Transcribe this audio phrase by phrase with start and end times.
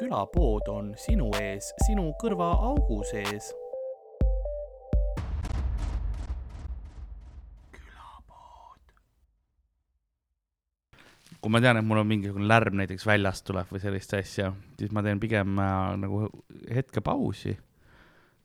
[0.00, 3.52] külapood on sinu ees, sinu kõrvaaugu sees.
[11.40, 14.90] kui ma tean, et mul on mingisugune lärm näiteks väljast tuleb või sellist asja, siis
[14.92, 16.26] ma teen pigem äh, nagu
[16.68, 17.54] hetke pausi.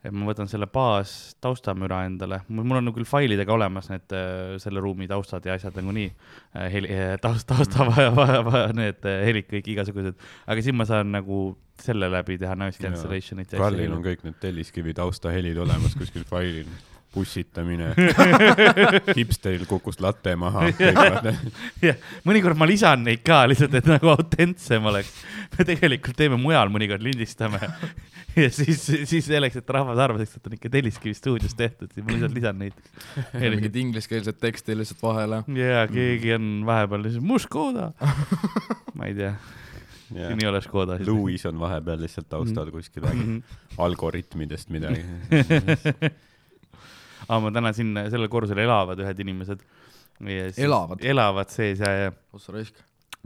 [0.05, 4.83] Et ma võtan selle baas taustamüra endale, mul on küll failidega olemas need äh, selle
[4.83, 9.49] ruumi taustad ja asjad nagunii äh,, heli äh,, taust, tausta vaja, vaja, vaja, need helid
[9.51, 11.45] kõik igasugused, aga siis ma saan nagu
[11.81, 16.69] selle läbi teha noise cancellation'it Karlil on kõik need telliskivi taustahelid olemas kuskil failil
[17.15, 17.93] pussitamine
[19.17, 20.67] hipsteril kukkus latte maha.
[21.85, 21.97] jah,
[22.27, 25.09] mõnikord ma lisan neid ka lihtsalt, et nagu autentsem oleks.
[25.57, 27.59] me tegelikult teeme mujal, mõnikord lindistame
[28.43, 32.11] ja siis, siis selleks, et rahvas arvaks, et on ikka Telliskivi stuudios tehtud, siis ma
[32.15, 32.79] lihtsalt lisan neid.
[33.39, 35.43] mingit ingliskeelset teksti lihtsalt vahele.
[35.55, 37.91] ja keegi on vahepeal lihtsalt Muškoda
[38.95, 39.35] ma ei tea
[40.13, 40.35] Yeah.
[40.37, 40.99] nii oleks Škoda.
[41.07, 43.39] Louis on vahepeal lihtsalt taustal kuskil räägib Mhm.
[43.81, 45.01] algoritmidest midagi
[47.27, 49.63] aga ma täna siin sellel korrusel elavad ühed inimesed.
[50.23, 51.01] Elavad?
[51.03, 52.77] elavad sees ja, ja ossa raisk.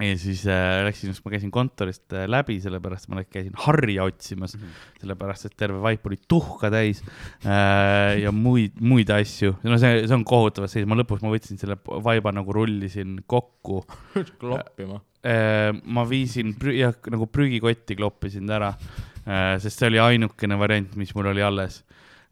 [0.02, 4.64] ja siis äh, läksin, ma käisin kontorist äh, läbi, sellepärast ma käisin harja otsimas mm,
[4.64, 4.95] -hmm.
[5.03, 7.03] sellepärast et terve vaip oli tuhka täis
[7.45, 9.53] äh, ja muid, muid asju.
[9.64, 13.84] no see, see on kohutavas seis, ma lõpuks ma võtsin selle vaiba nagu rullisin kokku
[14.41, 15.03] klappima.
[15.22, 15.69] äh,.
[15.84, 20.97] ma viisin prü-, jah, nagu prügikotti kloppisin ta ära äh,, sest see oli ainukene variant,
[20.97, 21.84] mis mul oli alles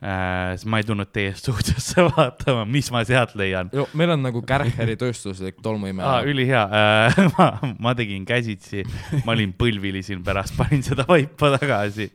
[0.03, 0.55] äh,.
[0.55, 4.97] siis ma ei tulnud teie stuudiosse vaatama, mis ma sealt leian meil on nagu Kärcheri
[4.99, 6.27] tööstuslik tolmuimeja ah,.
[6.27, 7.47] ülihea äh, ma,
[7.79, 8.83] ma tegin käsitsi,
[9.23, 12.11] ma olin põlvili siin pärast, panin seda vaipa tagasi.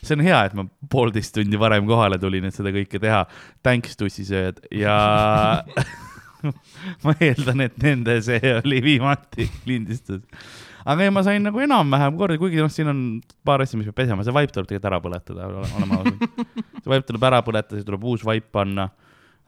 [0.00, 3.26] see on hea, et ma poolteist tundi varem kohale tulin, et seda kõike teha.
[3.62, 4.96] Thanks, tussisööjad ja
[7.04, 10.24] ma eeldan, et nende see oli viimati lindistus.
[10.84, 13.04] Aga ei, ma sain nagu enam-vähem korda, kuigi noh, siin on
[13.46, 16.26] paar asja, mis peab pesema, see vaip tuleb tegelikult ära põletada, oleme ausad.
[16.80, 18.90] see vaip tuleb ära põletada, siis tuleb uus vaip panna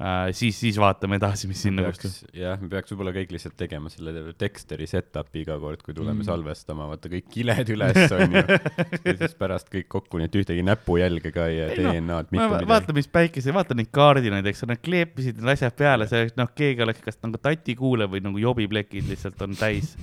[0.01, 0.31] äh,.
[0.37, 4.33] siis, siis vaatame edasi, mis sinna peaks, jah, me peaks võib-olla kõik lihtsalt tegema selle
[4.39, 6.29] Dexteri setup'i iga kord, kui tuleme mm.
[6.29, 8.45] salvestama, vaata kõik kiled üles on ju.
[9.07, 12.39] ja siis pärast kõik kokku, nii et ühtegi näpujälge ka ei jää, Ei DNA-d, ma
[12.39, 12.71] mitte midagi.
[12.73, 16.51] vaata, mis päikese, vaata neid kaardinaid, eks ole, nad kleepisid need asjad peale, see noh,
[16.57, 19.95] keegi oleks kas nagu tatikuule või nagu jobiplekid lihtsalt on täis.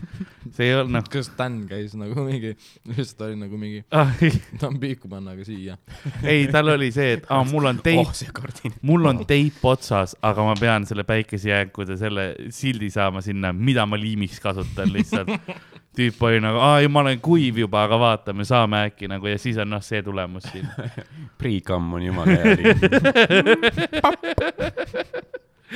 [0.56, 2.56] see ei olnud noh kas Dan käis nagu mingi,
[2.90, 4.12] lihtsalt oli nagu mingi, ah,,
[4.60, 5.78] tahan piiku panna, aga siia.
[6.24, 8.76] ei, tal oli see, et aa, mul on teip oh, see kardin.
[8.86, 13.96] mul on teip otsas, aga ma pean selle päikesejääkude selle sildi saama sinna, mida ma
[14.00, 15.32] liimiks kasutan lihtsalt.
[16.00, 19.40] tüüp oli nagu, aa ei, ma olen kuiv juba, aga vaatame, saame äkki nagu ja
[19.42, 20.68] siis on noh, see tulemus siin.
[21.40, 22.54] Pre-cum on jumala hea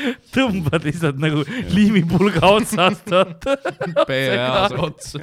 [0.33, 3.57] tõmbad lihtsalt nagu liimipulga otsast, vaata.
[4.09, 5.13] PA-s ots.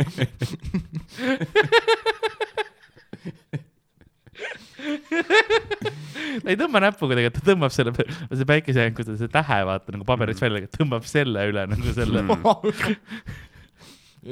[6.42, 7.94] ta ei tõmba näpuga tegelikult, ta tõmbab selle,
[8.30, 12.24] see päikesejänkude, see tähe vaata nagu paberist välja, tõmbab selle üle nagu selle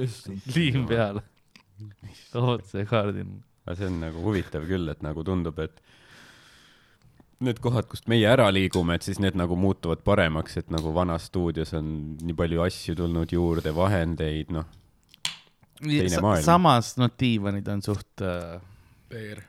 [0.05, 0.49] issand.
[0.55, 1.23] liim peale.
[2.35, 3.39] otse kaardin.
[3.67, 5.83] aga see on nagu huvitav küll, et nagu tundub, et
[7.45, 11.29] need kohad, kust meie ära liigume, et siis need nagu muutuvad paremaks, et nagu vanas
[11.31, 14.67] stuudios on nii palju asju tulnud juurde, vahendeid, noh.
[16.43, 18.59] Samas, no diivanid on suht äh,,
[19.09, 19.45] PR.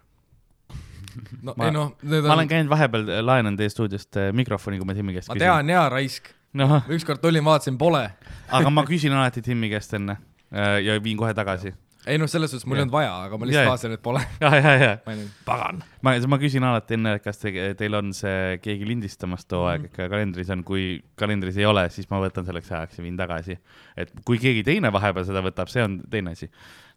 [1.41, 4.77] No Ma- ei noh, need ma on olen, käinud vahepeal, laenan teie stuudiost äh, mikrofoni,
[4.81, 6.31] kui ma Timmi käest ma tean jaa, raisk.
[6.53, 8.05] noh, ükskord tulin, vaatasin, pole.
[8.51, 10.17] aga ma küsin alati Timmi käest enne
[10.53, 11.73] äh, ja viin kohe tagasi.
[12.09, 14.21] ei noh, selles suhtes mul ei olnud vaja, aga ma lihtsalt vaatasin, et pole.
[14.41, 15.15] ja, ja, ja ma
[15.45, 15.81] pagan.
[16.01, 19.83] ma, ma küsin alati enne, et kas te, teil on see keegi lindistamas too aeg
[19.83, 19.91] Mhm.
[19.91, 23.59] ikka kalendris on, kui kalendris ei ole, siis ma võtan selleks ajaks ja viin tagasi.
[23.97, 26.49] et kui keegi teine vahepeal seda võtab, see on teine asi.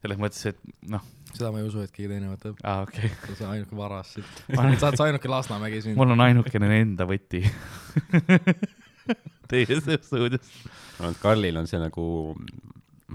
[0.03, 0.57] selles mõttes, et
[0.91, 1.03] noh,
[1.37, 2.55] seda ma ei usu, et keegi teine võtab.
[2.63, 4.33] aa okei okay., sa oled ainuke varas siit.
[4.53, 5.97] Ma sa oled ainuke Lasnamägi siin.
[5.99, 7.41] mul on ainukene enda võti
[9.53, 10.49] Teie stuudios.
[11.21, 12.05] Karlil on see nagu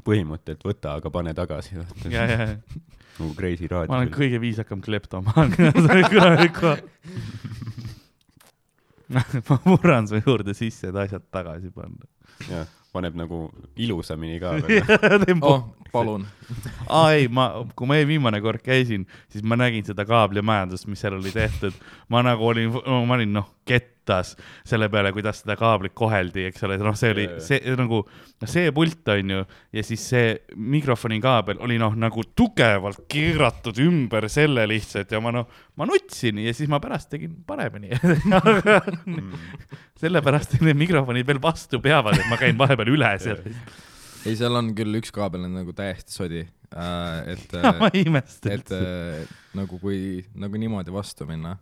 [0.05, 1.79] põhimõte, et võta, aga pane tagasi.
[1.79, 2.37] ja, ja, ja
[3.17, 4.13] nagu Kreisi ma olen raadio.
[4.13, 5.49] kõige viisakam kleptomaan,
[9.47, 12.07] ma murran su juurde sisse, et asjad tagasi panna.
[12.49, 13.47] jah, paneb nagu
[13.77, 14.95] ilusamini ka veel.
[15.49, 15.63] oh,
[15.93, 16.25] palun.
[16.89, 21.17] aa ei, ma, kui ma viimane kord käisin, siis ma nägin seda kaablimajandust, mis seal
[21.19, 21.77] oli tehtud.
[22.09, 22.73] ma nagu olin,
[23.07, 23.49] ma olin noh,
[24.07, 24.35] kettas
[24.67, 28.71] selle peale, kuidas seda kaablit koheldi, eks ole, noh, see oli see nagu, noh, see
[28.75, 29.43] pult on ju
[29.75, 35.33] ja siis see mikrofoni kaabel oli noh, nagu tugevalt keeratud ümber selle lihtsalt ja ma
[35.35, 37.91] noh, ma nutsin ja siis ma pärast tegin paremini.
[40.01, 43.47] sellepärast need mikrofonid veel vastu peavad, et ma käin vahepeal üle sealt.
[44.25, 48.75] ei, seal on küll üks kaabel on nagu täiesti sodi, et ma ei imesta et
[48.75, 49.23] äh,
[49.57, 51.55] nagu kui nagu niimoodi vastu minna,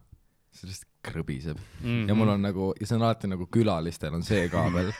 [0.63, 2.03] lihtsalt krõbiseb mm.
[2.09, 4.91] ja mul on nagu, ja see on alati nagu külalistel on see ka veel.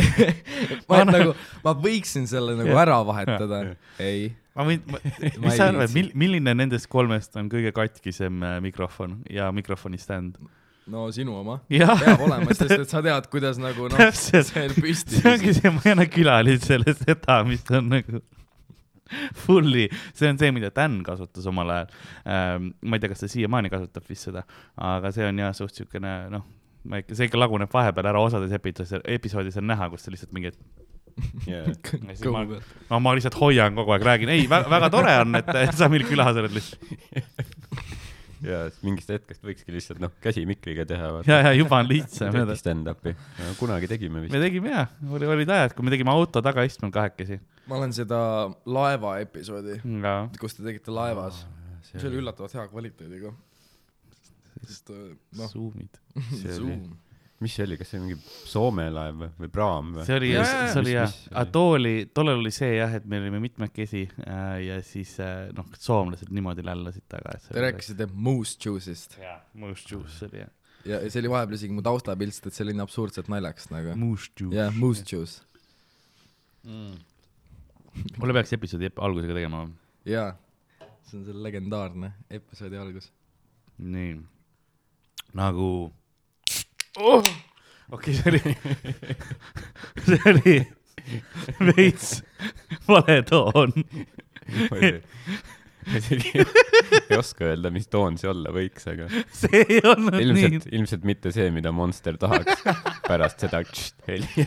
[0.88, 1.34] Ma annan- nagu,
[1.64, 3.60] ma võiksin selle nagu ära vahetada,
[4.02, 4.30] ei.
[4.56, 4.80] ma võin,
[5.44, 10.40] mis sa arvad, mil-, milline nendest kolmest on kõige katkisem äh, mikrofon ja mikrofoni stand?
[10.90, 11.60] no sinu oma.
[11.68, 15.70] peab olema, sest et sa tead, kuidas nagu noh, see on püsti see ongi see,
[15.70, 18.22] ma ei anna külalisele seda, mis on nagu
[19.44, 21.92] fully, see on see, mida Dan kasutas omal ajal
[22.26, 22.72] ähm,.
[22.82, 24.44] ma ei tea, kas ta siiamaani kasutab vist seda,
[24.92, 26.46] aga see on jah suht siukene noh,
[26.88, 30.34] ma ikka, see ikka laguneb vahepeal ära, osades episoodides, episoodis on näha, kus ta lihtsalt
[30.36, 30.52] mingi,
[31.46, 31.68] yeah..
[31.68, 32.46] Ja siis ma-
[32.90, 36.38] no ma lihtsalt hoian kogu aeg, räägin, ei, väga tore on, et sa meil külas
[36.40, 36.86] oled lihtsalt.
[38.46, 41.10] ja mingist hetkest võikski lihtsalt noh, käsi mikriga teha.
[41.28, 42.36] ja, ja juba on lihtsam.
[42.58, 43.14] stand-up'i.
[43.60, 44.42] kunagi tegime vist me.
[44.42, 47.38] tegime jah, oli, olid ajad, kui me tegime auto tagaistmel kahekesi.
[47.70, 48.18] Ma olen seda
[48.66, 51.44] laeva episoodi, ja, kus te tegite laevas,
[51.86, 53.32] see oli üllatavalt hea kvaliteediga.
[54.66, 55.98] sest äh, noh, Zoom'id.
[56.40, 56.92] see Zoom.
[57.42, 60.04] mis see oli, kas see oli mingi Soome laev või, praam või?
[60.06, 63.18] see oli jah, see oli jah aga too oli, tollal oli see jah, et me
[63.18, 68.06] olime mitmekesi äh, ja siis äh, noh, soomlased niimoodi lällasid taga, et see Te rääkisite
[68.14, 70.52] Moose Juice'ist jaa, Moose Juice oli jah.
[70.86, 73.70] ja ja see oli vahepeal isegi mu taustapilt, sest et see oli nii absurdselt naljakas
[73.74, 73.96] nagu.
[73.98, 74.56] Moose Juice.
[74.58, 75.42] jah, Moose Juice.
[78.18, 79.64] mulle peaks episoodi ep- algusega tegema.
[80.08, 80.28] jaa,
[81.06, 83.10] see on see legendaarne episoodi algus.
[83.78, 84.16] nii,
[85.38, 85.70] nagu
[86.96, 87.24] oh!.
[87.90, 88.40] okei okay,, see oli,
[90.06, 90.56] see oli
[91.72, 92.22] veits
[92.88, 93.72] vale toon.
[97.10, 101.04] ei oska öelda, mis toon see olla võiks, aga see ei olnud nii ilmselt, ilmselt
[101.08, 102.62] mitte see, mida Monster tahaks
[103.10, 103.62] pärast seda
[104.06, 104.28] heli.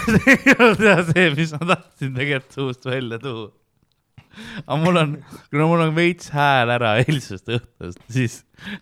[0.00, 3.48] see ei olnud jah see, mis ma tahtsin tegelikult suust välja tuua.
[4.66, 5.16] aga mul on,
[5.50, 8.40] kuna mul on veits hääl ära eilsest õhtust, siis,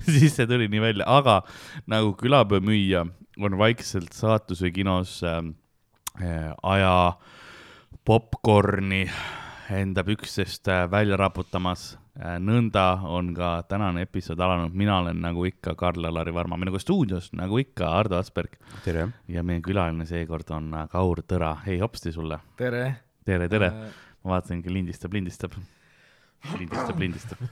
[0.09, 1.41] siis see tuli nii välja, aga
[1.89, 3.07] nagu külapäevamüüja
[3.39, 5.43] on vaikselt saatusvõi kinos äh,
[6.25, 6.95] äh, aja
[8.09, 9.05] popkorni
[9.77, 12.39] enda pükstest äh, välja raputamas äh,.
[12.41, 17.59] nõnda on ka tänane episood alanud, mina olen nagu ikka Karl-Alari Varma, minuga stuudios nagu
[17.61, 19.09] ikka Ardo Asperg tere.
[19.29, 22.85] ja meie külaline seekord on äh, Kaur Tõra, hei hopsti sulle, tere.
[23.29, 23.73] tere, tere,
[24.25, 25.57] ma vaatasingi, lindistab, lindistab,
[26.57, 27.43] lindistab, lindistab.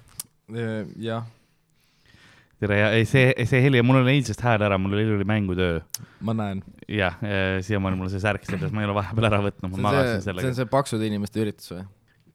[0.57, 1.27] Äh, jah,
[2.63, 5.83] tere ja ei, see, see heli, mul oli eilsest hääl ära, mul eile oli mängutöö.
[6.25, 6.65] ma näen.
[6.89, 7.21] jah,
[7.61, 10.01] siiamaani mul see särk seljas, ma ei ole vahepeal ära võtnud, see ma on see,
[10.01, 10.57] magasin see on sellega.
[10.63, 11.85] see paksude inimeste üritus või?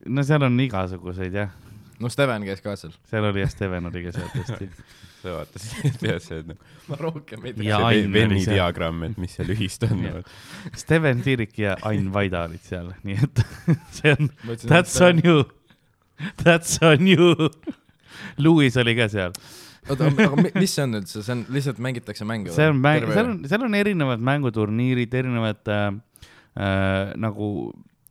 [0.06, 1.52] No seal on igasuguseid jah,
[2.02, 2.94] no Steven käis ka seal.
[3.10, 4.70] seal oli jah, Steven oli ka seal tõesti.
[5.22, 6.58] sa vaatasid, tead see, et noh,
[6.90, 10.02] ma rohkem ei Ja see Venni diagramm, et mis seal ühist on.
[10.84, 13.44] Steven Tiirik ja Ain Vaida olid seal, nii et
[14.00, 14.32] see on,
[14.66, 15.44] that's on you,
[16.44, 17.36] that's on you.
[18.42, 19.36] Louis oli ka seal,
[19.90, 23.06] oota, aga mi- mis see on üldse, see on lihtsalt mängitakse mänge see on mäng,
[23.14, 25.88] seal on, seal on erinevad mänguturniirid, erinevad äh,
[26.58, 27.48] äh, nagu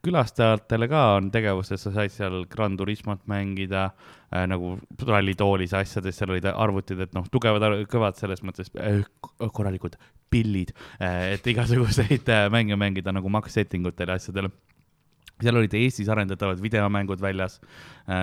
[0.04, 4.76] külastajatele ka on tegevused, sa said seal Gran Turismot mängida äh, nagu
[5.06, 9.02] rallitoolis ja asjades, seal olid arvutid, et noh, tugevad, kõvad selles mõttes äh,
[9.40, 9.98] korralikud
[10.30, 14.50] pillid äh,, et igasuguseid äh, mänge mängida nagu max setting utel ja asjadel.
[15.40, 17.60] Seal olid Eestis arendatavad videomängud väljas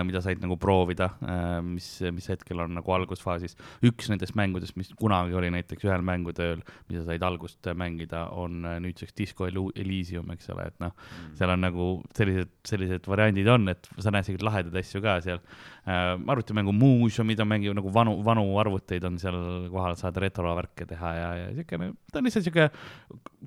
[0.08, 3.56] mida said nagu proovida äh,, mis, mis hetkel on nagu algusfaasis.
[3.88, 8.66] üks nendest mängudest, mis kunagi oli näiteks ühel mängutööl, mida said algust äh, mängida, on
[8.66, 10.94] äh, nüüdseks Disco Elysium, eks ole, et noh,
[11.40, 15.42] seal on nagu sellised, sellised variandid on, et sa näed selliseid lahedaid asju ka seal
[15.42, 16.14] äh,.
[16.28, 19.40] arvutimängu muuseumid on mänginud nagu vanu, vanu arvuteid on seal
[19.72, 22.70] kohal, saad retrovärke teha ja, ja siukene, ta on lihtsalt siuke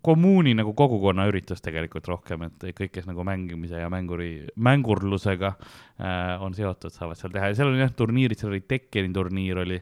[0.05, 6.30] kommuuni nagu kogukonna üritus tegelikult rohkem, et kõik, kes nagu mängimise ja mänguri, mängurlusega äh,
[6.39, 9.81] on seotud, saavad seal teha ja seal oli jah turniirid, seal oli Tekkeni turniir oli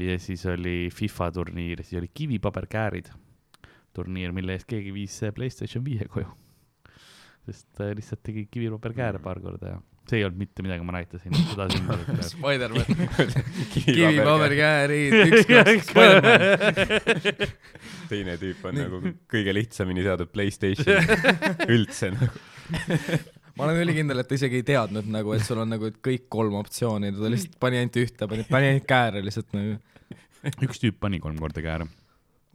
[0.00, 3.12] ja siis oli FIFA turniir siis oli kivipaberkäärid
[3.92, 6.28] turniir, mille eest keegi viis Playstation viie koju.
[7.46, 11.34] sest äh, lihtsalt tegi kivipaberkääre paar korda ja see ei olnud mitte midagi, ma näitasin
[11.36, 12.08] seda sümbolit.
[12.32, 12.86] Spider-man,
[13.74, 17.52] kivipaberkäärid, üks, kaks, Spider-man.
[18.10, 20.98] teine tüüp on nagu kõige lihtsamini saadud Playstation
[21.70, 22.42] üldse nagu.
[23.56, 26.58] Ma olen ülikindel, et ta isegi ei teadnud nagu, et sul on nagu kõik kolm
[26.60, 29.78] optsiooni, ta lihtsalt pani ainult ühte, pani, pani ainult kääre lihtsalt nagu.
[30.68, 31.88] üks tüüp pani kolm korda kääre.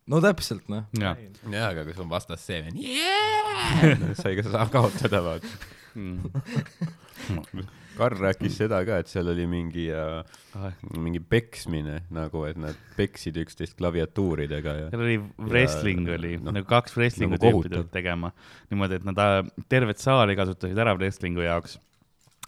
[0.08, 0.88] no täpselt noh.
[1.00, 1.16] jaa.
[1.46, 4.16] jaa, aga kui sul vastas see yeah!
[4.22, 5.58] sai ka saa kaotada vaata.
[5.98, 6.22] Mm.
[7.98, 10.22] Karl rääkis seda ka, et seal oli mingi äh,,
[10.54, 16.58] seal mingi peksmine nagu, et nad peksid üksteist klaviatuuridega ja oli wrestling oli noh, no,,
[16.60, 18.32] nagu kaks wrestling'u nagu tüüpi tulid tegema
[18.72, 21.80] niimoodi, et nad äh, tervet saali kasutasid ära wrestling'u jaoks.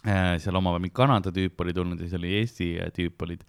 [0.00, 3.44] seal omavahel mingi Kanada tüüp oli tulnud ja siis oli Eesti äh, tüüp olid.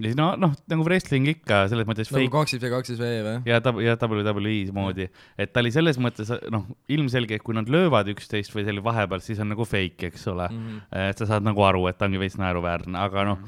[0.00, 3.34] Ja no, noh, nagu wrestling ikka selles mõttes nagu fake kaksis V kaksis V või?
[3.48, 7.68] ja ta ja WWE moodi, et ta oli selles mõttes noh, ilmselge, et kui nad
[7.68, 10.62] löövad üksteist või selle vahepeal, siis on nagu fake, eks ole mm.
[10.62, 11.10] -hmm.
[11.10, 13.44] et sa saad nagu aru, et ta ongi veits naeruväärne, aga noh,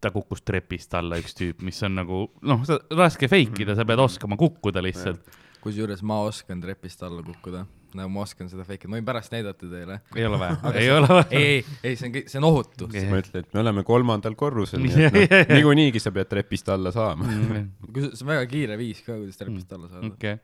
[0.00, 2.62] ta kukkus trepist alla üks tüüp, mis on nagu noh,
[2.96, 5.26] raske fake ida, sa pead oskama kukkuda lihtsalt.
[5.60, 7.66] kusjuures ma oskan trepist alla kukkuda,
[7.98, 10.00] nagu ma oskan seda fake ida, ma võin pärast näidata teile.
[10.16, 11.26] ei ole vaja, ei ole vaja.
[11.30, 12.90] ei, ei, ei, see on kõik, see on ohutu.
[12.92, 16.70] siis ma ütlen, et me oleme kolmandal korrusel, nii et noh niikuinii sa pead trepist
[16.72, 17.30] alla saama.
[17.96, 20.12] see on väga kiire viis ka, kuidas trepist alla saada.
[20.12, 20.38] okei,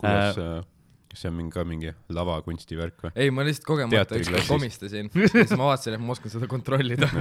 [0.00, 0.56] kuidas äh,,
[1.12, 3.14] kas see on mingi ka mingi lavakunsti värk või?
[3.16, 7.10] ei, ma lihtsalt kogemata ükskord komistasin, siis ma vaatasin, et ma oskan seda kontrollida.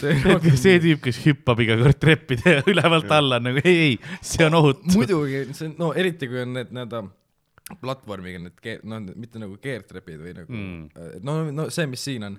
[0.64, 4.96] see tüüp, kes hüppab iga kord treppide ülevalt alla nagu ei, ei, see on ohutu.
[4.96, 7.04] muidugi, see on, no eriti kui on need nii-öelda
[7.82, 11.22] platvormiga need no mitte nagu keertrepid või nagu Mm.
[11.26, 12.36] no, no see, mis siin on,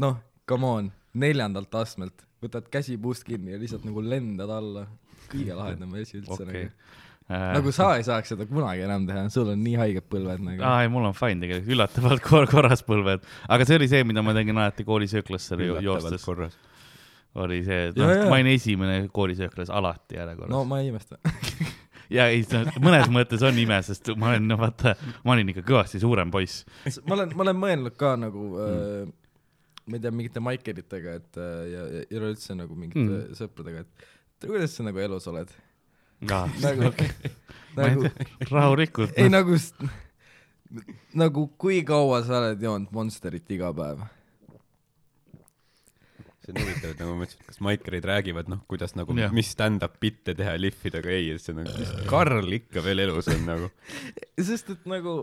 [0.00, 4.86] noh, come on, neljandalt astmelt võtad käsi puust kinni ja lihtsalt nagu lendad alla.
[5.26, 6.46] kõige lahedam asi üldse okay..
[6.46, 7.04] nagu.
[7.30, 10.62] Nagu sa ei saaks seda kunagi enam teha, sul on nii haiged põlved nagu.
[10.62, 14.22] aa ei, mul on fine tegelikult, üllatavalt kor korras põlved, aga see oli see, mida
[14.22, 16.54] ma tegin alati koolisööklasse joostes, korras.
[17.42, 20.70] oli see, noh, ma olin esimene koolisööklas alati järjekorras no no..
[20.70, 21.18] ma ei imesta.
[22.16, 22.46] ja ei,
[22.78, 24.94] mõnes mõttes on ime, sest ma olen, no vaata,
[25.26, 26.62] ma olin ikka kõvasti suurem poiss.
[27.08, 29.06] ma olen, ma olen mõelnud ka nagu Mm.
[29.10, 29.14] äh,
[29.86, 33.34] ma ei tea, mingite maikeritega, et äh, ja, ja ja üleüldse nagu mingite Mm.
[33.38, 34.06] sõpradega, et
[34.36, 35.50] et kuidas sa nagu elus oled.
[36.20, 36.90] Nagu
[37.76, 38.10] nagu, nagu,
[38.50, 39.16] rahulikult.
[39.16, 39.58] ei nagu,
[41.14, 44.04] nagu kui kaua sa oled joonud Monsterit iga päev?
[46.46, 49.48] see on huvitav, et nagu ma mõtlesin, et kas maikerid räägivad, noh, kuidas nagu mis
[49.50, 53.26] stand-up bitte teha ja lihvida, aga ei, et see on nagu, Karl ikka veel elus
[53.34, 53.70] on nagu.
[54.38, 55.16] sest et nagu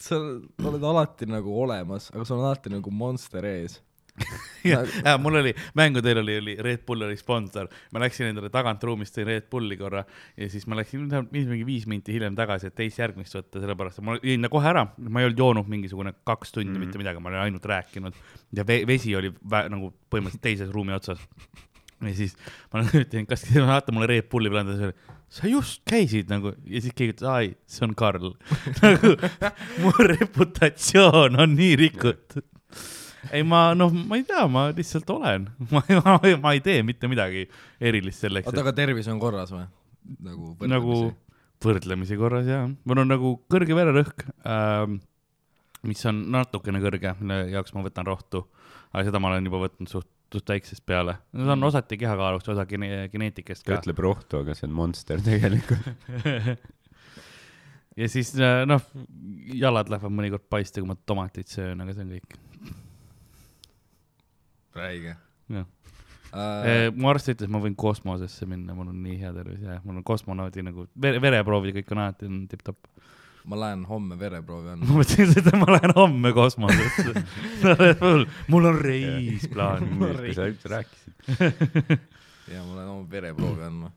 [0.00, 3.80] sa oled alati nagu olemas, aga sul on alati nagu monster ees.
[4.70, 8.82] ja, ja mul oli, mängudel oli, oli Red Bull oli sponsor, ma läksin endale tagant
[8.84, 10.02] ruumist tõin Red Bulli korra
[10.36, 14.00] ja siis ma läksin mingi mingi viis minti hiljem tagasi, et teist järgmist võtta, sellepärast
[14.00, 16.84] et ma jõin ta kohe ära, ma ei olnud joonud mingisugune kaks tundi mm.
[16.84, 18.20] mitte midagi, ma olin ainult rääkinud
[18.56, 21.22] ja ve vesi oli nagu põhimõtteliselt teises ruumi otsas.
[22.00, 22.36] ja siis
[22.72, 26.54] ma ütlesin, kas te tahate mulle Red Bulli planda, siis oli, sa just käisid nagu
[26.66, 28.32] ja siis keegi ütles, ai, see on Karl.
[28.84, 29.16] nagu
[29.84, 32.48] mu reputatsioon on nii rikutud
[33.28, 37.10] ei, ma noh, ma ei tea, ma lihtsalt olen, ma, ma, ma ei tee mitte
[37.10, 37.46] midagi
[37.80, 39.66] erilist selleks, oota, aga tervis on korras või?
[40.24, 41.00] nagu et nagu
[41.60, 45.00] võrdlemisi korras ja, mul on nagu kõrge vererõhk ähm,,
[45.86, 48.44] mis on natukene kõrge, mille jaoks ma võtan rohtu,
[48.92, 52.66] aga seda ma olen juba võtnud suht, suht väiksest peale, see on osati kehakaalust, osa
[52.68, 53.80] gene-, geneetikast ka.
[53.80, 55.88] ütleb rohtu, aga see on monster tegelikult.
[58.00, 58.84] ja siis äh, noh,
[59.56, 62.38] jalad lähevad mõnikord paista, kui ma tomatit söön, aga see on kõik.
[64.76, 65.16] Räige
[65.50, 65.66] jah
[66.32, 66.90] äh,.
[66.94, 70.06] mu arst ütles, ma võin kosmosesse minna, mul on nii hea tervis ja mul on
[70.06, 72.90] kosmonaudi nagu vere, vereproovid kõik on alati on tipp-topp.
[73.50, 74.86] ma lähen homme vereproovi andma.
[74.90, 77.24] ma mõtlesin seda, ma lähen homme kosmosesse.
[78.52, 79.88] mul, on reis plaan.
[79.98, 81.34] kui sa üldse rääkisid.
[82.54, 83.92] ja ma lähen homme vereproovi andma.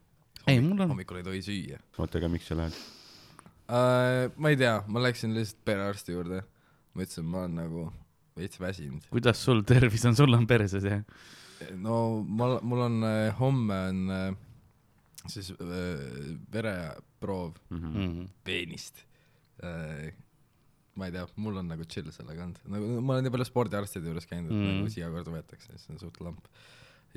[0.48, 2.80] ei, mul on, hommikul ei tohi süüa oota, aga miks sa lähed?
[3.70, 4.32] äh,.
[4.36, 6.42] ma ei tea, ma läksin lihtsalt perearsti juurde.
[6.94, 7.92] ma ütlesin, ma olen nagu
[8.38, 9.06] veits väsinud.
[9.13, 11.04] kuidas sul tervis on, sul on perses jah?
[11.80, 14.36] no ma, mul on äh, homme on äh,
[15.32, 18.28] siis äh, vereproov Mm.
[18.44, 19.04] peenist
[19.63, 20.12] äh,.
[20.96, 24.12] ma ei tea, mul on nagu chill sellega olnud, nagu ma olen nii palju spordiarstide
[24.12, 24.66] juures käinud, et Mm.
[24.68, 24.82] mm.
[24.82, 26.46] nagu siia kord võetakse, siis on suht lamp.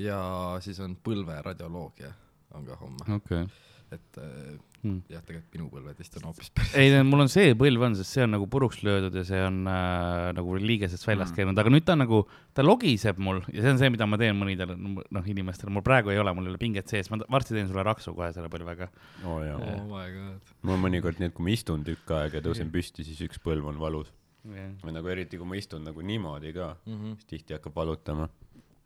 [0.01, 0.17] ja
[0.65, 2.13] siis on põlveradioloogia
[2.57, 3.43] on ka homme, okei.
[3.91, 4.99] et äh, Mm.
[5.09, 8.13] jah, tegelikult minu põlved vist on hoopis päris ei, mul on see põlv on, sest
[8.13, 11.35] see on nagu puruks löödud ja see on äh, nagu liigesest väljast Mm.
[11.39, 12.19] käinud, aga nüüd ta on nagu,
[12.53, 16.13] ta logiseb mul ja see on see, mida ma teen mõnidel noh, inimestel, mul praegu
[16.13, 18.87] ei ole, mul ei ole pinget sees, ma varsti teen sulle raksu kohe selle põlvega.
[19.25, 19.57] jaa.
[19.57, 20.53] oh my god.
[20.61, 23.41] mul on mõnikord nii, et kui ma istun tükk aega ja tõusen püsti, siis üks
[23.41, 24.13] põlv on valus.
[24.45, 27.15] jah, või nagu eriti, kui ma istun nagu niimoodi ka, Mm -hmm.
[27.17, 28.29] siis tihti hakkab valutama.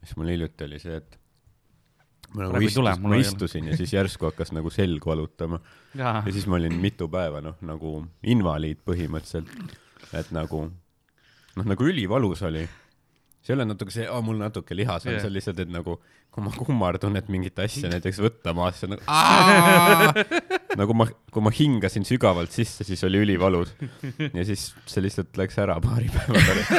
[0.04, 1.20] siis mul hiljuti oli see, et
[2.34, 5.06] ma nagu Praegu ei tule, istus, mul ma istusin ja siis järsku hakkas nagu selg
[5.06, 5.60] valutama
[5.98, 9.52] ja siis ma olin mitu päeva noh, nagu invaliid põhimõtteliselt,
[10.16, 12.64] et nagu noh, nagu ülivalus oli
[13.42, 15.98] see ei ole natuke see, mul natuke lihas on yeah., see on lihtsalt, et nagu
[16.32, 19.02] kui ma kummardun, et mingit asja näiteks võtta on nagu
[20.80, 23.74] nagu ma, kui ma hingasin sügavalt sisse, siis oli ülivalus.
[24.32, 26.72] ja siis see lihtsalt läks ära paari päeva pärast.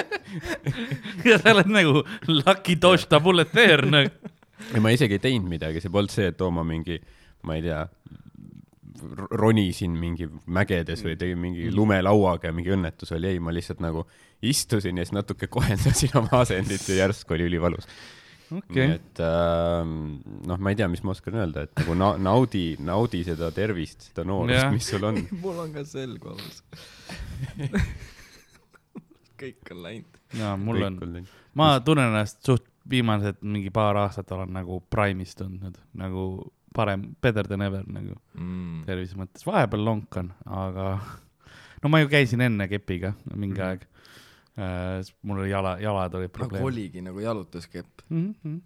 [1.28, 4.29] ja sa oled nagu lucky dodge the bullet there nagu.
[4.74, 7.00] Ja ma isegi ei teinud midagi, see polnud see, et oo ma mingi,
[7.48, 7.82] ma ei tea,
[9.40, 14.04] ronisin mingi mägedes või tegin mingi lumelauaga ja mingi õnnetus oli, ei, ma lihtsalt nagu
[14.44, 17.88] istusin ja siis natuke kohendasin oma asendit ja järsku oli ülivalus
[18.56, 18.96] okay..
[18.96, 23.22] et äh, noh, ma ei tea, mis ma oskan öelda, et nagu na naudi, naudi
[23.26, 25.20] seda tervist, seda noorust mis sul on.
[25.44, 26.62] mul on ka selg valus.
[29.40, 30.18] kõik on läinud.
[30.36, 30.98] jaa, mul on,
[31.58, 37.46] ma tunnen ennast suht viimased mingi paar aastat olen nagu prime'is tundnud, nagu parem, better
[37.46, 38.84] than ever nagu Mm.
[38.86, 41.00] tervise mõttes, vahepeal lonkan, aga
[41.82, 43.66] no ma ju käisin enne kepiga mingi Mhm.
[43.68, 43.86] aeg
[44.56, 45.12] äh,.
[45.22, 48.02] mul oli jala, jalad olid nagu probleem oligi nagu jalutuskepp.
[48.10, 48.34] mm.
[48.44, 48.60] -hmm.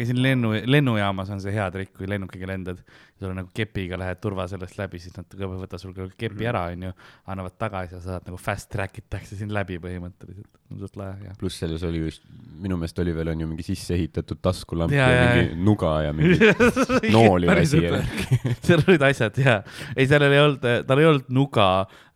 [0.00, 2.80] Käisin lennu, lennujaamas on see hea trikk, kui lennukiga lendad,
[3.18, 6.92] sul on nagu kepiga lähed turvaseljast läbi, siis nad võtavad sul kepi ära, onju,
[7.32, 10.48] annavad tagasi ja sa saad nagu fast track itakse sind läbi põhimõtteliselt.
[10.80, 11.36] suht lahe, jah.
[11.40, 12.24] pluss selles oli just,
[12.62, 15.92] minu meelest oli veel on ju mingi sisse ehitatud taskulamp ja, ja jaa, mingi nuga
[16.06, 16.50] ja mingi
[17.16, 18.02] nooli ja asi õpe..
[18.66, 19.60] seal olid asjad ja,
[19.96, 21.70] ei, seal ei olnud, tal ei olnud nuga,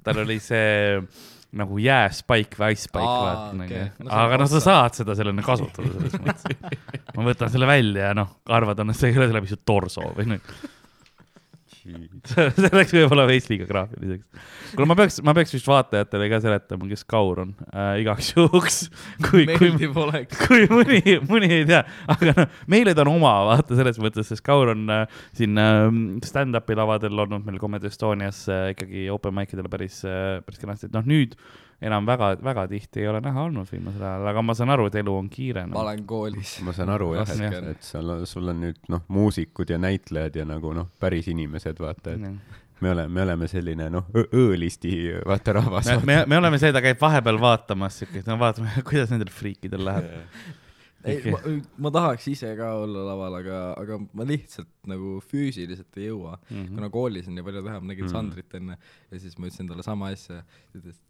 [0.06, 1.06] tal oli see
[1.58, 5.16] nagu jääspaik või icepaik Aa, vaata nagu No see on aga noh, sa saad seda
[5.18, 6.78] sellena kasutada selles mõttes.
[7.16, 10.32] ma võtan selle välja ja noh, arvad, on see ei ole läbi su torso või
[10.34, 10.54] noh,
[12.30, 14.46] see läks võib-olla veits liiga graafiliseks.
[14.72, 18.78] kuule, ma peaks, ma peaks vist vaatajatele ka seletama, kes Kaur on äh, igaks juhuks,
[19.26, 21.82] kui, kui, kui mõni, mõni ei tea,
[22.14, 25.04] aga noh, meile ta on oma, vaata selles mõttes, sest Kaur on äh,
[25.36, 25.84] siin äh,
[26.24, 30.88] stand-up'i lavadel olnud meil Comedy Estonias äh, ikkagi open mic idel päris äh,, päris kenasti,
[30.88, 31.36] et noh, nüüd
[31.80, 34.98] enam väga, väga tihti ei ole näha olnud viimasel ajal, aga ma saan aru, et
[35.02, 35.84] elu on kiire ma no..
[35.84, 36.56] olen koolis.
[36.64, 39.80] ma saan aru jah, et on., et seal on, sul on nüüd noh, muusikud ja
[39.82, 44.96] näitlejad ja nagu noh, päris inimesed, vaata, et me oleme, me oleme selline noh, õõlisti
[45.26, 45.88] vaata rahvas.
[45.92, 50.10] me, me, me oleme seda, käib vahepeal vaatamas siukest, no vaatame, kuidas nendel friikidel läheb.
[51.04, 56.00] ei okay., ma, ma tahaks ise ka olla laval, aga, aga ma lihtsalt nagu füüsiliselt
[56.00, 56.54] ei jõua mm.
[56.54, 56.76] -hmm.
[56.78, 58.14] kuna koolis on nii palju teha, ma nägin mm.
[58.14, 58.78] Sandrit enne
[59.10, 60.40] ja siis ma ütlesin talle sama asja,
[60.72, 61.02] ta ütles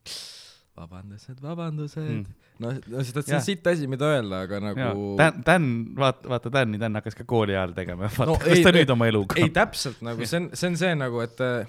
[0.76, 2.18] vabandused, vabandused Mm.
[2.18, 2.26] mm..
[2.60, 6.50] no, no et see on sitt asi, mida öelda, aga nagu, Dan, Dan, vaata, vaata
[6.50, 9.06] Dan'i, Dan hakkas ka kooli ajal tegema, vaata No kus ei- ta ei- nüüd oma
[9.10, 11.66] eluga ei täpselt nagu see on, see on see nagu, et eh,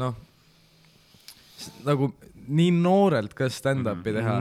[0.00, 0.14] noh,
[1.86, 2.10] nagu
[2.48, 4.18] nii noorelt ka stand-up'i Mhm.
[4.18, 4.36] teha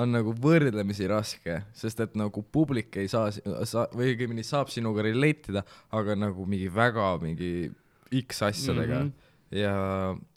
[0.00, 3.30] on nagu võrdlemisi raske, sest et nagu publik ei saa,
[3.66, 7.70] saa või õigemini saab sinuga relate ida, aga nagu mingi väga mingi
[8.22, 9.10] X asjadega mm.
[9.10, 9.58] -hmm.
[9.58, 9.74] ja,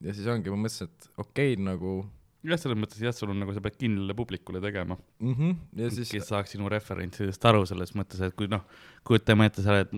[0.02, 2.06] ja siis ongi, ma mõtlesin, et okei okay, nagu
[2.44, 5.36] jah, selles mõttes jah, sul on nagu sa pead kindlale publikule tegema, mm.
[5.38, 5.56] -hmm.
[5.84, 8.66] ja siis kes saaks sinu referentsidest aru selles mõttes, et kui noh,
[9.08, 9.96] kujutame ette, sa oled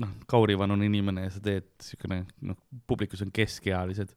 [0.00, 4.14] noh, kaurivanune inimene ja sa teed siukene noh, publikus on keskealised.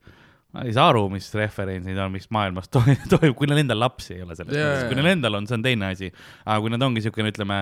[0.55, 2.79] Nad ei saa aru, mis referentsid on, mis maailmas to-
[3.11, 5.57] toimub, kui neil endal lapsi ei ole selles Jaa, mõttes, kui neil endal on, see
[5.57, 6.07] on teine asi.
[6.45, 7.59] aga kui nad ongi siukene, ütleme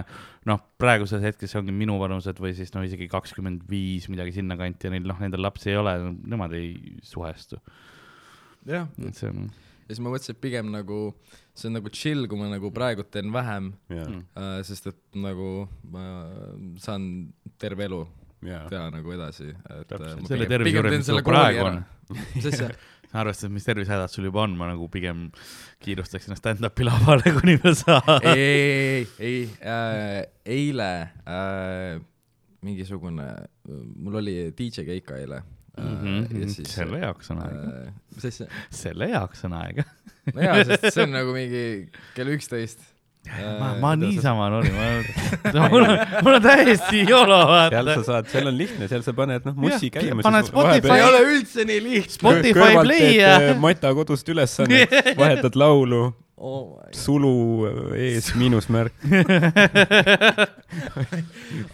[0.52, 5.10] noh, praeguses hetkes ongi minuvanused või siis no isegi kakskümmend viis, midagi sinnakanti ja neil
[5.10, 5.98] noh, endal lapsi ei ole,
[6.30, 7.58] nemad ei suhestu.
[8.70, 9.50] jah, et see on
[9.86, 11.00] ja siis ma mõtlesin, et pigem nagu
[11.56, 14.24] see on nagu chill, kui ma nagu praegu teen vähem ja, Mm.
[14.38, 16.06] äh,, sest et nagu ma
[16.82, 17.06] saan
[17.62, 18.02] terve elu
[18.45, 20.10] ja, teha nagu edasi, et Täpselt.
[20.17, 21.80] äh, ma selle tervise juures, mis sul praegu on.
[23.15, 25.30] arvestades, mis tervisehädad sul juba on, ma nagu pigem
[25.86, 28.26] kiirustaks ennast stand-up'i lavale, kuni ma saan.
[28.28, 30.26] ei, ei, ei äh,,
[30.58, 30.89] eile
[31.24, 32.02] äh,
[32.65, 33.30] mingisugune,
[33.95, 35.43] mul oli DJ keika eile
[35.77, 39.83] äh, ja siis selle jaoks on aega, äh, mis asja, selle jaoks on aega.
[40.33, 41.63] nojaa, sest see on nagu mingi
[42.15, 42.79] kell üksteist.
[43.59, 47.39] ma, ma niisama norin, ma, mul on, mul on täiesti jolo,
[47.71, 48.03] seal vaata sa.
[48.11, 50.21] saad, seal on lihtne, seal sa paned noh, mussi käima.
[50.25, 52.13] paned Spotify- ei ole üldse nii lihtne.
[52.19, 56.03] Spotify Play ja- Mata kodust ülesannet, vahetad laulu,
[56.38, 57.32] oh sulu
[57.95, 58.93] ees miinusmärk.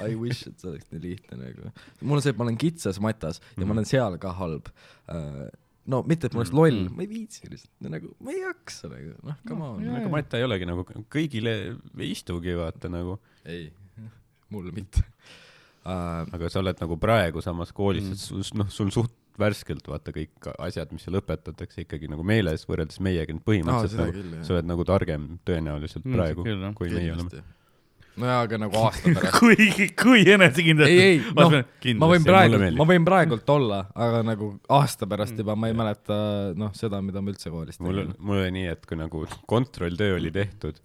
[0.05, 1.71] I wish, et see oleks nii lihtne nagu.
[2.01, 4.69] mul on see, et ma olen kitsas matas ja ma olen seal ka halb
[5.09, 5.47] uh,.
[5.89, 9.15] no mitte, et ma oleks loll, ma ei viitsi lihtsalt nagu, ma ei jaksa nagu,
[9.27, 9.87] noh, come on.
[9.97, 11.55] aga Mata ei olegi nagu, kõigile
[11.97, 13.17] ei istugi vaata nagu,
[13.49, 13.71] ei,
[14.53, 15.01] mulle mitte
[15.85, 16.21] uh,.
[16.29, 18.13] aga sa oled nagu praegu samas koolis Mm.
[18.13, 22.23] mm., et sul noh, sul suht värskelt vaata kõik asjad, mis seal õpetatakse ikkagi nagu
[22.27, 26.45] meeles võrreldes meiega, aa, põhimõtteliselt seda nagu küll, sa oled nagu targem tõenäoliselt Mm, praegu
[26.45, 26.75] küll, jah.
[26.75, 27.41] kui meie oleme.
[28.21, 29.37] nojaa, aga nagu aasta pärast.
[29.39, 30.91] kui, kui enesekindlalt.
[30.91, 31.55] ei, ei, noh,
[32.01, 36.17] ma võin praegu, ma võin praegult olla, aga nagu aasta pärast juba ma ei mäleta
[36.57, 39.23] noh, seda, mida ma üldse koolis mul tegin on, mul oli nii, et kui nagu
[39.51, 40.81] kontrolltöö oli tehtud,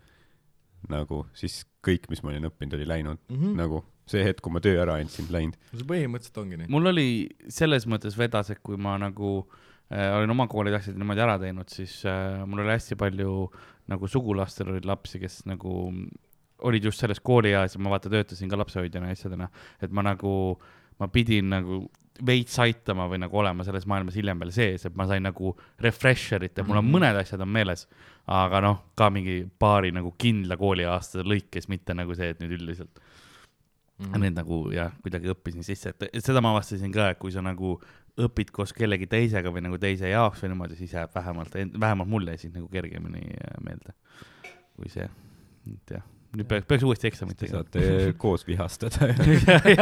[0.93, 3.37] nagu siis kõik, mis ma olin õppinud, oli läinud mm.
[3.41, 3.59] -hmm.
[3.59, 5.57] nagu see hetk, kui ma töö ära andsin, läinud.
[5.75, 6.69] see põhimõtteliselt ongi nii.
[6.71, 7.07] mul oli
[7.49, 9.33] selles mõttes vedas, et kui ma nagu
[9.91, 13.51] äh, olin oma koolid asjad niimoodi ära teinud, siis äh, mul oli hästi palju
[13.91, 15.75] nagu sugulastel olid lapsi, kes nagu
[16.67, 19.49] olid just selles koolieas ja ma vaata töötasin ka lapsehoidjana ja asjadena,
[19.83, 20.33] et ma nagu,
[20.99, 21.83] ma pidin nagu
[22.27, 25.51] veits aitama või nagu olema selles maailmas hiljem veel sees, et ma sain nagu
[25.85, 26.95] refresher'it ja mul on Mhm.
[26.95, 27.85] mõned asjad on meeles,
[28.27, 33.03] aga noh, ka mingi paari nagu kindla kooliaasta lõikes, mitte nagu see, et nüüd üldiselt
[33.99, 34.21] Mm.
[34.21, 37.79] need nagu jah, kuidagi õppisin sisse, et seda ma avastasin ka, et kui sa nagu
[38.21, 42.35] õpid koos kellegi teisega või nagu teise jaoks või niimoodi, siis jääb vähemalt, vähemalt mulle
[42.41, 43.95] siis nagu kergemini äh, meelde
[44.77, 45.07] kui see,
[45.73, 46.05] et jah,
[46.37, 47.63] nüüd peaks, peaks uuesti eksamit Te tegema.
[47.65, 49.09] saate koos vihastada.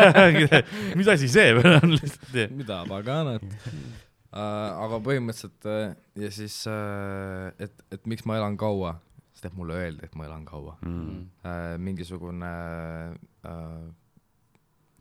[0.99, 4.85] mis asi see veel on lihtsalt, mida paganat uh,.
[4.85, 8.95] aga põhimõtteliselt uh, ja siis uh,, et, et miks ma elan kaua,
[9.35, 11.27] sest et mulle öeldi, et ma elan kaua Mm.
[11.43, 11.75] uh,.
[11.83, 12.55] mingisugune
[13.43, 13.91] uh,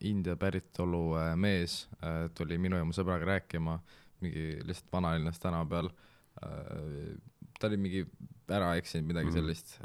[0.04, 3.78] India päritolu uh, mees uh, tuli minu ja mu sõbraga rääkima
[4.24, 7.14] mingi lihtsalt vanalinnas tänava peal uh,.
[7.60, 8.06] ta oli mingi
[8.52, 9.36] ära eksinud, midagi Mhm.
[9.38, 9.78] sellist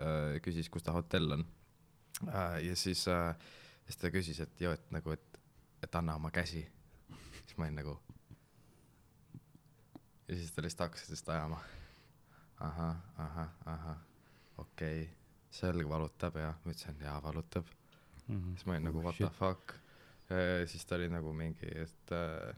[0.42, 1.44] küsis, kus ta hotell on
[2.64, 3.04] ja siis
[3.88, 5.40] siis ta küsis, et joo, et nagu, et,
[5.82, 6.64] et anna oma käsi.
[7.46, 7.94] siis ma olin nagu.
[10.28, 11.60] ja siis ta lihtsalt hakkas lihtsalt ajama.
[12.60, 13.98] ahah, ahah, ahah,
[14.58, 15.14] okei okay.,
[15.50, 17.66] selg valutab ja ma ütlesin jaa, valutab.
[18.26, 19.72] siis ma olin nagu what the fuck.
[20.68, 22.54] Siis ta oli nagu mingi, et äh,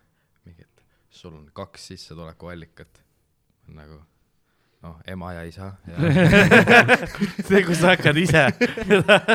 [0.46, 3.02] mingi, et sul on kaks sissetulekuallikat.
[3.70, 4.00] nagu
[4.82, 5.96] noh, ema ja isa ja
[7.48, 8.46] see, kus sa hakkad ise.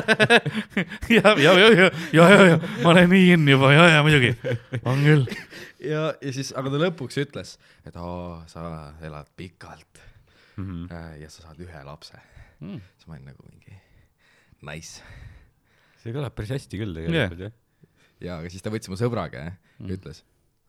[1.15, 4.31] ja, ja, ja, ja, ja, ja, ja ma olen nii in juba ja, ja muidugi,
[4.83, 5.27] on küll.
[5.85, 8.65] ja, ja siis, aga ta lõpuks ütles, et aa, sa
[9.05, 10.01] elad pikalt
[10.55, 10.85] Mhm.
[10.87, 12.15] äh, ja sa saad ühe lapse.
[12.63, 12.77] Mm.
[12.95, 13.73] siis ma olin nagu mingi
[14.63, 15.01] nice.
[15.99, 17.51] see kõlab päris hästi küll tegelikult jah.
[18.23, 19.89] ja, aga siis ta võttis mu sõbra käe mm.
[19.89, 20.21] ja ütles,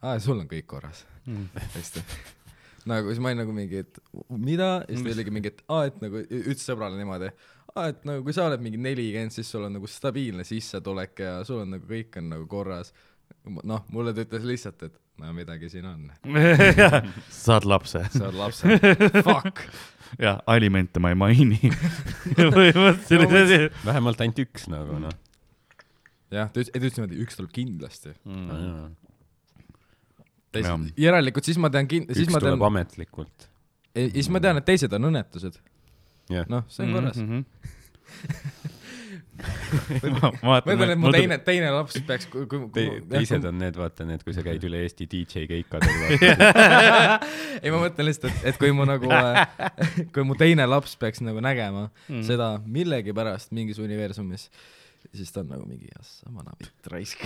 [0.03, 1.05] aa, sul on kõik korras.
[1.27, 1.49] Mm.
[1.75, 2.05] hästi.
[2.91, 5.87] nagu siis ma olin nagu mingi, et mida, ja siis ta oligi mingi, et aa,
[5.91, 7.33] et nagu ütles sõbrale niimoodi,
[7.75, 11.35] aa, et nagu kui sa oled mingi nelikümmend, siis sul on nagu stabiilne sissetulek ja
[11.49, 12.95] sul on nagu kõik on nagu korras.
[13.47, 16.09] noh, mulle ta ütles lihtsalt, et no midagi siin on,
[17.45, 18.79] saad lapse sa oled lapse,
[19.27, 19.63] fuck.
[20.23, 21.61] ja alimente ma ei maini.
[22.37, 23.79] põhimõtteliselt.
[23.87, 25.23] vähemalt ainult üks nagu noh.
[26.35, 28.15] jah, ta ütles, ta ütles niimoodi, üks tuleb kindlasti.
[28.25, 28.95] Mm.
[30.57, 33.51] teised Jah., järelikult siis ma tean kin-, siis üks ma tean tuleb, ametlikult.
[33.97, 35.61] siis ma tean, et teised on õnnetused.
[36.33, 37.19] jah, noh, see on korras.
[39.37, 43.77] Ma ma ütlen, et mu teine, teine laps peaks, kui, kui Te, teised on need,
[43.77, 46.17] vaata need, kui sa käid üle Eesti DJ keikadel.
[47.63, 49.11] ei, ma mõtlen lihtsalt, et, et kui mu nagu,
[50.15, 52.25] kui mu teine laps peaks nagu nägema mm.
[52.27, 54.49] seda millegipärast mingis universumis,
[55.15, 57.23] siis ta on nagu mingi, jassa, vana vitt raisk.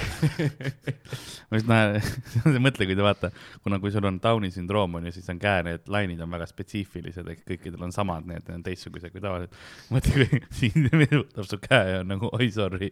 [1.50, 1.98] ma just näen,
[2.66, 3.30] mõtle, kui te vaata,
[3.64, 6.48] kuna kui sul on Downi sündroom on ju, siis on käe need lainid on väga
[6.50, 9.60] spetsiifilised, ehk kõikidel on samad, need on teistsugused kui tavaliselt.
[9.94, 12.90] mõtle, kui siin võtab su käe ja on nagu oi sorry.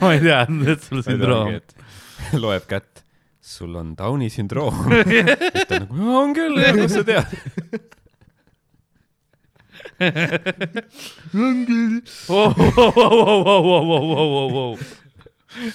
[0.00, 1.56] ma ei teadnud, et sul sündroom.
[2.38, 3.04] loeb kätt,
[3.42, 4.84] sul on Downi sündroom.
[4.92, 8.00] ta on nagu, on küll, kust sa tead?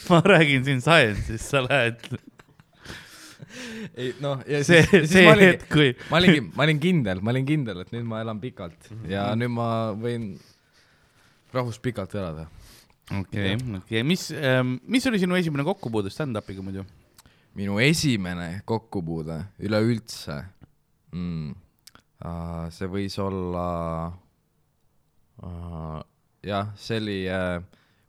[0.10, 2.00] Ma räägin siin science'ist, sa lähed,
[3.98, 6.80] ei noh, ja see siis, siis see ma olingi, hetk, kui ma olingi, ma olin
[6.84, 9.10] kindel, ma olin kindel, et nüüd ma elan pikalt Mhm.
[9.12, 10.30] ja nüüd ma võin
[11.54, 12.48] rahus pikalt elada.
[13.20, 14.30] okei, okei, mis,
[14.84, 16.84] mis oli sinu esimene kokkupuude stand-up'iga muidu?
[17.58, 20.36] minu esimene kokkupuude üleüldse
[21.14, 21.56] mm..
[22.18, 23.66] Uh, see võis olla
[25.46, 26.00] uh,,
[26.42, 27.60] jah, see oli uh,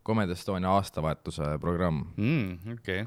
[0.06, 2.06] Comedy Estonia aastavahetuse programm
[2.72, 3.02] okei,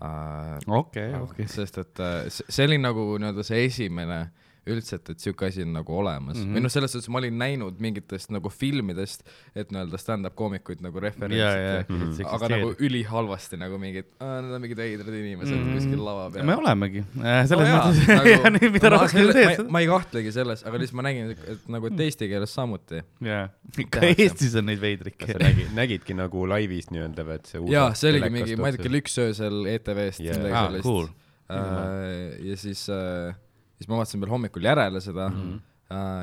[0.00, 0.56] uh,.
[0.78, 1.48] okei, okei.
[1.52, 2.00] sest et
[2.32, 4.22] see oli nagu nii-öelda see esimene
[4.70, 6.42] üldse, et, et sihuke asi on nagu olemas mm.
[6.42, 6.56] -hmm.
[6.56, 9.22] või noh, selles suhtes ma olin näinud mingitest nagu filmidest,
[9.54, 14.80] et nii-öelda stand-up koomikuid nagu referentsid ja, aga nagu ülihalvasti nagu mingid, need on mingid
[14.80, 15.62] veidrad inimesed mm.
[15.62, 15.78] -hmm.
[15.80, 16.46] kuskil lava peal.
[16.46, 20.82] me olemegi, selles No mõttes, nagu- mida ma rohkem teed ma,, ei kahtlegi selles, aga
[20.82, 23.02] lihtsalt ma nägin, et nagu, et eesti keeles samuti.
[23.24, 23.48] jaa,
[23.90, 24.04] ka.
[24.06, 25.44] Eestis on neid veidrikke kas sa.
[25.46, 28.86] nägid, nägidki nagu laivis nii-öelda või et see jaa, see oligi mingi, ma ei tea,
[28.86, 30.38] kell üks öösel ETV-st Yeah.
[30.40, 31.08] midagi aa, sellist cool.
[31.52, 32.46] äh,.
[32.48, 33.36] ja siis äh,,
[33.76, 35.60] siis ma vaatasin veel hommikul järele seda mm, -hmm.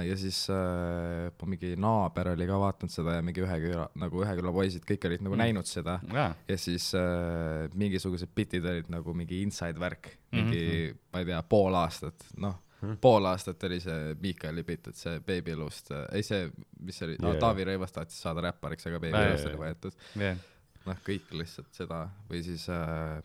[0.07, 4.35] ja siis äh, mingi naaber oli ka vaadanud seda ja mingi ühe küla nagu ühe
[4.39, 5.39] küla poisid kõik olid nagu Mm.
[5.39, 5.43] mm.
[5.45, 10.91] näinud seda jaa, ja siis äh, mingisugused bitid olid nagu mingi inside värk mingi mm.
[10.91, 10.99] -hmm.
[11.13, 12.97] ma ei tea pool aastat noh Mhm.
[13.01, 17.05] pool aastat oli see Miikali bitt et see Baby Elust äh, ei see mis see
[17.07, 17.39] oli no, Jaa.
[17.39, 20.41] Taavi Rõivas tahtis saada räppariks aga Baby Jaa, Elust oli võetud jah.
[20.85, 23.21] noh kõik lihtsalt seda või siis äh,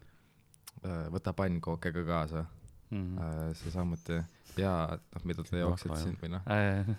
[0.85, 2.45] äh, võta pannkooke ka kaasa
[2.91, 3.19] Mhm.
[3.21, 4.19] äh, see samuti
[4.59, 6.93] ja noh mida te jooksite Vahva, siin või noh Äh,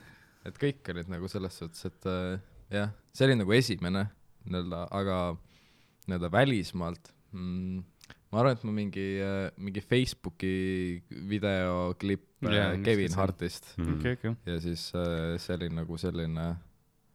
[0.48, 4.08] et kõik olid nagu selles suhtes et äh, jah see oli nagu esimene
[4.46, 5.18] nii-öelda aga
[6.08, 7.82] nii-öelda välismaalt mm,
[8.30, 10.54] ma arvan et ma mingi äh, mingi Facebooki
[11.10, 13.14] videoklipp yeah, mis Kevin?
[13.18, 13.98] Hartist Mm.
[13.98, 14.36] okei, okei.
[14.46, 16.48] ja siis äh, see oli nagu selline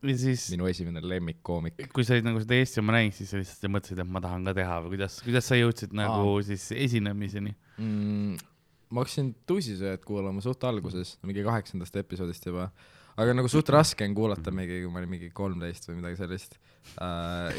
[0.04, 3.40] ja siis, minu esimene lemmikkoomik kui sa olid nagu seda Eesti oma näinud, siis sa
[3.40, 7.54] lihtsalt mõtlesid, et ma tahan ka teha või kuidas, kuidas sa jõudsid nagu siis esinemiseni?
[7.78, 8.34] mm,
[8.94, 12.70] ma hakkasin tussisööjat kuulama suht alguses mingi kaheksandast episoodist juba
[13.20, 16.56] aga nagu suht raske on kuulata mingi kui ma olin mingi kolmteist või midagi sellist
[17.02, 17.54] äh,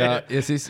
[0.00, 0.68] ja ja siis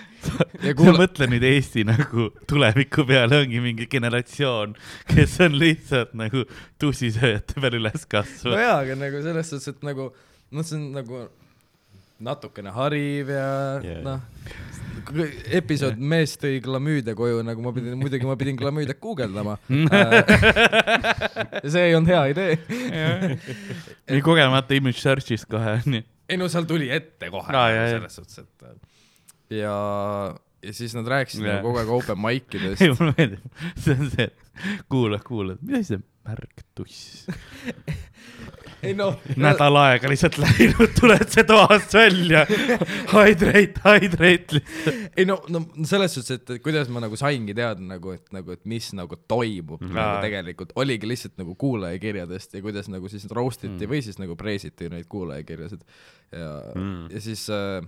[0.65, 0.99] ja kuula...
[1.01, 4.77] mõtle nüüd Eesti nagu tuleviku peale ongi mingi generatsioon,
[5.09, 6.45] kes on lihtsalt nagu
[6.81, 8.61] tussisööjate peal üles no kasvanud.
[8.61, 11.25] jaa, aga nagu selles suhtes, et nagu noh, see on nagu
[12.25, 13.47] natukene hariv ja
[13.85, 14.03] yeah.
[14.05, 14.21] noh,
[15.57, 19.57] episood Mees tõi glamüüdia koju, nagu ma pidin, muidugi ma pidin glamüüdiat guugeldama.
[21.73, 22.59] see ei olnud hea idee.
[24.11, 26.05] nii kogemata image search'ist kohe onju.
[26.31, 27.89] ei no seal tuli ette kohe jaa, jaa.
[27.97, 28.91] selles suhtes, et
[29.51, 29.75] ja,
[30.63, 31.57] ja siis nad rääkisid Jaa.
[31.59, 33.01] nagu kogu aeg open mic ei, idest.
[33.01, 37.27] mulle meeldib, see on see, et kuulad, kuulad, mis asi see märgtuss?
[38.87, 42.45] Ei noh, nädal aega lihtsalt läinud, tuled see toast välja.
[43.13, 45.11] Hydrate, hydrate lihtsalt.
[45.17, 48.65] ei no, no selles suhtes, et kuidas ma nagu saingi teada nagu, et nagu, et
[48.71, 49.95] mis nagu toimub mm.
[49.97, 53.91] Nagu tegelikult, oligi lihtsalt nagu kuulajakirjadest ja kuidas nagu siis roast iti Mm.
[53.91, 55.81] või siis nagu praise iti neid kuulajakirjasid
[56.33, 56.51] ja.
[56.75, 57.81] Mm., ja siis äh,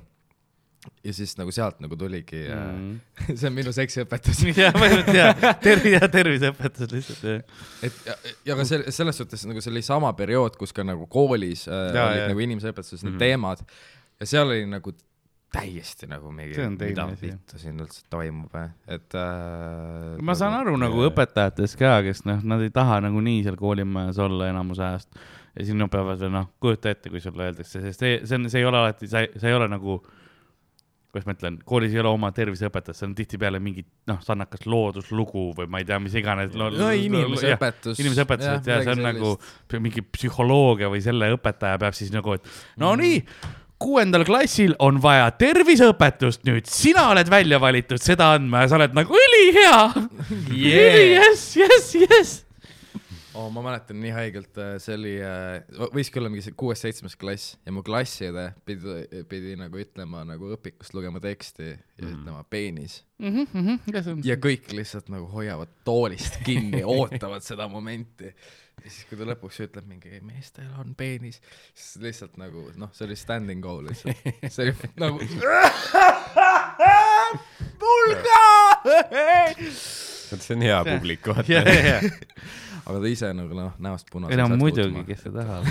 [1.05, 2.81] ja siis nagu sealt nagu tuligi mm.
[2.81, 2.97] Mm.
[3.21, 4.43] äh,, see on minu seksiõpetus.
[4.57, 7.63] jah, ma ei tea, tervi- ja terviseõpetus lihtsalt jah.
[7.87, 8.17] et ja,
[8.51, 11.89] ja ka selle, selles suhtes nagu see oli sama periood, kus ka nagu koolis äh,
[11.95, 12.29] Jaa, olid jaa.
[12.35, 13.23] nagu inimeseõpetuses need mm.
[13.23, 13.65] teemad
[14.23, 14.95] ja seal oli nagu
[15.53, 18.55] täiesti nagu mingi mida vittu siin üldse toimub,
[18.89, 21.13] et äh, ma saan aru nagu jaa.
[21.13, 25.13] õpetajatest ka, kes noh, nad ei taha nagunii seal koolimajas olla enamus ajast
[25.53, 28.63] ja nad peavad veel noh, kujuta ette, kui sulle öeldakse, sest see, see on, see
[28.63, 30.01] ei ole alati, sa, sa ei ole nagu
[31.13, 35.51] kuidas ma ütlen, koolis ei ole oma terviseõpetajat, see on tihtipeale mingi noh, sarnakas looduslugu
[35.59, 36.55] või ma ei tea, mis iganes.
[36.57, 38.01] no inimeseõpetus.
[38.01, 39.35] inimeseõpetus, et ja see on nagu
[39.85, 42.49] mingi psühholoogia või selle õpetaja peab siis nagu, et
[42.81, 43.21] no nii,
[43.83, 48.97] kuuendal klassil on vaja terviseõpetust nüüd, sina oled välja valitud seda andma ja sa oled
[48.97, 49.83] nagu ülihea
[50.63, 51.19] Yeah.
[51.19, 52.42] jess, jess, jess.
[53.35, 53.49] oh,.
[53.55, 55.15] ma mäletan nii haigelt, see oli,
[55.95, 61.23] võiski olla mingi kuues-seitsmes klass ja mu klassiõde pidi, pidi nagu ütlema nagu õpikust lugema
[61.23, 62.13] teksti ja mm.
[62.17, 67.69] ütlema peenis Mhm, ja see on ja kõik lihtsalt nagu hoiavad toolist kinni, ootavad seda
[67.71, 68.33] momenti.
[68.83, 71.39] ja siis, kui ta lõpuks ütleb mingi meestel on peenis,
[71.71, 74.19] siis lihtsalt nagu noh, see oli standing go lihtsalt,
[74.49, 75.23] see oli nagu.
[80.33, 81.63] see on hea publik, vaata.
[82.87, 84.43] aga ta ise nagu noh, näost ei punaseks.
[84.43, 85.65] no muidugi, kes seda tahab.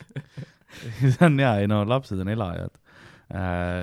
[1.00, 2.76] see on hea, ei no lapsed on elajad.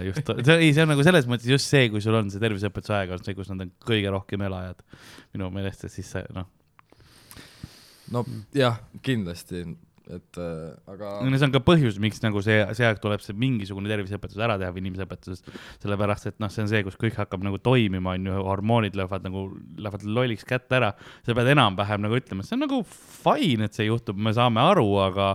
[0.04, 2.96] just, see, ei, see on nagu selles mõttes just see, kui sul on see terviseõpetuse
[2.98, 4.84] aeg on see, kus nad on kõige rohkem elajad
[5.36, 6.50] minu meelest, et siis see noh,
[8.12, 8.26] no
[8.56, 9.64] jah, kindlasti,
[10.14, 13.36] et äh, aga no see on ka põhjus, miks nagu see, see aeg tuleb see
[13.38, 15.52] mingisugune terviseõpetus ära teha või inimeseõpetusest,
[15.84, 19.28] sellepärast et noh, see on see, kus kõik hakkab nagu toimima, on ju, hormoonid löövad
[19.28, 20.94] nagu, lähevad lolliks kätte ära,
[21.26, 24.88] sa pead enam-vähem nagu ütlema, see on nagu fine, et see juhtub, me saame aru,
[25.04, 25.34] aga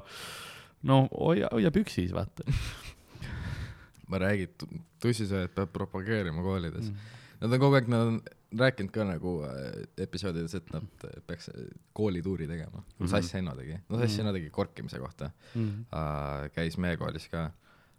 [0.89, 2.47] no hoia, hoia püksis, vaata
[4.11, 4.55] ma räägin,
[5.03, 7.19] tussisööjad peab propageerima koolides mm..
[7.43, 8.19] Nad on kogu aeg, nad on
[8.59, 12.83] rääkinud ka nagu äh, episoodides, et nad äh, peaks äh, koolituuri tegema.
[12.99, 13.11] Mhm.
[13.11, 14.21] Sass Enno tegi, no Sass Mhm.
[14.21, 15.85] Enno tegi korkimise kohta mm..
[15.93, 17.51] äh,, käis meie koolis ka.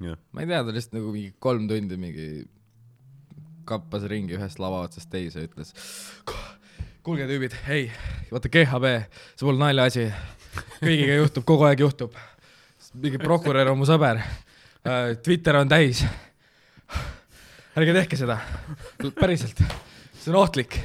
[0.03, 2.27] jah, ma ei tea, ta lihtsalt nagu mingi kolm tundi mingi
[3.65, 5.73] kappas ringi ühest lava otsast teise ja ütles.
[7.03, 7.89] kuulge tüübid, ei,
[8.31, 8.91] vaata GHB,
[9.35, 10.07] see pole naljaasi.
[10.83, 12.17] kõigiga juhtub, kogu aeg juhtub.
[12.93, 15.15] mingi prokurör on mu sõber äh,.
[15.23, 16.03] Twitter on täis.
[17.77, 18.37] ärge tehke seda,
[19.17, 19.63] päriselt,
[20.23, 20.77] see on ohtlik.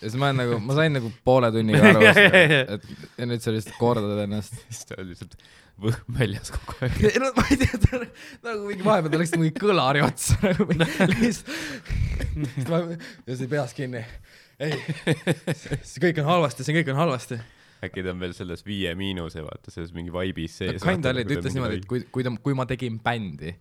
[0.00, 3.54] ja siis ma olen nagu, ma sain nagu poole tunniga aru, et ja nüüd sa
[3.54, 5.38] lihtsalt kordad ennast siis ta on lihtsalt
[5.80, 7.02] võhm väljas kogu aeg.
[7.10, 8.00] ei no ma ei tea, ta
[8.46, 11.50] nagu mingi vahepeal ta läks mingi kõlari otsa nagu lihtsalt.
[13.26, 14.04] ja see peas kinni.
[14.62, 14.78] ei,
[15.82, 17.40] see kõik on halvasti, see kõik on halvasti.
[17.84, 20.84] äkki ta on veel selles Viie Miinuse, vaata, selles mingi vaibis sees.
[20.84, 23.52] Kinda oli, ta ütles niimoodi, et kui, kui ta, kui ma tegin bändi.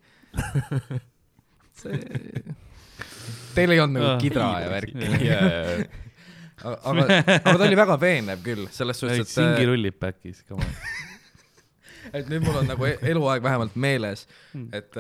[1.82, 2.00] see,
[3.56, 5.10] teil ei olnud nagu Ah, kidra ja värki.
[5.26, 5.88] jaa,
[6.66, 7.08] aga,
[7.40, 10.78] aga ta oli väga veenev küll, selles suhtes, Singi et, rullib back'is, come on.
[12.16, 14.70] et nüüd mul on nagu e- eluaeg vähemalt meeles, Hmm.
[14.72, 14.94] et,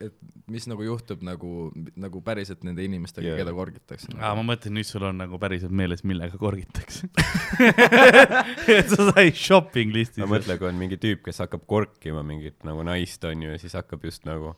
[0.00, 0.14] et
[0.48, 1.70] mis nagu juhtub nagu,
[2.00, 4.08] nagu päriselt nende inimestega yeah., keda korgitakse.
[4.16, 7.10] aa, ma mõtlen, nüüd sul on nagu päriselt meeles, millega korgitakse.
[8.94, 10.22] sa said shopping listi.
[10.22, 13.74] ma mõtlen, kui on mingi tüüp, kes hakkab korkima mingit nagu naist, onju, ja siis
[13.76, 14.54] hakkab just nagu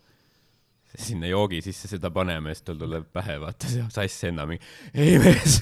[0.96, 4.64] sinna joogi sisse seda panema ja siis tal tuleb pähe, vaata see sass enna mingi,
[4.96, 5.58] ei mees,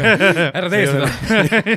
[0.56, 1.08] ära tee seda.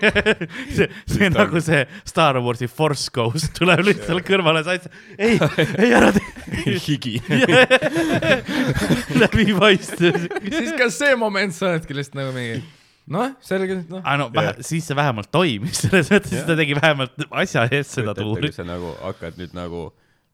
[0.77, 5.35] see, see on nagu see Star Warsi Force Ghost tuleb lihtsalt kõrvale sats-, ei,
[5.83, 6.77] ei ära tee.
[6.85, 7.17] higi.
[9.19, 10.29] läbipaistev.
[10.47, 12.61] siis ka see moment sa oledki lihtsalt nagu mingi,
[13.11, 13.99] noh, selge, noh.
[13.99, 18.15] aga no vähe, siis see vähemalt toimis, selles mõttes ta tegi vähemalt asja eest seda
[18.17, 19.89] tuuri sa nagu hakkad nüüd nagu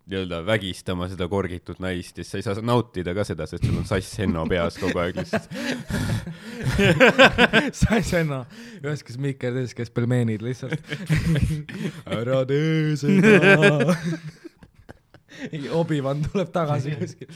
[0.10, 3.78] nii-öelda vägistama seda korgitud naist ja siis sa ei saa nautida ka seda, sest sul
[3.78, 5.52] on sass Henno peas kogu aeg lihtsalt.
[7.80, 10.82] sa ei saa enam, ühes käes mikker, teises käes pelmeenid lihtsalt.
[12.20, 13.96] ära tee seda.
[15.78, 17.30] Obi-Wan tuleb tagasi kuskil.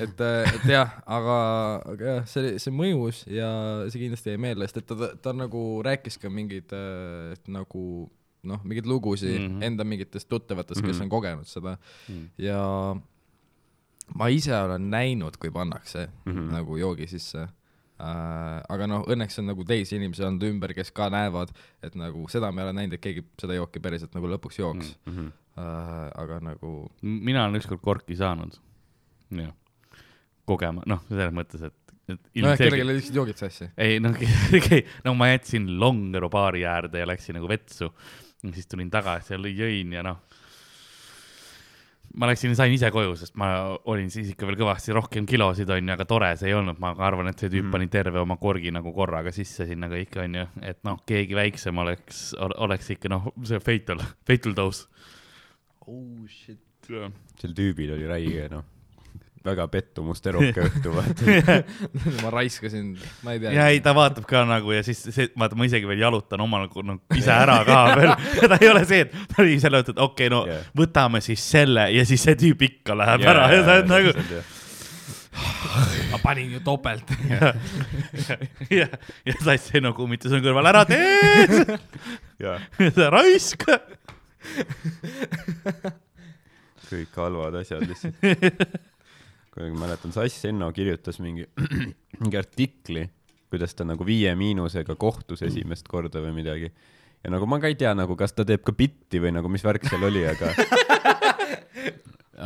[0.00, 1.40] et, et jah, aga,
[1.92, 3.50] aga jah, see, see mõjus ja
[3.90, 7.82] see kindlasti jäi meelde, sest et ta, ta nagu rääkis ka mingeid äh, et nagu
[8.42, 9.46] noh, mingeid lugusid mm.
[9.46, 9.64] -hmm.
[9.64, 11.02] enda mingitest tuttavatest, kes Mhm.
[11.02, 11.76] on kogenud seda
[12.08, 12.26] Mhm.
[12.38, 12.96] ja
[14.14, 16.32] ma ise olen näinud, kui pannakse mm.
[16.32, 16.52] -hmm.
[16.52, 18.62] nagu joogi sisse äh,.
[18.68, 22.52] aga noh, õnneks on nagu teisi inimesi olnud ümber, kes ka näevad, et nagu seda
[22.52, 25.12] ma ei ole näinud, et keegi seda jooki päriselt nagu lõpuks jooks mm.
[25.16, 25.32] -hmm.
[25.58, 28.56] äh, aga nagu mina olen ükskord korki saanud.
[29.30, 29.52] jah,
[30.44, 32.96] kogema, noh, selles mõttes, et, et nojah, kellelgi ilmselgelt.
[32.96, 33.68] läksid joogid sassi.
[33.78, 34.16] ei noh,
[35.06, 37.92] no ma jätsin Longero baari äärde ja läksin nagu vetsu.
[38.54, 40.20] Siis tulin tagasi ja jõin ja noh.
[42.18, 43.50] ma läksin, sain ise koju, sest ma
[43.86, 47.28] olin siis ikka veel kõvasti rohkem kilosid onju, aga tore see ei olnud, ma arvan,
[47.30, 47.70] et see tüüp Mhm.
[47.70, 52.34] pani terve oma korgi nagu korraga sisse sinna kõik onju, et noh, keegi väiksem oleks,
[52.40, 54.88] oleks ikka noh, see fatal, fatal dose.
[55.86, 56.58] oh shit.
[57.38, 58.64] sel tüübil oli räige, noh,
[59.44, 61.60] väga pettumusterohke õhtu, vaata.
[62.22, 62.92] ma raiskasin,
[63.24, 63.52] ma ei tea.
[63.56, 66.66] ja ei, ta vaatab ka nagu ja siis see, vaata, ma isegi veel jalutan omal
[66.66, 68.12] nagu no, ise ära ka veel.
[68.52, 70.66] ta ei ole see, et ta oli selle, et okei okay,, no yeah.
[70.76, 74.42] võtame siis selle ja siis see tüüp ikka läheb yeah, ära ja sa oled nagu,
[76.12, 77.16] ma panin ju topelt.
[77.30, 77.54] ja,
[78.68, 78.90] ja,
[79.24, 81.78] ja sass Henno kummitas on kõrval, ära tee,
[82.44, 82.60] jaa,
[82.98, 83.64] sa raisk.
[86.90, 88.80] kõik halvad asjad lihtsalt.
[89.54, 91.46] Kuidagi mäletan, Sass Enno kirjutas mingi,
[92.22, 93.04] mingi artikli,
[93.50, 96.70] kuidas ta nagu Viie Miinusega kohtus esimest korda või midagi.
[97.24, 99.64] ja nagu ma ka ei tea nagu, kas ta teeb ka bitti või nagu mis
[99.66, 100.52] värk seal oli, aga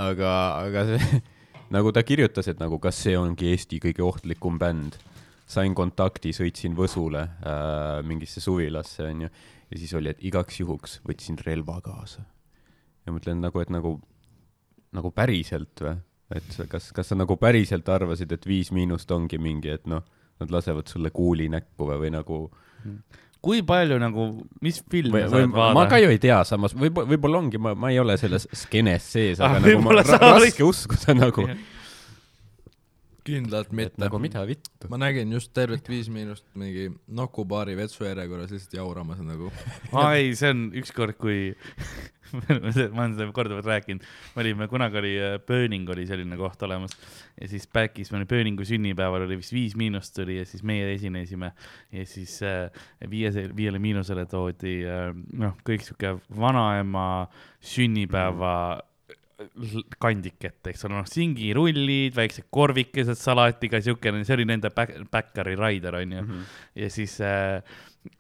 [0.08, 0.30] aga,
[0.64, 1.20] aga see,
[1.76, 4.96] nagu ta kirjutas, et nagu kas see ongi Eesti kõige ohtlikum bänd.
[5.46, 9.28] sain kontakti, sõitsin Võsule äh, mingisse suvilasse onju
[9.70, 12.24] ja siis oli, et igaks juhuks võtsin relva kaasa.
[13.06, 13.98] ja mõtlen nagu, et nagu,
[14.92, 15.96] nagu päriselt või?
[16.32, 20.02] Et kas, kas sa nagu päriselt arvasid, et Viis Miinust ongi mingi, et noh,
[20.40, 22.38] nad lasevad sulle kuuli näkku või, või nagu
[23.44, 24.24] kui palju nagu,
[24.64, 26.02] mis filme või, sa oled ma ka vaadanud?
[26.06, 29.52] ju ei tea, samas võib-olla, võib-olla ongi, ma, ma ei ole selles skeenes sees, Ah,
[29.58, 31.44] aga nagu ma ra sa olid- raske uskuda nagu,
[33.24, 34.00] kindlalt mitte.
[34.02, 34.88] nagu mida vittu.
[34.92, 39.52] ma nägin just tervelt Viis Miinust mingi Nuku baari vetsujärjekorras lihtsalt jauramas nagu.
[39.92, 41.54] aa ei, see on ükskord, kui
[42.34, 46.96] ma olen seda korduvalt rääkinud, me olime, kunagi oli äh, Burning oli selline koht olemas
[47.40, 50.88] ja siis Backis, meil oli Burningu sünnipäeval oli vist Viis Miinust tuli ja siis meie
[50.94, 51.52] esinesime
[51.92, 52.70] ja siis äh,
[53.10, 57.28] viie, Viiele Miinusele toodi äh, noh, kõik sihuke vanaema
[57.64, 58.93] sünnipäeva l- kandik
[59.38, 65.98] ette, eks ole, noh, singirullid, väiksed korvikesed salatiga, siukene, see oli nende back, Backari Raider
[66.00, 66.22] onju.
[66.78, 67.60] ja siis äh,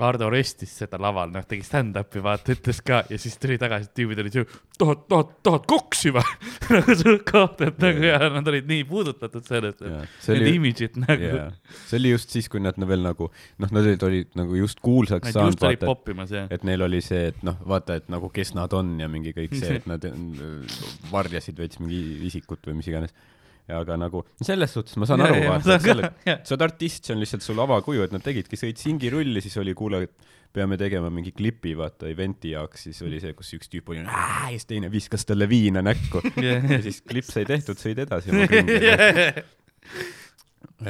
[0.00, 4.20] Ardo röstis seda laval, noh, tegi stand-up'i, vaata, ütles ka ja siis tuli tagasi, tüübid
[4.22, 4.44] olid ju,
[4.80, 6.22] tahad, tahad, tahad koksi või?
[6.72, 10.96] nagu sa kaotad nagu ja nad olid nii puudutatud sellest, et see need oli- imidžid
[11.02, 11.50] nagu jaa,
[11.90, 13.28] see oli just siis, kui nad veel nagu,
[13.60, 16.48] noh, nad olid, olid nagu just kuulsaks Nad saanud, vaata, jah.
[16.56, 19.52] et neil oli see, et noh, vaata, et nagu kes nad on ja mingi kõik
[19.60, 20.08] see, et nad
[21.12, 23.14] varjasid veits mingi isikut või mis iganes.
[23.68, 27.22] aga nagu selles suhtes ma saan aru, vaata, et selle, sa oled artist, see on
[27.22, 31.32] lihtsalt sul avakuju, et nad tegidki, sõid singirulli, siis oli, kuule, et peame tegema mingi
[31.34, 35.26] klipi, vaata, event'i jaoks, siis oli see, kus üks tüüp oli ja siis teine viskas
[35.26, 36.22] talle viina näkku.
[36.44, 39.42] Ja siis klipp sai tehtud, sõid edasi oma ringiga.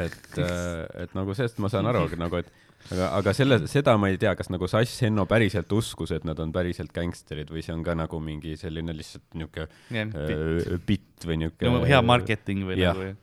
[0.03, 2.51] et, et nagu sellest ma saan aru, aga nagu, et
[2.93, 6.41] aga, aga selle, seda ma ei tea, kas nagu Sass Henno päriselt uskus, et nad
[6.43, 11.27] on päriselt gängsterid või see on ka nagu mingi selline lihtsalt niuke Jah, äh, bitt
[11.29, 12.97] või niuke no, hea marketing või Jah.
[12.97, 13.21] nagu.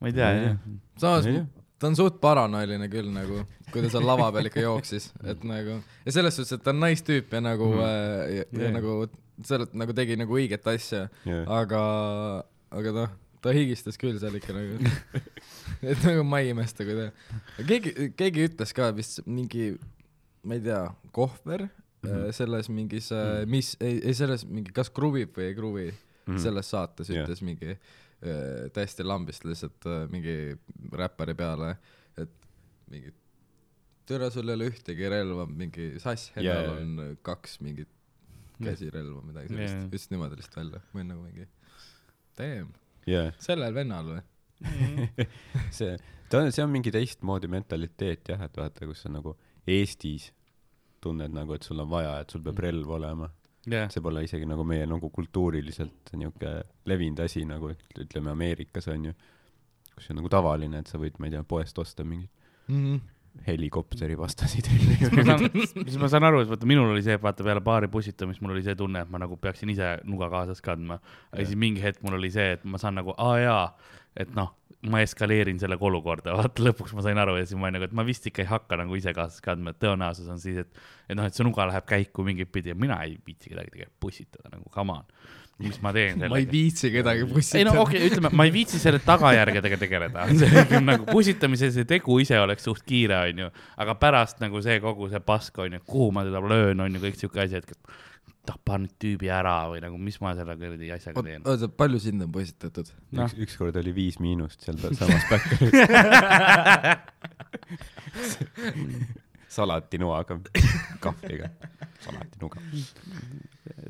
[0.00, 0.42] ma ei tea, Jah.
[0.50, 0.58] jah.
[1.02, 1.46] samas tea.
[1.78, 5.80] ta on suht paranoiline küll nagu, kui ta seal lava peal ikka jooksis, et nagu
[5.80, 7.86] ja selles suhtes, et ta on nice tüüp ja nagu mm.
[7.86, 8.76] äh, ja, ja Jah.
[8.78, 9.00] nagu
[9.46, 11.44] sealt nagu tegi nagu õiget asja, Jah.
[11.60, 11.82] aga,
[12.74, 14.92] aga noh, ta higistas küll seal ikka nagu,
[15.92, 17.08] et nagu ma ei imesta, kui ta,
[17.68, 19.72] keegi, keegi ütles ka vist mingi,
[20.46, 20.82] ma ei tea,
[21.14, 22.08] kohver mm.
[22.08, 22.32] -hmm.
[22.32, 23.46] selles mingis mm, -hmm.
[23.46, 26.34] mis, ei, ei selles mingi, kas kruvib või ei kruvi mm.
[26.34, 26.42] -hmm.
[26.42, 27.24] selles saates Jah.
[27.24, 30.58] ütles mingi äh, täiesti lambist lihtsalt äh, mingi
[30.92, 31.76] räppari peale,
[32.16, 32.34] et
[32.90, 33.14] mingi
[34.08, 36.82] türa sul ei ole ühtegi relva, mingi sass Hennal Jaa, yeah.
[36.82, 37.88] on kaks mingit
[38.58, 41.46] käsirelva, midagi sellist yeah., ütles niimoodi lihtsalt välja, ma olin nagu mingi
[42.38, 42.72] damn,
[43.08, 44.24] jaa, sellel vennal või?
[45.78, 45.94] see,
[46.30, 49.36] ta on, see on mingi teistmoodi mentaliteet jah, et vaata, kus sa nagu
[49.68, 50.30] Eestis
[51.04, 53.28] tunned nagu, et sul on vaja, et sul peab relv olema.
[53.68, 56.54] jah, see pole isegi nagu meie nagu kultuuriliselt niuke
[56.88, 59.12] levinud asi nagu üt- ütleme Ameerikas onju,
[59.94, 62.30] kus see on nagu tavaline, et sa võid, ma ei tea, poest osta mingeid
[62.68, 62.82] mm.
[62.84, 63.00] -hmm.
[63.46, 64.16] Helikopteri
[65.28, 68.42] saan, siis ma saan aru, et vaata minul oli see, et vaata peale baari pussitamist
[68.44, 70.98] mul oli see tunne, et ma nagu peaksin ise nuga kaasas kandma.
[71.32, 73.64] ja siis mingi hetk mul oli see, et ma saan nagu, aa jaa,
[74.18, 74.54] et noh,
[74.90, 77.96] ma eskaleerin sellega olukorda, vaata lõpuks ma sain aru ja siis ma olin nagu, et
[77.96, 81.18] ma vist ikka ei hakka nagu ise kaasas kandma, et tõenäosus on siis, et, et
[81.18, 84.54] noh, et see nuga läheb käiku mingit pidi ja mina ei viitsi kedagi tegelikult pussitada
[84.54, 85.12] nagu, come on.
[85.58, 86.52] Mis ma teen ma ei sellega?
[86.52, 90.82] viitsi kedagi ei pussitada no okei okay,, ütleme, ma ei viitsi selle tagajärgedega tegeleda, see
[90.84, 93.48] nagu pussitamise see tegu ise oleks suht kiire, onju,
[93.82, 97.42] aga pärast nagu see kogu see pask onju, kuhu ma teda löön, onju, kõik siuke
[97.42, 97.68] asi, et
[98.48, 101.42] tapan nüüd tüübi ära või nagu, mis ma selle kuradi asjaga teen.
[101.44, 102.86] oota, palju sind on pussitatud?
[103.18, 103.26] Noh.
[103.28, 105.72] üks, ükskord oli Viis Miinust seal samas Backeris.
[109.48, 110.38] salatinoaga,
[111.04, 111.50] kahvliga,
[112.04, 112.60] salatinuga.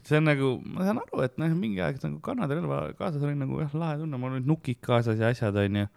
[0.07, 3.35] see on nagu, ma saan aru, et noh, mingi aeg nagu Kanada relva kaasas oli
[3.39, 5.89] nagu jah, lahe tunne, mul olid nukid kaasas ja asjad onju.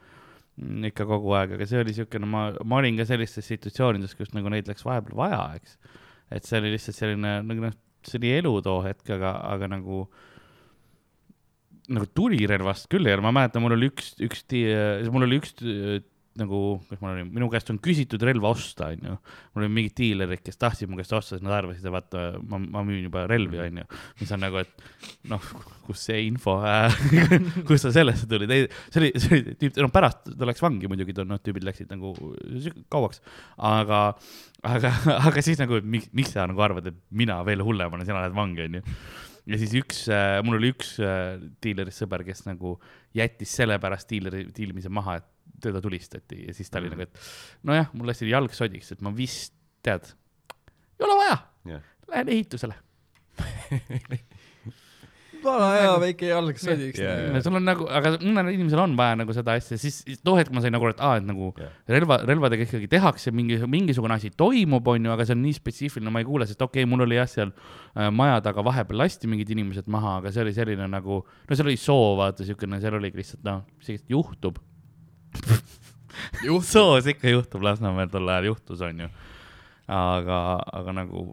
[0.92, 4.52] ikka kogu aeg, aga see oli siukene, ma, ma olin ka sellistes situatsioonides, kus nagu
[4.52, 5.78] neid läks vahepeal vaja, eks.
[6.34, 10.04] et see oli lihtsalt selline nagu noh, see oli elu too hetk, aga, aga nagu
[11.92, 14.46] nagu tulirelvast küll ei ole, ma mäletan, mul oli üks, üks,
[15.12, 15.56] mul oli üks
[16.40, 19.16] nagu, kus mul oli, minu käest on küsitud relva osta, onju.
[19.52, 22.60] mul oli mingid diilerid, kes tahtsid mu käest osta, siis nad arvasid, et vaata, ma,
[22.78, 23.84] ma müün juba relvi, onju.
[24.22, 24.86] mis on nagu, et
[25.32, 25.50] noh,
[25.88, 26.96] kus see info äh,
[27.68, 30.92] kust sa sellesse tulid, ei, see oli, see oli tüüp, no pärast ta läks vangi
[30.92, 32.14] muidugi, noh, tüübid läksid nagu
[32.94, 33.20] kauaks,
[33.58, 34.06] aga,
[34.72, 38.24] aga, aga siis nagu, miks, miks sa nagu arvad, et mina veel hullem olen, sina
[38.24, 38.86] lähed vangi, onju
[39.50, 40.06] ja siis üks,
[40.46, 42.76] mul oli üks äh, diilerist sõber, kes nagu
[43.18, 45.28] jättis sellepärast diileri, diilimise maha, et
[45.62, 46.98] teda tulistati ja siis ta oli Mhm.
[46.98, 49.54] nagu, et nojah, mul läks jalg sodiks, et ma vist,
[49.86, 50.14] tead,
[51.00, 52.76] ei ole vaja, jah, lähen ehitusele.
[55.42, 57.34] vana hea väike jalg sodiks Jaa, nagu.
[57.34, 57.42] jaa.
[57.46, 60.62] sul on nagu, aga mõnel inimesel on vaja nagu seda asja, siis too hetk ma
[60.62, 64.86] sain nagu et aa, et nagu jah, relva, relvadega ikkagi tehakse mingi, mingisugune asi toimub,
[64.94, 67.30] onju, aga see on nii spetsiifiline, ma ei kuule, sest okei okay,, mul oli jah,
[67.32, 71.58] seal äh, maja taga vahepeal lasti mingid inimesed maha, aga see oli selline nagu, no
[71.58, 74.62] seal oli soov, vaata siukene, seal oligi lihtsalt noh, see juhtub.
[76.68, 79.10] Soos ikka juhtub, Lasnamäel tol ajal juhtus, onju.
[79.92, 80.40] aga,
[80.80, 81.26] aga nagu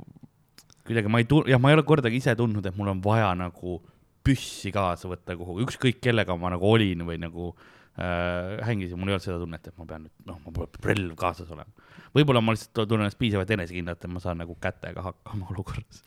[0.89, 3.31] kuidagi ma ei tu-, jah, ma ei ole kordagi ise tundnud, et mul on vaja
[3.37, 3.79] nagu
[4.25, 9.17] püssi kaasa võtta kuhugi, ükskõik kellega ma nagu olin või nagu äh, hängisin, mul ei
[9.17, 11.87] olnud seda tunnet, et ma pean nüüd, noh, mul peab relv kaasas olema.
[12.17, 16.03] võib-olla ma lihtsalt tunnen ennast piisavalt enesekindlalt, et ma saan nagu kätega hakkama olukorras.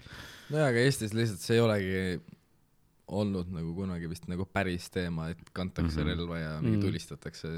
[0.50, 2.04] nojah, aga Eestis lihtsalt see ei olegi
[3.12, 6.04] olnud nagu kunagi vist nagu päris teema, et kantakse mm.
[6.04, 6.12] -hmm.
[6.14, 6.86] relva ja mingi Mhm.
[6.88, 7.50] tulistatakse,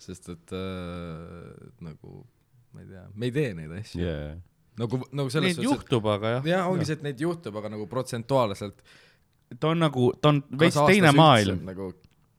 [0.00, 2.24] sest et äh, nagu
[2.74, 4.34] ma ei tea, me ei tee neid asju yeah..
[4.34, 4.36] jah,
[4.82, 7.72] nagu, nagu selles Neid suhtes, juhtub, aga jah, jaa, ongi see, et neid juhtub, aga
[7.76, 8.82] nagu protsentuaalselt
[9.60, 11.92] ta on nagu, ta on veits teine maailm nagu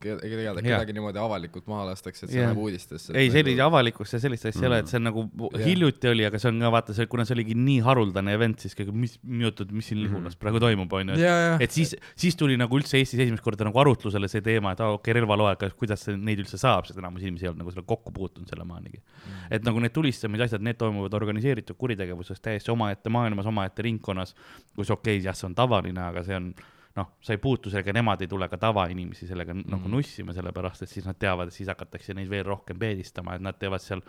[0.06, 0.80] Jaa.
[0.80, 3.14] kedagi niimoodi avalikult maha lastakse, et see läheb uudistesse.
[3.18, 5.64] ei, sellise avalikkust ja sellist asja ei ole, et see on nagu Jah.
[5.66, 8.78] hiljuti oli, aga see on ka vaata see, kuna see oligi nii haruldane event, siis
[8.78, 11.18] kõik, mis, jutud, mis siin Lihulas praegu toimub, onju.
[11.64, 14.94] et siis, siis tuli nagu üldse Eestis esimest korda nagu arutlusele see teema, et aa
[14.94, 17.90] okei okay,, relvaloaga, kuidas see, neid üldse saab, sest enamus inimesi ei olnud nagu sellega
[17.96, 19.02] kokku puutunud selle maanigi.
[19.50, 24.36] et nagu need tulistamise asjad, need toimuvad organiseeritud kuritegevuses täiesti omaette maailmas, omaette ringkonnas,
[24.76, 26.54] kus okei okay,, jah, see on tavaline, aga see on
[26.96, 29.68] noh, sa ei puutu sellega, nemad ei tule ka tavainimesi sellega mm.
[29.74, 33.44] nagu nussima, sellepärast et siis nad teavad, et siis hakatakse neid veel rohkem peedistama, et
[33.44, 34.04] nad teevad seal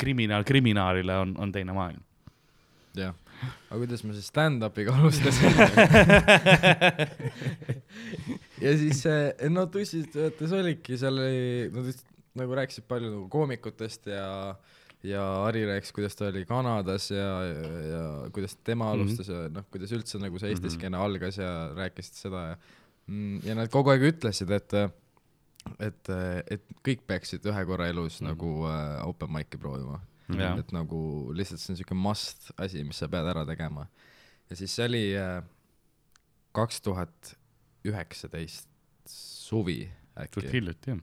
[0.00, 2.02] kriminaal kriminaalile on, on teine maailm.
[2.94, 3.14] jah,
[3.68, 5.52] aga kuidas ma siis stand-up'iga alustasin?
[8.64, 12.06] ja siis eh, no tussistusjaates olidki, seal oli, nad vist
[12.38, 14.26] nagu rääkisid palju nagu koomikutest ja,
[15.04, 18.02] ja Harri rääkis, kuidas ta oli Kanadas ja, ja, ja
[18.32, 19.00] kuidas tema Mhm.
[19.02, 20.74] alustas ja noh, kuidas üldse nagu see Eesti Mhm.
[20.78, 22.56] skeene algas ja rääkisid seda ja
[23.06, 24.72] mm, ja nad kogu aeg ütlesid, et
[25.80, 26.08] et,
[26.52, 28.26] et kõik peaksid ühe korra elus mm.
[28.28, 30.58] nagu äh, open mic'i proovima Jaa.
[30.60, 30.98] et nagu
[31.36, 33.86] lihtsalt see on siuke must asi, mis sa pead ära tegema.
[34.50, 35.04] ja siis see oli
[36.56, 37.34] kaks tuhat
[37.84, 38.68] üheksateist
[39.08, 41.00] suvi suht äkki, hiljuti jah.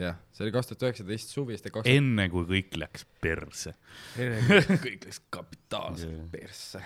[0.00, 3.74] jah, see oli kaks tuhat üheksateist suvi, siis ta kaks enne kui kõik läks perse.
[4.86, 6.28] kõik läks kapitaalselt Jaa.
[6.34, 6.84] persse.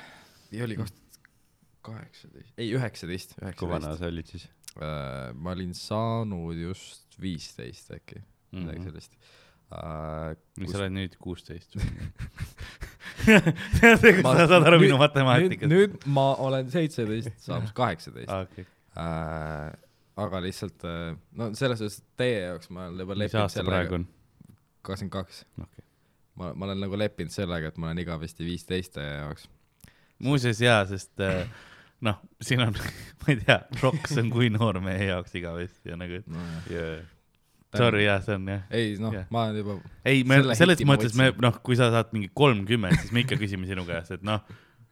[0.52, 1.20] või oli kaks tuhat
[1.90, 4.00] kaheksateist, ei üheksateist, kui vana üheksateist.
[4.00, 4.48] sa olid siis?
[4.80, 8.20] ma olin saanud just viisteist äkki,
[8.54, 9.16] midagi sellist
[9.70, 10.34] uh,.
[10.60, 11.88] mis sa oled nüüd, kuusteist või?
[13.26, 15.70] sa saad aru minu matemaatikast.
[15.70, 19.70] nüüd ma olen seitseteist, saamas kaheksateist okei, uh,.
[20.24, 24.02] Aga lihtsalt uh, no selles suhtes, teie jaoks ma olen juba leppinud sellega,
[24.86, 25.44] kakskümmend kaks.
[25.56, 29.48] ma, ma olen nagu leppinud sellega, et ma olen igavesti viisteist teie jaoks.
[30.24, 31.44] muuseas jaa, sest äh,
[32.06, 32.76] noh, siin on,
[33.22, 37.02] ma ei tea, Roks on kui noor meie jaoks igavesti ja nagu, nojah,
[37.76, 38.64] sorry jah, see on jah.
[38.74, 39.28] ei noh Jah.
[39.30, 42.98] ma olen juba ei, me Selle selles mõttes me noh, kui sa saad mingi kolmkümmend,
[43.04, 44.42] siis me ikka küsime sinu käest, et noh,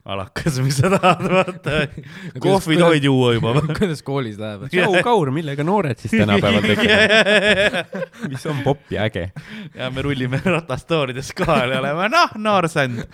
[0.09, 1.80] alakas, mis sa tahad, vaata.
[2.44, 3.72] kohvi tohid juua juba või?
[3.78, 4.66] kuidas koolis läheb?
[4.72, 7.96] tšau, Kaur, millega noored siis tänapäeval teevad?
[8.32, 9.28] mis on popp ja äge?
[9.76, 13.04] ja me rullime ratastoorides kohal ja oleme, noh, noorsand.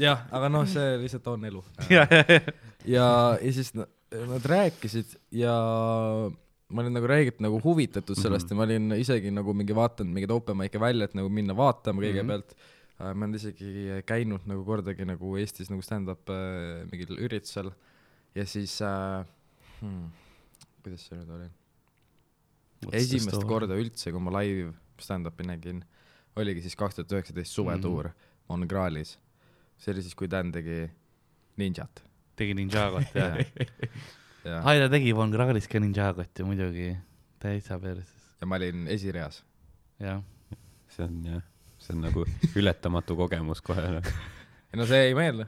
[0.00, 1.64] jah, aga noh, see lihtsalt on elu.
[1.88, 2.42] ja, ja, ja,
[2.84, 3.08] ja,
[3.40, 3.88] ja siis na-
[4.28, 5.54] nad rääkisid ja
[6.68, 8.52] ma olin nagu räigelt nagu huvitatud sellest mm -hmm.
[8.52, 12.04] ja ma olin isegi nagu mingi vaadanud mingeid open mic'e välja, et nagu minna vaatama
[12.04, 12.58] kõigepealt mm.
[12.58, 12.74] -hmm.
[12.98, 17.70] Ma olen isegi käinud nagu kordagi nagu Eestis nagu stand-up äh, mingil üritusel
[18.34, 19.22] ja siis äh,
[19.80, 20.10] hmm,,
[20.82, 21.48] kuidas see nüüd oli?
[22.94, 24.72] esimest korda üldse, kui ma live
[25.02, 25.82] stand-up'i nägin,
[26.38, 28.26] oligi siis kaks tuhat üheksateist suvetuur mm -hmm.
[28.48, 29.18] Mongraalis.
[29.78, 30.90] see oli siis, kui Dan tegi
[31.56, 32.04] Ninjat.
[32.36, 33.36] tegi Ninjagot ja.
[34.48, 36.96] ja, ai, ta tegi Von Krahlis ka Ninjagot ju muidugi,
[37.38, 39.44] täitsa perses, ja ma olin esireas.
[40.00, 40.22] jah.
[40.88, 41.42] see on jah,
[41.88, 42.24] see on nagu
[42.56, 44.02] ületamatu kogemus kohe.
[44.78, 45.46] no see ei meeldi.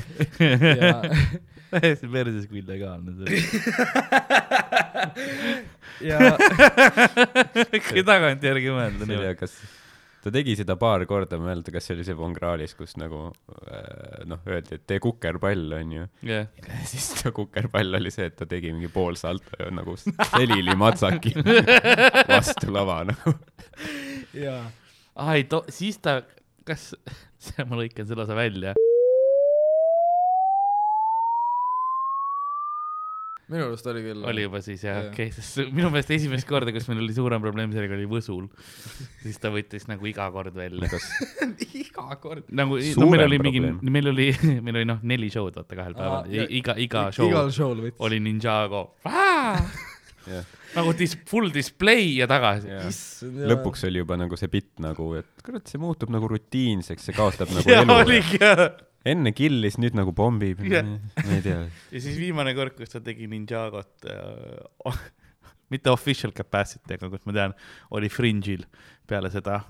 [0.80, 0.94] ja,
[1.70, 3.28] täiesti perses kui illegaalne see
[6.10, 6.32] ja
[7.90, 9.36] kui tagantjärgi mõelda see oli, nii.
[9.38, 9.52] kas
[10.24, 12.96] ta tegi seda paar korda, ma ei mäleta, kas see oli see Von Krahlis, kus
[13.00, 16.08] nagu äh, noh, öeldi, et tee kukerpall, onju.
[16.28, 16.50] jah,
[16.88, 21.36] siis ta kukerpall oli see, et ta tegi mingi poolsalto ja nagu selili matsaki
[22.32, 23.36] vastu lava nagu.
[25.16, 26.20] Ja ai, siis ta,
[26.68, 26.92] kas,
[27.68, 28.76] ma lõikan selle osa välja.
[33.50, 34.20] minu arust oli küll.
[34.30, 37.42] oli juba siis jah, okei okay,, sest minu meelest esimest korda, kus meil oli suurem
[37.42, 38.44] probleem sellega, oli Võsul.
[39.24, 40.86] siis ta võttis nagu iga kord välja.
[40.92, 41.08] kas
[41.82, 42.46] iga kord.
[42.54, 44.28] nagu, no meil oli mingi probleem., meil oli,
[44.68, 47.98] meil oli noh, neli show'd vaata kahel päeval Aa, iga, iga show igal show'l võttis.
[48.06, 48.84] oli Ninjago.
[49.02, 52.70] jah, nagu dis-, full display ja tagasi.
[53.50, 57.52] lõpuks oli juba nagu see bitt nagu, et kurat, see muutub nagu rutiinseks, see kaotab
[57.54, 58.68] nagu ja elu.
[59.10, 60.60] enne killis, nüüd nagu pommib.
[60.60, 61.62] Ma ei tea.
[61.94, 65.00] ja siis viimane kord, kus ta tegi Ninjagot äh,
[65.72, 67.56] mitte official capacity, aga kus ma tean,
[67.96, 68.64] oli Fringe'il
[69.10, 69.60] peale seda,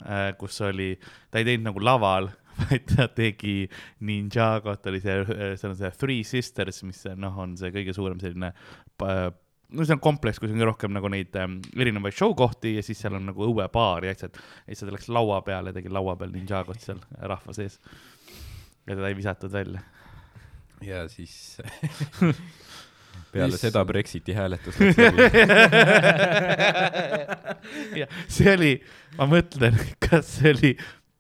[0.41, 0.93] kus oli,
[1.33, 2.29] ta ei teinud nagu laval,
[2.67, 3.63] vaid ta tegi
[4.05, 5.21] Ninjagot, oli see,
[5.57, 8.53] see on see Three Sisters, mis noh, on see kõige suurem selline
[9.01, 9.31] pa-
[9.73, 13.01] no see on kompleks, kus on rohkem nagu neid ähm, erinevaid show kohti ja siis
[13.03, 14.37] seal on nagu õuebaar ja asjad.
[14.67, 17.81] ja siis ta läks laua peale, tegi laua peal Ninjagot seal rahva sees.
[18.87, 19.83] ja teda ei visatud välja.
[20.87, 21.59] ja siis
[23.33, 23.61] peale Issand.
[23.61, 25.45] seda Brexiti hääletus läks läbi.
[28.01, 28.73] ja see oli,
[29.19, 30.73] ma mõtlen, kas see oli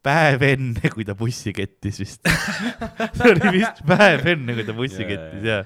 [0.04, 2.26] päev enne, kui ta bussi kettis vist.
[3.18, 5.62] see oli vist päev enne, kui ta bussi Jaa, kettis ja.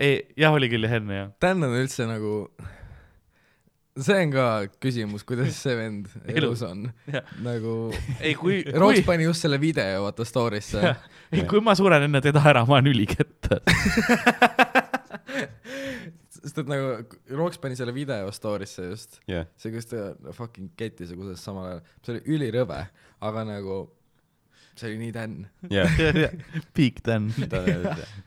[0.00, 1.32] ei, jah, oli küll jah enne jah.
[1.42, 2.34] Dan on üldse nagu,
[4.00, 4.46] see on ka
[4.82, 6.86] küsimus, kuidas see vend elus on.
[7.44, 7.76] Nagu,
[8.18, 10.94] ei, kui, Roots kui, pani just selle video vaata story'sse.
[11.36, 13.62] ei kui ma suren enne teda ära, ma olen ülikettas.
[16.40, 17.04] sest et nagu
[17.36, 21.68] Rooks pani selle video story'sse just, jah, see, kus ta fucking kettis ja kuidas samal
[21.68, 22.78] ajal, see oli ülirõve,
[23.28, 23.80] aga nagu
[24.78, 25.34] see oli nii Dan.
[25.68, 26.00] jah,
[26.76, 27.28] Big Dan.
[27.52, 27.60] ta,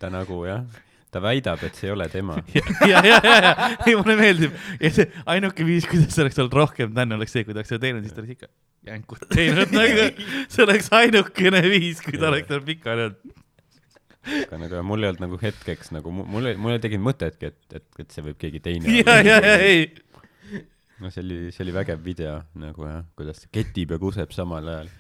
[0.02, 0.68] ta nagu jah,
[1.14, 2.38] ta väidab, et see ei ole tema.
[2.92, 3.54] ja, ja, ja, ja,
[3.86, 7.62] ei mulle meeldib see ainuke viis, kuidas oleks olnud rohkem Dan oleks see, kui ta
[7.62, 8.52] oleks seda teinud, siis ta oleks ikka
[8.90, 10.10] jänkut teinud nagu,
[10.52, 13.36] see oleks ainukene viis, kui ta oleks tal pikali olnud.
[14.46, 17.88] aga nagu mul ei olnud nagu hetkeks nagu, mul, mul ei tekkinud mõtetki, et, et,
[18.00, 19.88] et see võib keegi teine ja, ja, ja ei,
[21.04, 24.92] no see oli, see oli vägev video nagu jah, kuidas ketib ja kuseb samal ajal.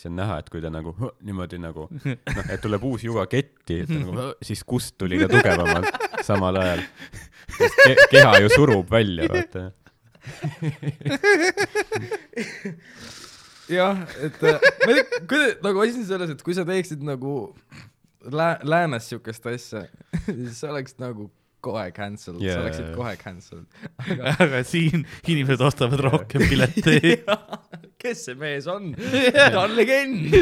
[0.00, 0.94] Siis on näha, et kui ta nagu
[1.26, 1.82] niimoodi nagu
[2.36, 4.12] noh, et tuleb uus juga ketti, nagu
[4.44, 5.86] siis kust tuli ka tugevamalt
[6.26, 6.80] samal ajal.
[7.60, 9.62] Ke keha ju surub välja, vaata.
[13.76, 17.00] jah, et äh, ma ei tea, kui nagu asi on selles, et kui sa teeksid
[17.04, 17.32] nagu
[18.24, 19.80] lää-, läänes siukest asja,
[20.24, 21.22] siis sa oleks nagu
[21.64, 23.66] kohe cancelled yeah., sa oleksid kohe cancelled.
[24.40, 27.20] aga siin inimesed ostavad rohkem pileteid.
[28.00, 28.90] Kes see mees on?
[29.36, 30.32] ta on legend.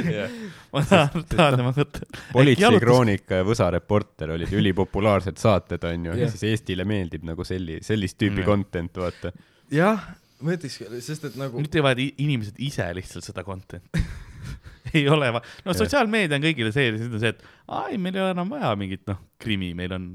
[0.73, 2.07] ma tahan, tahan tema mõtte.
[2.37, 8.19] politseikroonika ja Võsa Reporter olid ülipopulaarsed saated, onju, ja siis Eestile meeldib nagu selli-, sellist
[8.21, 8.49] tüüpi Jah.
[8.49, 9.35] content, vaata.
[9.75, 10.09] jah,
[10.45, 14.05] ma ütleks, sest et nagu nüüd teevad inimesed ise lihtsalt seda content'i.
[14.97, 18.25] ei ole va-, no sotsiaalmeedia on kõigile see, siis on see, et ai, meil ei
[18.25, 20.11] ole enam vaja mingit noh, krimi, meil on,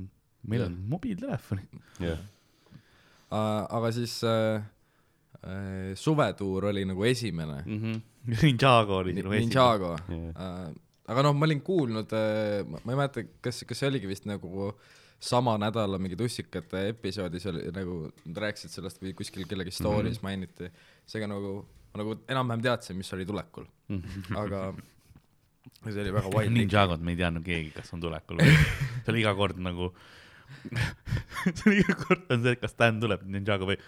[0.49, 1.67] meil on mobiiltelefoni.
[2.07, 2.21] jah,
[3.33, 4.71] äh,, aga siis äh, äh,
[5.99, 8.01] suvetuur oli nagu esimene Mhm.
[8.43, 9.45] Ninjago oli sinu esimene.
[9.45, 10.73] Ninjago jah, äh,.
[11.11, 14.71] aga noh, ma olin kuulnud äh,, ma ei mäleta, kas, kas see oligi vist nagu
[15.23, 20.19] sama nädala mingi tussikate episoodis oli nagu, nad rääkisid sellest või kuskil kellegi story's mm
[20.19, 20.23] -hmm.
[20.23, 20.71] mainiti.
[21.07, 21.53] seega nagu,
[21.93, 23.67] ma nagu enam-vähem teadsin, mis oli tulekul,
[24.35, 24.73] aga
[25.91, 26.57] see oli väga wild.
[26.57, 28.55] Ninjagot me ei teadnud keegi, kas on tulekul või,
[29.03, 29.93] see oli iga kord nagu,
[31.55, 33.79] see oli iga kord on see, kas Dan tuleb Ninjago või.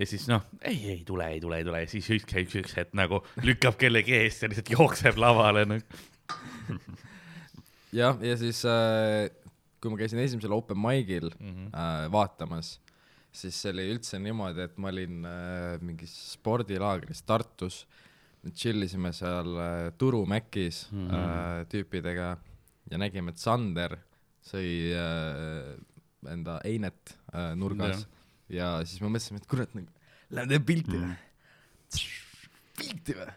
[0.00, 2.96] Ja siis noh, ei, ei tule, ei tule, ei tule siis üks, üks, üks hetk
[2.96, 6.00] nagu lükkab kellegi eest ja lihtsalt jookseb lavale nagu.
[8.00, 9.28] jah, ja siis äh,
[9.80, 11.72] kui ma käisin esimesel open mic'il Mhm.
[11.74, 12.78] äh, vaatamas,
[13.32, 17.84] siis see oli üldse niimoodi, et ma olin äh, mingis spordilaagris Tartus,
[18.56, 21.08] chill isime seal äh, Turu Mäkis mm.
[21.08, 21.14] -hmm.
[21.14, 22.36] äh, tüüpidega
[22.90, 23.98] ja nägime, et Sander
[24.40, 25.76] sõi äh,
[26.32, 28.19] enda einet äh, nurgas ja.
[28.50, 29.86] Ja siis me mõtlesime, et kurat, nagu
[30.30, 31.16] lähme teeme pilti või Mhm.
[32.80, 33.32] pilti või?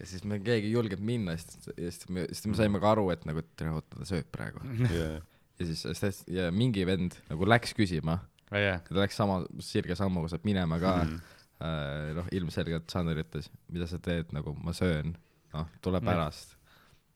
[0.00, 3.08] ja siis me keegi ei julgenud minna, siis, siis me, siis me saime ka aru,
[3.14, 4.62] et nagu, et oota, ta sööb praegu.
[4.90, 5.20] jah,
[5.60, 8.18] ja siis sest- ja mingi vend nagu läks küsima,
[8.52, 11.20] jah, ta läks sama sirge sammuga sealt minema ka mm.,
[11.62, 15.14] äh, noh ilmselgelt Sander ütles, mida sa teed, nagu ma söön,
[15.54, 16.56] noh tule pärast.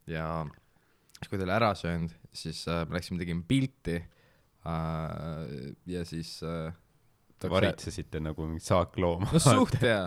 [0.06, 0.44] ja
[1.18, 3.96] siis, kui ta oli ära söönud, siis äh, me läksime, tegime pilti
[4.66, 6.72] äh, ja siis äh,
[7.44, 9.28] varitsesite nagu mingit saaklooma.
[9.32, 10.06] no suht hea,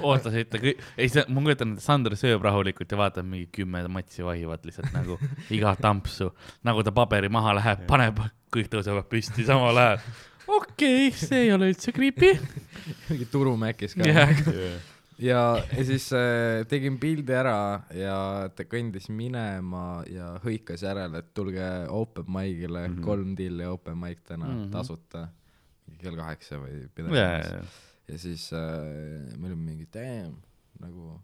[0.00, 4.26] ootasite kõik, ei see, ma kujutan ette, Sander sööb rahulikult ja vaatab mingi kümme matsi
[4.26, 5.18] vahivad lihtsalt nagu
[5.56, 6.30] iga tampsu,
[6.66, 8.22] nagu ta paberi maha läheb, paneb,
[8.52, 10.00] kõik tõusevad püsti samal ajal.
[10.46, 12.34] okei okay,, see ei ole üldse creepy.
[13.10, 14.32] mingi turumäkis ka jah,
[15.22, 15.40] ja,
[15.72, 17.58] ja siis äh, tegin pildi ära
[17.96, 18.16] ja
[18.54, 22.96] ta kõndis minema ja hõikas järele, et tulge open mic'ile mm.
[22.96, 23.04] -hmm.
[23.04, 24.58] kolm tilli open mic täna mm.
[24.58, 24.72] -hmm.
[24.72, 25.28] tasuta,
[26.00, 27.64] kell kaheksa või ja, midagi
[28.08, 30.38] ja, siis äh, me olime mingi damn,
[30.82, 31.18] nagu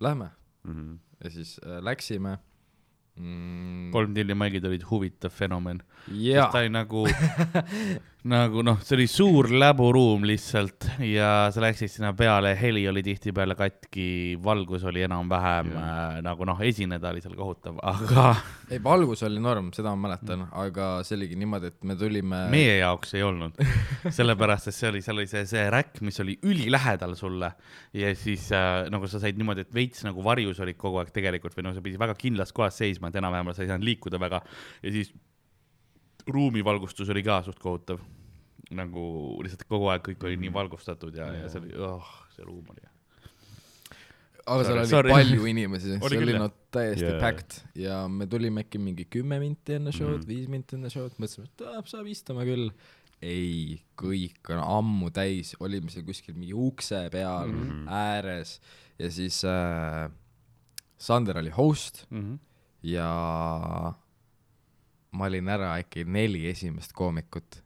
[0.00, 0.30] lähme
[0.64, 0.94] Mhm.
[1.20, 2.38] ja siis äh, läksime
[3.16, 3.90] mm,.
[3.92, 5.82] kolm tilli maigid olid huvitav fenomen.
[6.52, 7.04] ta, oli nagu,
[8.24, 13.52] nagu noh, see oli suur läburuum lihtsalt ja sa läksid sinna peale, heli oli tihtipeale
[13.58, 14.06] katki,
[14.44, 18.30] valgus oli enam-vähem äh, nagu noh, esineda oli seal kohutav, aga
[18.72, 22.78] ei valgus oli norm, seda ma mäletan, aga see oligi niimoodi, et me tulime meie
[22.78, 23.60] jaoks ei olnud,
[24.18, 27.52] sellepärast et see oli, seal oli see, see räkk, mis oli ülilähedal sulle
[27.92, 31.60] ja siis äh, nagu sa said niimoodi, et veits nagu varjus olid kogu aeg tegelikult
[31.60, 34.40] või noh, sa pidid väga kindlas kohas seisma, et enam-vähem sa ei saanud liikuda väga.
[34.80, 35.12] Ja siis
[36.26, 38.02] ruumivalgustus oli ka suht kohutav.
[38.74, 39.02] nagu
[39.44, 42.80] lihtsalt kogu aeg kõik oli nii valgustatud ja, ja see oli, oh, see ruum oli.
[44.40, 45.12] aga seal oli sorry.
[45.12, 47.20] palju inimesi, Oli see oli no täiesti yeah.
[47.20, 50.24] packed ja me tulime äkki mingi kümme minti enne show'd mm.
[50.24, 50.32] -hmm.
[50.32, 52.72] viis minti enne show'd, mõtlesime, et ah, saab istuma küll.
[53.24, 57.68] ei, kõik on ammu täis, olime seal kuskil mingi ukse peal mm.
[57.68, 57.92] -hmm.
[58.00, 58.60] ääres
[58.98, 60.08] ja siis äh,
[60.96, 62.06] Sander oli host
[62.82, 63.10] ja
[65.14, 67.60] ma olin ära äkki neli esimest koomikut,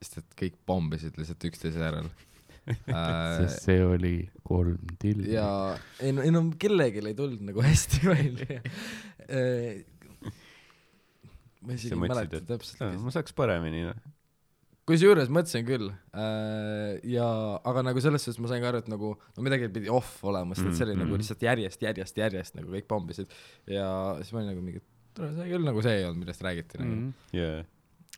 [0.00, 2.08] sest et kõik pommisid lihtsalt üksteise järel
[2.70, 4.14] äh, sest see oli
[4.46, 5.32] kolm tilli.
[5.34, 5.48] ja
[6.00, 8.60] ei no, ei no kellelgi ei tulnud nagu hästi välja.
[11.60, 12.96] ma isegi ei mäleta et täpselt "Aa,.
[13.04, 13.84] ma saaks paremini.
[13.90, 14.00] noh."
[14.90, 17.26] kusjuures mõtlesin küll äh, ja,
[17.68, 20.56] aga nagu selles suhtes ma sain ka aru, et nagu no midagi pidi off olema,
[20.56, 21.22] sest et see oli Mm, nagu mm.
[21.22, 23.30] lihtsalt järjest, järjest, järjest nagu kõik pommisid
[23.70, 23.86] ja
[24.20, 24.82] siis ma olin nagu mingi,
[25.16, 27.12] see küll nagu see ei olnud, millest räägiti nagu Mhm.
[27.32, 27.64] jaa,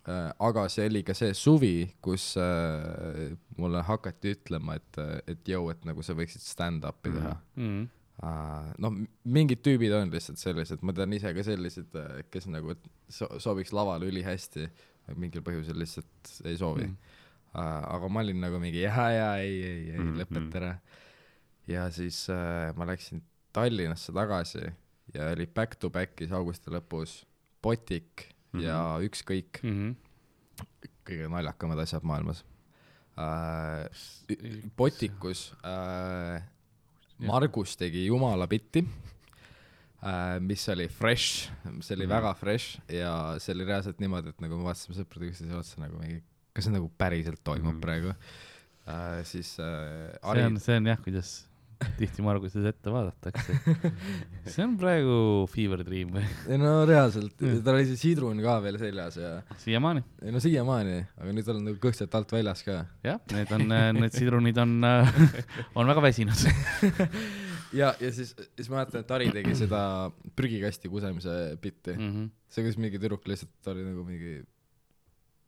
[0.08, 5.70] äh, aga see oli ka see suvi, kus äh, mulle hakati ütlema, et, et jõu,
[5.70, 7.18] et nagu sa võiksid stand-up'i Mhm.
[7.18, 7.88] teha Mhm.
[8.22, 8.72] uh,.
[8.78, 8.92] noh,
[9.24, 11.94] mingid tüübid on lihtsalt sellised, ma tean ise ka selliseid,
[12.30, 12.74] kes nagu
[13.08, 14.68] so sobiks lavale ülihästi,
[15.16, 16.90] mingil põhjusel lihtsalt ei soovi Mhm.
[16.90, 17.18] mm..
[17.54, 20.78] Uh, aga ma olin nagu mingi jaa, jaa, ei, ei, ei Mhm, mm, lõpeta ära.
[21.68, 23.20] ja siis uh, ma läksin
[23.52, 24.62] Tallinnasse tagasi
[25.14, 27.24] ja oli back to back'is augusti lõpus
[27.62, 28.64] Botik mm -hmm.
[28.64, 29.74] ja Ükskõik mm.
[29.76, 29.94] -hmm.
[31.06, 32.44] kõige naljakamad asjad maailmas
[33.18, 33.86] äh,.
[34.76, 36.42] Botikus äh,
[37.18, 38.82] Margus tegi jumala bitti
[40.02, 41.50] äh,, mis oli fresh,
[41.80, 42.12] see oli Mhm.
[42.12, 42.16] mm.
[42.16, 45.98] väga fresh ja see oli reaalselt niimoodi, et nagu me vaatasime sõpradega üksteisele otsa nagu
[45.98, 46.22] mingi,
[46.52, 47.76] kas see nagu päriselt toimub Mhm.
[47.76, 47.80] mm.
[47.80, 48.08] praegu
[48.88, 49.24] äh,.
[49.24, 51.48] siis äh, see on, Ari, see on jah, kuidas
[51.98, 53.58] tihti Marguses ette vaadatakse.
[54.46, 55.16] see on praegu
[55.52, 56.24] fever dream või?
[56.60, 61.36] no reaalselt tal oli see sidrun ka veel seljas ja siiamaani, ei no siiamaani, aga
[61.36, 62.82] nüüd on nagu kõht sealt alt väljas ka.
[63.06, 63.66] jah, need on,
[63.98, 64.78] need sidrunid on,
[65.78, 66.46] on väga väsinud.
[67.80, 69.82] ja, ja siis, siis ma mäletan, et Ari tegi seda
[70.36, 72.08] prügikasti kusemise bitti mm..
[72.08, 72.32] Mhm.
[72.52, 74.40] see, kus mingi tüdruk lihtsalt oli nagu mingi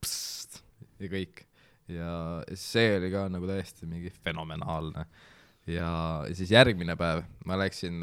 [0.05, 0.63] psst
[1.03, 1.45] ja kõik.
[1.93, 2.11] ja
[2.57, 5.05] see oli ka nagu täiesti mingi fenomenaalne.
[5.67, 5.89] Ja
[6.29, 8.03] ja siis järgmine päev ma läksin,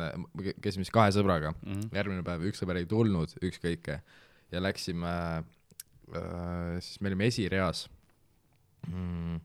[0.62, 1.92] käisime siis kahe sõbraga, Mhm.
[1.94, 4.02] järgmine päev üks sõber ei tulnud ükskõike
[4.52, 5.14] ja läksime
[6.16, 7.88] äh,, siis me olime esireas
[8.88, 9.40] mm,.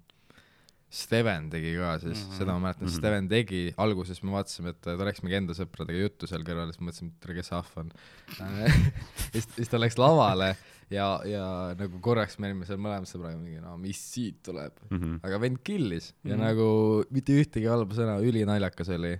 [0.96, 2.30] Steven tegi ka siis mm.
[2.30, 2.38] -hmm.
[2.38, 2.92] seda ma mäletan mm.
[2.92, 2.98] -hmm.
[2.98, 6.80] Steven tegi, alguses me vaatasime, et ta rääkis mingi enda sõpradega juttu seal kõrval, siis
[6.80, 7.90] ma mõtlesin, et kes ahv on.
[9.32, 10.56] siis, siis ta läks lavale
[10.92, 11.44] ja, ja
[11.78, 14.76] nagu korraks me olime seal mõlemad sõbraga mingi, no mis siit tuleb.
[14.90, 15.18] Mhm.
[15.26, 16.42] aga vend killis ja mm.
[16.44, 16.68] nagu
[17.14, 19.16] mitte ühtegi halba sõna, ülinaljakas oli.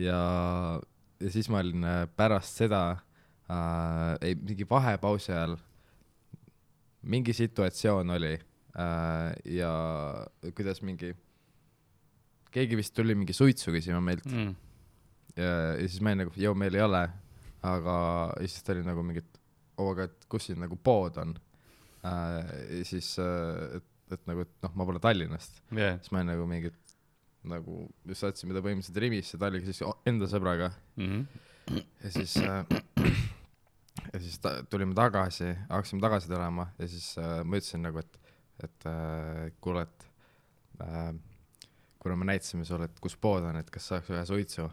[0.00, 0.20] ja,
[1.20, 2.82] ja siis ma olin äh, pärast seda
[3.50, 5.58] äh,, ei mingi vahepausi ajal,
[7.02, 9.72] mingi situatsioon oli äh, ja
[10.56, 11.12] kuidas mingi,
[12.52, 14.54] keegi vist tuli mingi suitsu küsima meilt Mm.
[15.36, 17.04] ja, ja siis ma olin nagu, joo, meil ei ole,
[17.62, 17.94] aga
[18.40, 19.31] ja siis ta oli nagu mingi, et
[19.82, 21.34] oo, aga et kus siin nagu pood on
[22.06, 22.84] äh,.
[22.88, 26.46] siis äh,, et, et nagu, et noh, ma pole Tallinnast, jah, siis ma olin nagu
[26.50, 26.70] mingi,
[27.50, 31.24] nagu just otsime ta põhimõtteliselt Rimisse, ta oligi siis enda sõbraga Mhm.
[32.02, 32.64] ja siis äh,
[34.12, 38.18] ja siis ta, tulime tagasi, hakkasime tagasi tulema ja siis äh, ma ütlesin nagu, et,
[38.66, 40.06] et äh, kuule, et
[40.82, 41.12] äh,
[42.02, 44.66] kuna me näitasime sulle, et kus pood on, et kas saaks ühe suitsu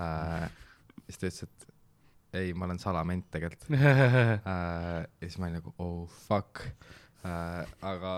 [0.00, 0.46] äh,.
[1.06, 1.66] siis ta ütles, et
[2.36, 4.40] ei, ma olen salament tegelikult äh,.
[4.46, 6.62] ja siis ma olin nagu oh fuck
[7.24, 8.12] äh,, aga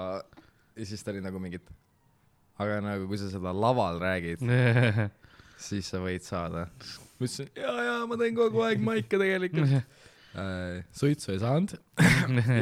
[0.78, 1.72] ja siis ta oli nagu mingi, et
[2.62, 4.42] aga nagu kui sa seda laval räägid,
[5.68, 6.68] siis sa võid saada.
[7.18, 10.80] ma ütlesin, ja, ja ma teen kogu aeg maike tegelikult äh,.
[10.94, 11.76] suitsu ei saanud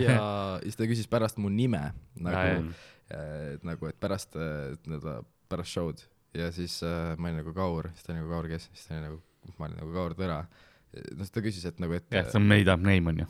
[0.06, 0.18] ja
[0.64, 1.88] siis ta küsis pärast mu nime
[2.20, 2.68] nagu,
[3.12, 6.04] et nagu, et pärast äh, nii-öelda pärast show'd
[6.36, 8.96] ja siis äh, ma olin nagu Kaur, siis ta oli nagu Kaur kes, siis ta
[8.96, 9.20] oli nagu,
[9.58, 10.38] ma olin nagu Kaur Tõra.
[11.16, 13.26] noh, ta küsis, et nagu, et jah, see on made up name on ju.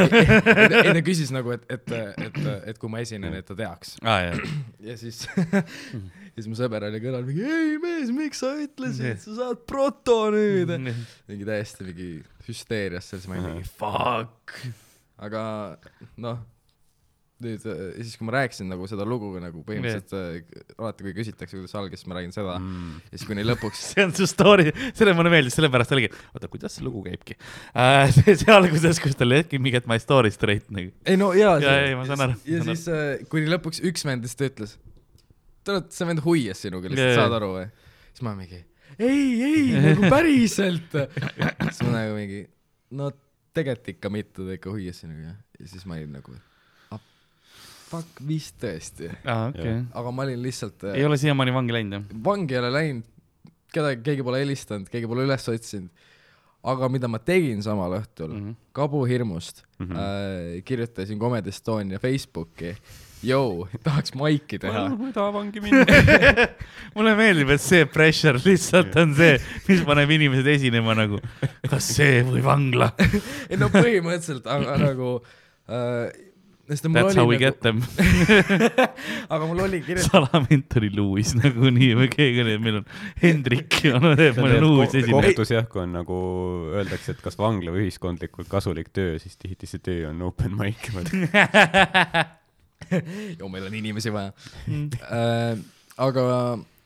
[0.84, 1.94] ei ta küsis nagu, et, et,
[2.26, 2.40] et,
[2.72, 3.96] et kui ma esinen, et ta teaks.
[4.04, 4.38] jah,
[4.88, 5.22] ja siis,
[6.34, 10.72] siis mu sõber oli kõrval mingi, ei mees, miks sa ütlesid, sa saad proto nüüd.
[11.30, 12.12] mingi täiesti mingi
[12.48, 14.56] hüsteerias seal, siis ma olin mingi fuck.
[15.20, 15.42] aga
[16.20, 16.40] noh,
[17.44, 21.14] nüüd äh, ja siis, kui ma rääkisin nagu seda lugu nagu põhimõtteliselt äh, alati, kui
[21.16, 22.98] küsitakse, kuidas algas, siis ma räägin seda Mm.
[23.08, 24.68] ja siis kuni lõpuks see on su story,
[24.98, 27.36] selle mulle meeldis, sellepärast oligi, oota, kuidas see lugu käibki
[27.72, 28.10] äh.
[28.16, 30.92] see, see alguses, kus tal jätki mingi, et my story straight nagu.
[31.08, 34.26] ei no jaa Jaa, ei, ma saan aru, ja siis äh, kuni lõpuks üks vend
[34.26, 34.76] lihtsalt ütles
[35.64, 37.22] te olete see vend huias sinuga lihtsalt jaa.
[37.22, 37.66] saad aru või
[38.10, 38.60] siis ma mingi
[39.00, 42.44] ei ei nagu päriselt siis ma nagu mingi
[42.96, 43.10] no
[43.56, 46.36] tegelikult ikka mitte ta ikka huias sinuga ja siis ma olin nagu
[47.90, 49.48] fuck vist tõesti Jah.
[49.50, 49.80] okay..
[49.92, 52.22] aga ma olin lihtsalt ei ole siiamaani vangi läinud jah?
[52.30, 53.08] vangi ei ole läinud
[53.74, 56.08] kedagi keegi pole helistanud keegi pole üles otsinud
[56.70, 58.56] aga mida ma tegin samal õhtul Mhm.
[58.76, 59.86] kabuhirmust mm.
[59.86, 59.96] -hmm.
[59.96, 62.74] äh, kirjutasin Comedy Estonia Facebooki
[63.24, 65.84] jõu tahaks maiki teha ma tahangi minna.
[66.96, 69.34] mulle meeldib, et see pressure lihtsalt on see,
[69.68, 71.20] mis paneb inimesed esinema nagu,
[71.68, 72.90] kas see või vangla.
[73.50, 75.10] ei no põhimõtteliselt aga nagu
[75.68, 76.08] äh,
[76.70, 77.78] That's how we oli get nagu them.
[79.34, 82.86] aga mul oli kirjutatud salament oli Lewis nagunii või keegi oli, meil on
[83.22, 85.14] Hendrik ja no teeb mõne uus esineja.
[85.16, 86.16] kohtus jah, kui on nagu
[86.76, 90.80] öeldakse, et kas vangla või ühiskondlikult kasulik töö, siis tihti see töö on open mic
[93.38, 94.30] ju meil on inimesi vaja
[94.70, 95.58] äh,
[96.00, 96.22] aga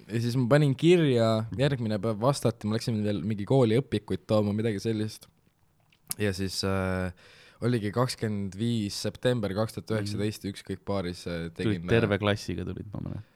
[0.09, 1.28] ja siis ma panin kirja
[1.59, 5.28] järgmine päev vastati ma läksin veel mingi kooli õpikuid tooma midagi sellist
[6.20, 7.12] ja siis äh,
[7.64, 13.02] oligi kakskümmend viis september kaks tuhat üheksateist ükskõik baaris äh, tegin terve klassiga tulid, ma
[13.06, 13.30] mäletan.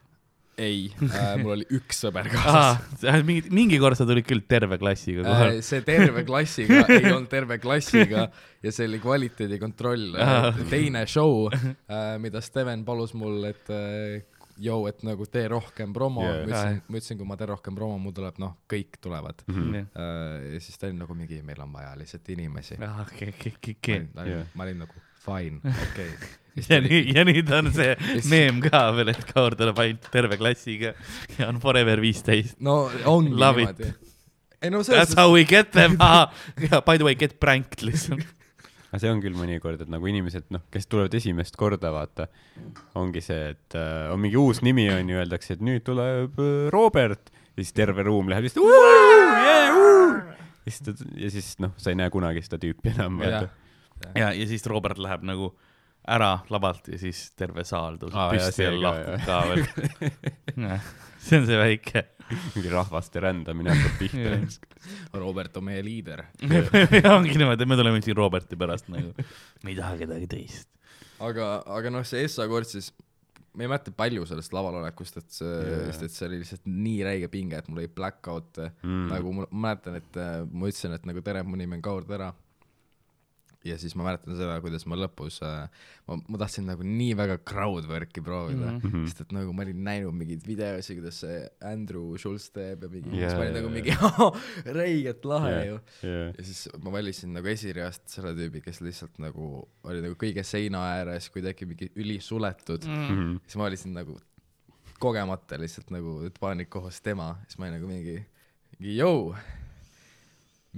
[0.59, 4.81] ei äh, mul oli üks sõber kaasas aa, mingi, mingi kord sa tulid küll terve
[4.81, 5.65] klassiga kohale äh,.
[5.67, 8.29] see terve klassiga ei olnud terve klassiga
[8.65, 10.51] ja see oli kvaliteedikontroll Aa.
[10.51, 14.27] äh, teine show äh, mida Steven palus mul et äh,
[14.59, 17.77] joo, et nagu tee rohkem promo yeah., ma ütlesin, ma ütlesin, kui ma teen rohkem
[17.79, 19.75] promo, mul tuleb noh, kõik tulevad Mhm.
[19.95, 20.53] uh,.
[20.55, 22.79] ja siis ta oli nagu mingi, meil on vaja lihtsalt inimesi.
[22.83, 24.01] ah, okei, okei, okei,
[24.55, 24.95] ma olin, nagu
[25.25, 26.35] fine, okei okay..
[26.69, 27.95] ja nii, ja nüüd on see
[28.33, 30.95] meem ka veel, et Kaur tuleb ainult terve klassiga
[31.39, 32.57] ja on forever viisteist.
[32.61, 33.79] no ongi Love it.
[33.79, 34.09] niimoodi.
[34.63, 38.25] ei no selles That's how we get them, ja by the way, get pranked lihtsalt.
[38.89, 42.29] Aga see on küll mõnikord, et nagu inimesed, noh, kes tulevad esimest korda, vaata,
[42.99, 46.67] ongi see, et äh, on mingi uus nimi on ju, öeldakse, et nüüd tuleb äh,
[46.73, 50.35] Robert ja siis terve ruum läheb lihtsalt yeah,.
[50.65, 53.49] ja siis ta, ja siis noh, sa ei näe kunagi seda tüüpi enam, vaata.
[54.15, 55.53] ja, ja siis Robert läheb nagu
[56.09, 59.67] ära lavalt ja siis terve saal tõuseb püsti ja lahkub ka veel.
[61.27, 62.05] see on see väike.
[62.55, 64.37] mingi rahvaste rändamine hakkab pihta.
[65.19, 66.25] Robert on meie liider.
[67.17, 69.13] ongi niimoodi, et me tuleme siin Roberti pärast nagu,
[69.65, 70.71] me ei taha kedagi teist.
[71.25, 72.91] aga, aga noh, see Essa kord siis,
[73.57, 76.99] ma ei mäleta palju sellest laval olekust, et see sest et see oli lihtsalt nii
[77.07, 80.71] räige pinge, et mul oli black out mm., nagu ma ma mäletan, et äh, ma
[80.71, 82.33] ütlesin, et nagu tere, mu nimi on Kaur Tera.
[83.67, 87.39] Ja siis ma mäletan seda, kuidas ma lõpus äh,, ma, ma tahtsin nagu nii väga
[87.49, 88.79] crowdwork'i proovida mm.
[88.85, 89.09] -hmm.
[89.09, 93.17] sest et nagu ma olin näinud mingeid videosi, kuidas see Andrew Schultz teeb ja mingi
[93.17, 93.97] yeah,, siis ma olin jaa, nagu mingi
[94.81, 95.67] räigelt lahe yeah.
[95.67, 99.51] ju jah, ja siis ma valisin nagu esireast selle tüübi, kes lihtsalt nagu
[99.83, 103.05] oli nagu kõige seina ääres, kuidagi mingi ülisuletud mm..
[103.09, 103.37] Mhm.
[103.47, 104.19] siis ma valisin nagu
[104.99, 108.19] kogemata lihtsalt nagu, et paanikuohus tema, siis ma olin nagu mingi,
[108.79, 109.31] mingi jõu,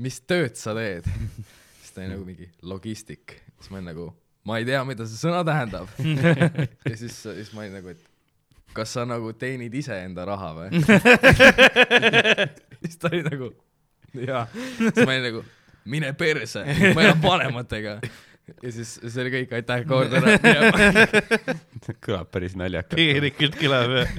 [0.00, 1.08] mis tööd sa teed?
[2.00, 4.06] ta oli nagu mingi logistik, siis ma olin nagu,
[4.48, 5.90] ma ei tea, mida see sõna tähendab.
[6.88, 8.06] ja siis, siis ma olin nagu, et
[8.76, 10.80] kas sa nagu teenid iseenda raha või?
[12.82, 13.52] siis ta oli nagu,
[14.16, 14.46] jaa.
[14.54, 15.44] siis ma olin nagu,
[15.90, 17.98] mine perse, ma elan vanematega.
[18.62, 20.38] ja siis see oli kõik, aitäh, kord ära
[22.06, 22.96] kõlab päris naljakalt.
[22.96, 24.16] tegelikult kõlab jah.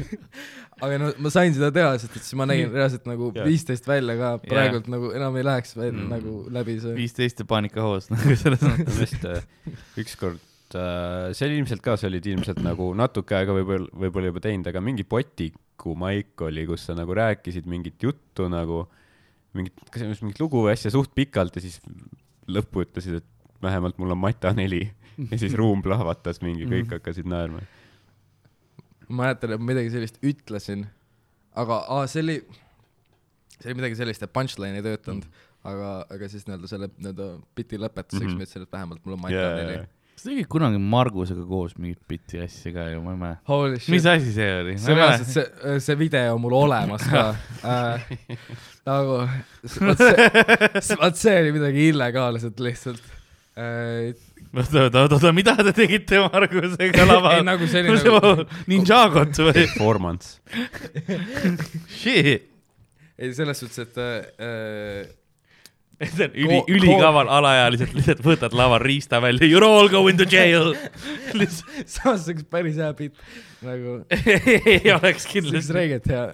[0.82, 4.16] Aga no ma sain seda teha, sest et siis ma nägin reaalselt nagu viisteist välja
[4.20, 6.08] ka, praegult nagu enam ei läheks veel Mm.
[6.14, 6.94] nagu läbi see.
[6.98, 8.98] viisteist ja paanikahoos nagu selles mõttes.
[9.02, 9.44] vist äh,
[10.02, 10.40] ükskord
[10.76, 14.68] äh,, see oli ilmselt ka, sa olid ilmselt nagu natuke aega võib-olla, võib-olla juba teinud,
[14.72, 18.86] aga mingi Potiku maik oli, kus sa nagu rääkisid mingit juttu nagu,
[19.58, 21.80] mingit, kas just mingit lugu või asja suht pikalt ja siis
[22.52, 23.28] lõppu ütlesid, et
[23.62, 24.82] vähemalt mul on Mata neli
[25.30, 27.62] ja siis ruum plahvatas mingi, kõik hakkasid naerma.
[29.12, 30.86] Ma mäletan, et ma midagi sellist ütlesin,
[31.62, 32.38] aga aa, see oli,
[33.60, 35.28] see oli midagi sellist, et punchline ei töötanud,
[35.68, 38.30] aga, aga siis nii-öelda selle nii-öelda biti lõpetuseks mm.
[38.30, 38.38] -hmm.
[38.40, 39.90] ma ütlesin, et vähemalt mul on Mata jaa, neli jaa,
[40.22, 43.92] sa tegid kunagi Margusega koos mingit bitti asja ka ju, ma ei mäleta.
[43.94, 44.76] Mis asi see oli?
[44.82, 47.24] see reaalselt, see, see video on mul olemas ka
[47.74, 48.12] äh,.
[48.90, 49.24] nagu,
[49.88, 53.02] vot see, vot see oli midagi illegaalset lihtsalt
[53.58, 54.14] äh,.
[54.56, 59.54] oota, oota, oota, mida te tegite Margusega laval ei, nagu oli nagu, Ninjagot või?
[59.56, 60.40] performance.
[61.96, 62.50] Shit.
[63.22, 64.10] ei selles suhtes, et äh,
[66.10, 70.28] see on üli ülikaval, alaealiselt lihtsalt võtad laval riista välja, you are all going to
[70.30, 70.74] jail.
[71.94, 73.16] samas oleks päris hea bitt,
[73.66, 75.74] nagu ei oleks kindlasti.
[75.78, 76.28] räigelt hea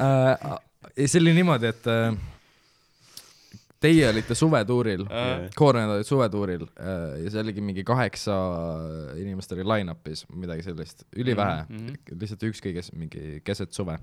[0.00, 0.58] uh.
[1.06, 2.16] see oli niimoodi, et uh,
[3.82, 5.50] teie olite suvetuuril Äh.
[5.58, 8.34] koorned olid suvetuuril uh, ja see oligi mingi kaheksa
[9.20, 12.18] inimest oli line-up'is, midagi sellist, ülivähe mm, -hmm.
[12.20, 13.98] lihtsalt ükskõik kes, mingi keset suve.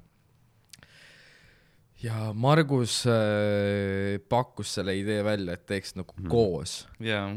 [2.04, 6.24] ja Margus uh, pakkus selle idee välja, et teeks nagu mm.
[6.24, 6.30] -hmm.
[6.30, 6.88] koos.
[7.00, 7.34] jaa,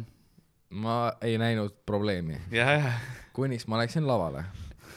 [0.70, 2.92] ma ei näinud probleemi, jah.
[3.32, 4.44] kuniks ma läksin lavale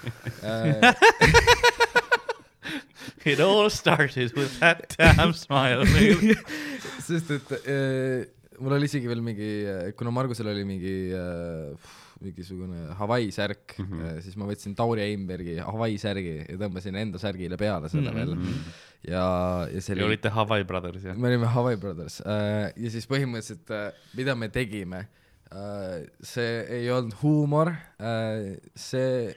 [0.06, 0.94] uh.
[3.32, 5.86] It all started with that damn smile.
[7.06, 8.26] sest et äh,
[8.60, 9.52] mul oli isegi veel mingi,
[10.00, 11.94] kuna Margusel oli mingi äh,
[12.24, 14.00] mingisugune Hawaii särk mm, Mhm.
[14.02, 14.22] -hmm.
[14.24, 18.30] siis ma võtsin Tauri Einbergi Hawaii särgi ja tõmbasin enda särgile peale selle Mhm.
[18.30, 18.46] mm -hmm.
[18.48, 21.16] veel ja, ja see oli, olite Hawaii Brothers, jah?
[21.18, 25.08] me olime Hawaii Brothers äh, ja siis põhimõtteliselt äh, mida me tegime
[25.52, 27.68] äh,, see ei olnud huumor
[28.00, 29.36] äh,, see,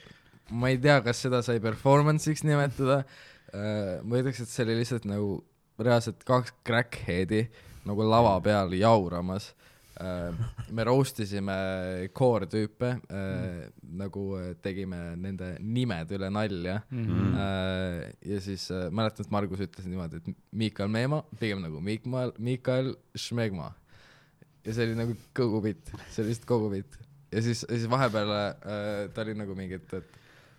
[0.50, 3.04] ma ei tea, kas seda sai performance'iks nimetada äh,,
[3.52, 5.38] ma ütleks, et see oli lihtsalt nagu
[5.78, 7.46] reaalselt kaks crackhead'i
[7.88, 9.52] nagu lava peal jauramas
[10.00, 10.34] äh,.
[10.74, 11.56] me roast isime
[12.16, 13.68] koortüüpe äh,,
[14.00, 16.78] nagu äh, tegime nende nimed üle nalja.
[16.90, 17.34] Mm.
[17.34, 18.12] äh,.
[18.34, 22.94] ja siis äh, mäletan, et Margus ütles niimoodi, et Miikal Meemaa, pigem nagu Miikmaal, Miikal
[23.16, 23.72] Šmegma.
[24.66, 26.98] ja see oli nagu kogu bitt, see oli lihtsalt kogu bitt.
[27.32, 30.18] ja siis, siis vahepeal äh, ta oli nagu mingi, et, et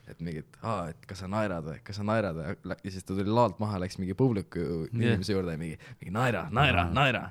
[0.09, 3.05] et mingi, et aa, et kas sa naerad või, kas sa naerad või, ja siis
[3.05, 4.89] ta tuli laalt maha, läks mingi publiku Jah.
[4.95, 7.29] inimese juurde ja mingi, mingi naera, naera, naera.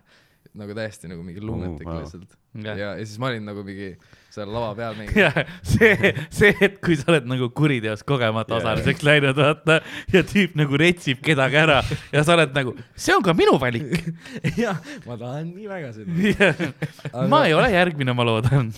[0.59, 2.01] nagu täiesti nagu mingi lunatik wow.
[2.03, 2.39] lihtsalt.
[2.65, 3.93] jah, ja, ja siis ma olin nagu mingi
[4.33, 5.31] seal lava peal mingi ja
[5.67, 8.63] see, see hetk, kui sa oled nagu kuriteos kogemata Jaa.
[8.63, 9.81] osaliseks läinud, vaata,
[10.15, 11.81] ja tüüp nagu retsib kedagi ära
[12.15, 13.91] ja sa oled nagu, see on ka minu valik.
[14.65, 16.53] jah, ma tahan nii väga seda.
[17.33, 18.73] ma ei ole järgmine, ma loodan.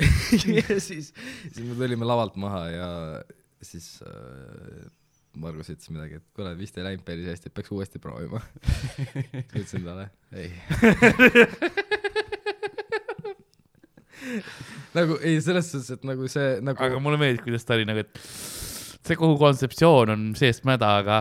[0.58, 1.12] ja siis,
[1.52, 2.88] siis me tulime lavalt maha ja
[3.62, 4.88] siis äh,
[5.40, 8.40] Margus ütles midagi, et kuule, vist ei läinud päris hästi, peaks uuesti proovima.
[9.46, 10.50] ütlesin talle, ei.
[14.96, 18.04] nagu ei, selles suhtes, et nagu see nagu aga mulle meeldib, kuidas ta oli nagu,
[18.04, 18.20] et
[19.12, 21.20] see kogu kontseptsioon on seest mäda, aga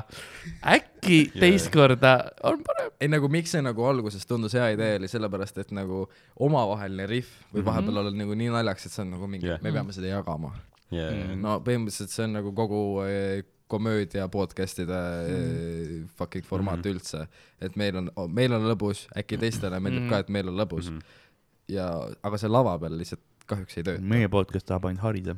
[0.75, 2.15] äkki teist korda
[2.47, 2.89] on parem.
[3.01, 6.03] ei nagu miks see nagu alguses tundus hea idee oli sellepärast, et nagu
[6.39, 7.69] omavaheline rihv võib Mhm.
[7.69, 10.53] vahepeal olla nagu nii naljakas, et see on nagu mingi yeah., me peame seda jagama.
[10.91, 11.11] yeah.
[11.13, 11.41] Mm.
[11.41, 16.01] no põhimõtteliselt see on nagu kogu eh, komöödia podcast'ide Mhm.
[16.01, 16.07] mm.
[16.17, 16.95] fucking formaat mm -hmm.
[16.95, 17.27] üldse,
[17.61, 20.09] et meil on, meil on lõbus, äkki teistele meeldib Mhm.
[20.09, 20.99] ka, et meil on lõbus mm Mhm.
[20.99, 21.73] -hmm.
[21.75, 24.01] ja, aga see lava peal lihtsalt kahjuks ei tööta.
[24.01, 25.35] meie podcast tahab ainult harida,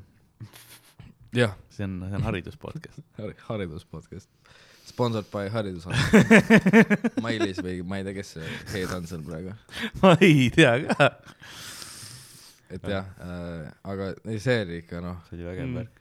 [1.34, 3.02] see on, see on hariduspodcast.
[3.50, 4.30] hariduspodcast,
[4.86, 6.62] sponsored by haridusamet.
[7.26, 9.54] Mailis või ma ei tea, kes see head on seal praegu,
[10.04, 11.10] ma ei tea ka.
[12.74, 15.76] et jah äh,, aga ei, see oli ikka noh, see oli vägev Mm.
[15.82, 16.00] värk.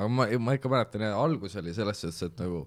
[0.00, 2.64] aga ma, ma ikka mäletan jah, algus oli selles suhtes, et nagu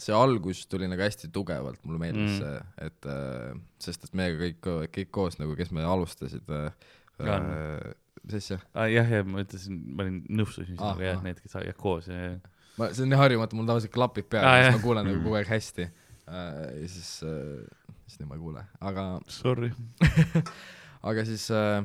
[0.00, 2.38] see algus tuli nagu hästi tugevalt, mulle meeldis Mm.
[2.38, 2.40] mm.
[2.40, 6.72] see, et äh, sest et meiega kõik, kõik koos nagu, kes me alustasid äh,,
[7.20, 7.92] äh,
[8.26, 8.86] mis asja, ah,.
[8.92, 12.34] jah, jah, ma ütlesin, ma olin nõustusin sinuga jah ah., need, kes jah koos ja,
[12.80, 15.24] ma, see on nii harjumatu, mul tavaliselt klapid peal ah,, siis ma kuulen nagu Mm.
[15.28, 16.58] kogu aeg hästi äh,.
[16.82, 19.70] ja siis äh,, siis nüüd ma ei kuule, aga, sorry.
[21.10, 21.80] aga siis äh,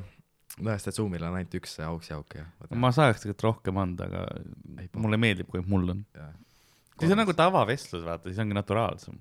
[0.57, 2.45] tõesti, et Zoom'il on ainult üks auks ja auk ja.
[2.79, 4.25] ma saaks tegelikult rohkem anda, aga
[4.81, 6.03] Ei, mulle meeldib, kui mul on.
[6.99, 9.17] siis on nagu tavavestlus, vaata, siis ongi naturaalsem.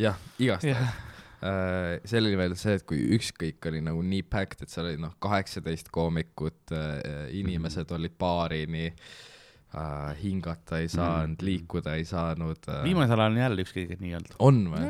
[0.00, 4.62] jah, igastahes jah, Äh, see oli veel see, et kui ükskõik oli nagu nii packed,
[4.64, 11.96] et seal oli noh, kaheksateist koomikut äh,, inimesed olid baarini äh,, hingata ei saanud, liikuda
[12.00, 12.82] ei saanud äh,.
[12.86, 14.34] viimasel ajal on jälle ükskõik nii olnud.
[14.48, 14.88] on või?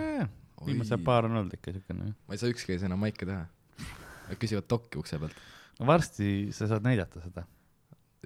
[0.66, 2.12] viimased paar on olnud ikka siukene.
[2.14, 3.44] ma ei saa ükskõik enam maike teha.
[4.26, 5.36] Nad küsivad dokki ukse pealt.
[5.80, 7.44] no varsti sa saad näidata seda.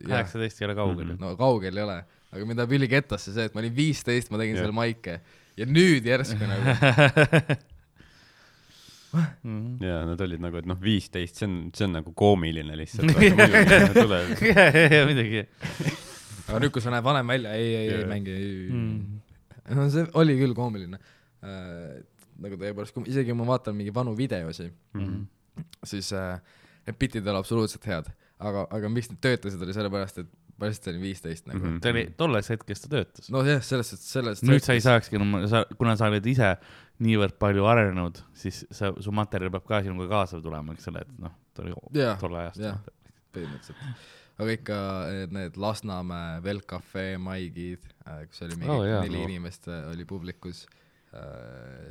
[0.01, 1.18] kaheksateist ei ole kaugel ju.
[1.21, 1.99] no kaugel ei ole,
[2.31, 4.64] aga mind ajab üliketasse see, et ma olin viisteist, ma tegin Jah.
[4.68, 5.18] seal maike
[5.61, 7.66] ja nüüd järsku nagu Mhm.
[9.85, 13.11] ja nad olid nagu, et noh, viisteist, see on, see on nagu koomiline lihtsalt.
[15.09, 15.43] muidugi.
[16.49, 18.37] aga nüüd, kui sa näed vanem välja, ei, ei, ei mängi,
[18.71, 19.21] Mm.
[19.77, 20.99] no see oli küll koomiline
[21.45, 22.01] äh,.
[22.41, 25.21] nagu tõepoolest, kui isegi ma vaatan mingi vanu videosi, Mhm.
[25.85, 26.39] siis äh,
[26.87, 28.09] need bitid ei ole absoluutselt head,
[28.41, 30.31] aga, aga miks need töötasid, oli sellepärast, et
[30.61, 31.73] ma lihtsalt olin viisteist nagu mm.
[31.73, 31.83] -hmm.
[31.83, 33.31] see oli, tolles hetkes ta töötas.
[33.33, 36.55] no jah, selles suhtes, selles nüüd sa ei saakski enam, sa, kuna sa oled ise
[37.01, 41.15] niivõrd palju arenenud, siis sa, su materjal peab ka sinuga kaasa tulema, eks ole, et
[41.23, 42.83] noh, ta oli Jah, tolle ajast jah..
[43.37, 44.11] põhimõtteliselt.
[44.41, 44.83] aga ikka
[45.15, 47.89] eh, need Lasnamäe Vel Cafe maigid,
[48.29, 49.25] kus oli mingi Oh, jaa, neli no.
[49.29, 50.67] inimest äh, oli publikus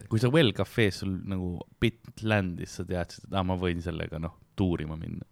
[0.07, 4.15] kui sa Well Cafe's sul nagu bitt land'is, sa teadsid, et aa, ma võin sellega
[4.21, 5.25] noh, tuurima minna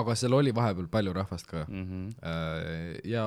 [0.00, 1.84] aga seal oli vahepeal palju rahvast ka mm.
[1.84, 3.06] -hmm.
[3.10, 3.26] ja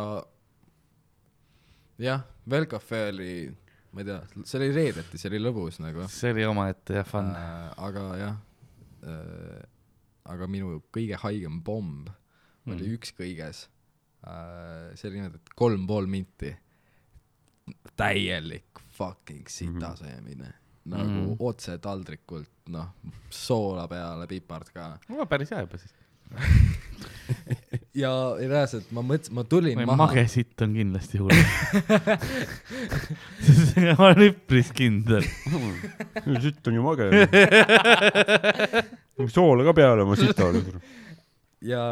[1.97, 3.32] jah, Vel Cafe oli,
[3.91, 7.32] ma ei tea, see oli reedeti, see oli lõbus nagu see oli omaette jah, fun.
[7.36, 7.72] äh,.
[7.89, 8.38] aga jah
[9.07, 9.63] äh,,
[10.26, 12.74] aga minu kõige haigem pomm mm.
[12.74, 12.93] oli Mm.
[12.99, 13.68] üks kõiges
[14.97, 16.49] see oli niimoodi, et kolm pool minti.
[17.95, 20.53] täielik fucking sitasöömine.
[20.88, 21.30] nagu Mhm.
[21.30, 21.36] mm.
[21.39, 22.93] otse taldrikult, noh,
[23.30, 24.99] soola peale, pipart ka.
[25.30, 25.93] päris hea juba siis.
[28.01, 29.97] ja reaalselt ma mõtlesin, ma tulin maha.
[30.05, 31.34] magesitt on kindlasti hull.
[33.97, 35.25] ma olen üpris kindel.
[36.43, 37.09] sitt on ju mage.
[39.34, 40.61] soola ka peale oma sitale.
[41.61, 41.84] ja,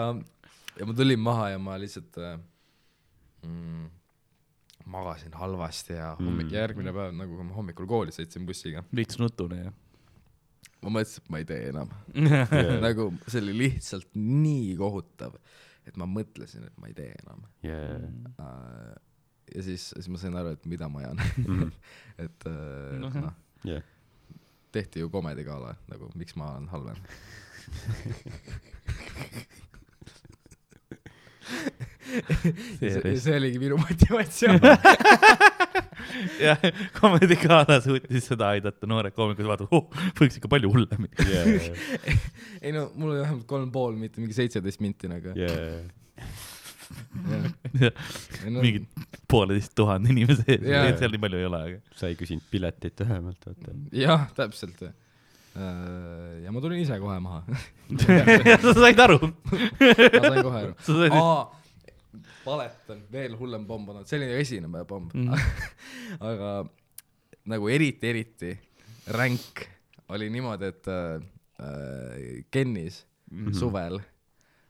[0.80, 2.36] ja ma tulin maha ja ma lihtsalt äh,
[3.48, 3.88] mm,
[4.86, 6.52] magasin halvasti ja hommik- Mm.
[6.52, 6.54] mm.
[6.60, 9.72] järgmine päev nagu hommikul kooli sõitsin bussiga, veits nutune ja.
[10.86, 12.80] Ma mõtlesin, et ma ei tee enam Jaa.
[12.84, 15.34] nagu see oli lihtsalt nii kohutav,
[15.88, 18.95] et ma mõtlesin, et ma ei tee enam äh,.
[19.55, 21.70] ja siis, siis ma sain aru, et mida ma ajan Mhm.
[22.26, 23.34] et äh, Noh, noh
[23.66, 23.84] jah.
[24.76, 26.97] tehti ju comedy gala nagu miks ma olen halvem
[32.80, 34.59] see, see oligi minu motivatsioon
[36.39, 41.11] jah, Comedy Gala suutis seda aidata, noored koomikud vaatavad, oh, võiks ikka palju hullemini.
[42.66, 45.36] ei no mul oli vähemalt kolm pool, mitte mingi seitseteist minti nagu.
[45.38, 45.86] Yeah.
[48.45, 48.86] Ei no, mingid
[49.30, 51.95] pooleteist tuhande inimese ees yeah., seal nii palju ei ole, aga.
[51.97, 53.74] sa ei küsinud piletit vähemalt, vaata.
[53.95, 54.84] jah, täpselt.
[54.86, 57.41] ja ma tulin ise kohe maha.
[58.63, 59.20] sa said aru?
[59.26, 59.93] ma
[60.30, 60.74] sain kohe aru.
[60.78, 61.64] sa said, aa,
[62.46, 65.28] valetan, veel hullem pomm on olnud, see oli esineja pomm Mhm.
[65.30, 65.34] mm.
[66.30, 66.66] aga
[67.46, 68.52] nagu eriti, eriti
[69.14, 69.66] ränk
[70.10, 71.22] oli niimoodi, et äh,
[71.62, 73.48] äh, Kennis mm Mhm.
[73.50, 73.60] -hmm.
[73.60, 73.96] suvel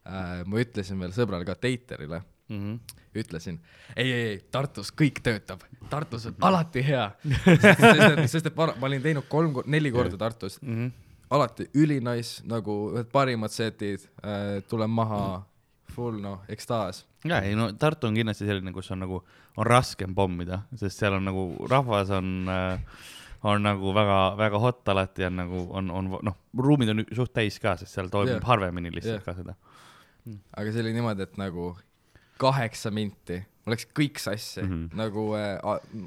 [0.07, 2.76] äh, ma ütlesin veel sõbrale ka Teiterile, Mhm.
[3.15, 3.59] ütlesin,
[3.95, 7.11] ei, ei, ei, Tartus kõik töötab, Tartus on alati hea.
[7.61, 10.88] sest et, sest et ma, ma olin teinud kolm, neli korda Tartus, Mhm.
[11.30, 15.43] alati ülinais, nagu ühed parimad setid äh,, tulen maha,
[15.95, 17.05] full noh, ekstaas.
[17.25, 19.21] ja ei no Tartu on kindlasti selline, kus on nagu,
[19.57, 23.01] on raskem pommida, sest seal on nagu rahvas on äh,
[23.45, 27.75] on nagu väga-väga hot alati on nagu on, on noh, ruumid on suht täis ka,
[27.79, 28.47] sest seal toimub yeah.
[28.49, 29.25] harvemini lihtsalt yeah.
[29.25, 29.57] ka seda.
[30.57, 31.73] aga see oli niimoodi, et nagu
[32.41, 34.71] kaheksa minti, mul läks kõik sassi mm.
[34.71, 34.97] -hmm.
[35.01, 35.59] nagu äh,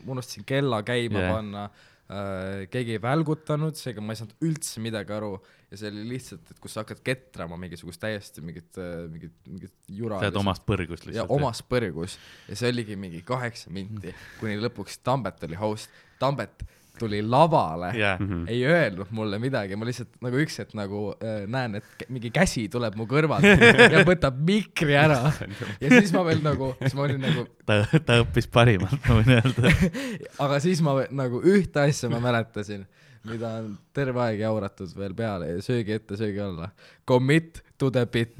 [0.06, 1.36] unustasin kella käima yeah.
[1.36, 1.68] panna
[2.08, 5.34] keegi ei välgutanud, seega ma ei saanud üldse midagi aru
[5.68, 8.78] ja see oli lihtsalt, et kus sa hakkad ketrama mingisugust täiesti mingit,
[9.12, 10.16] mingit, mingit jura.
[10.22, 11.34] sa oled omast põrgust ja lihtsalt.
[11.36, 12.16] omas põrgus
[12.48, 16.64] ja see oligi mingi kaheksa minti, kuni lõpuks Tambet oli host, Tambet
[17.00, 18.44] tuli lavale jah, Mhm.
[18.50, 22.66] ei öelnud mulle midagi, ma lihtsalt nagu üks hetk nagu äh, näen, et mingi käsi
[22.72, 23.46] tuleb mu kõrvalt
[23.94, 25.20] ja võtab mikri ära
[25.82, 29.34] ja siis ma veel nagu, siis ma olin nagu, ta, ta õppis parimalt, ma võin
[29.38, 29.72] öelda.
[30.46, 32.84] aga siis ma ve- nagu ühte asja ma mäletasin,
[33.28, 36.70] mida on terve aeg jauratud veel peale ja söögi ette, söögi alla.
[37.08, 38.30] Commit to the bit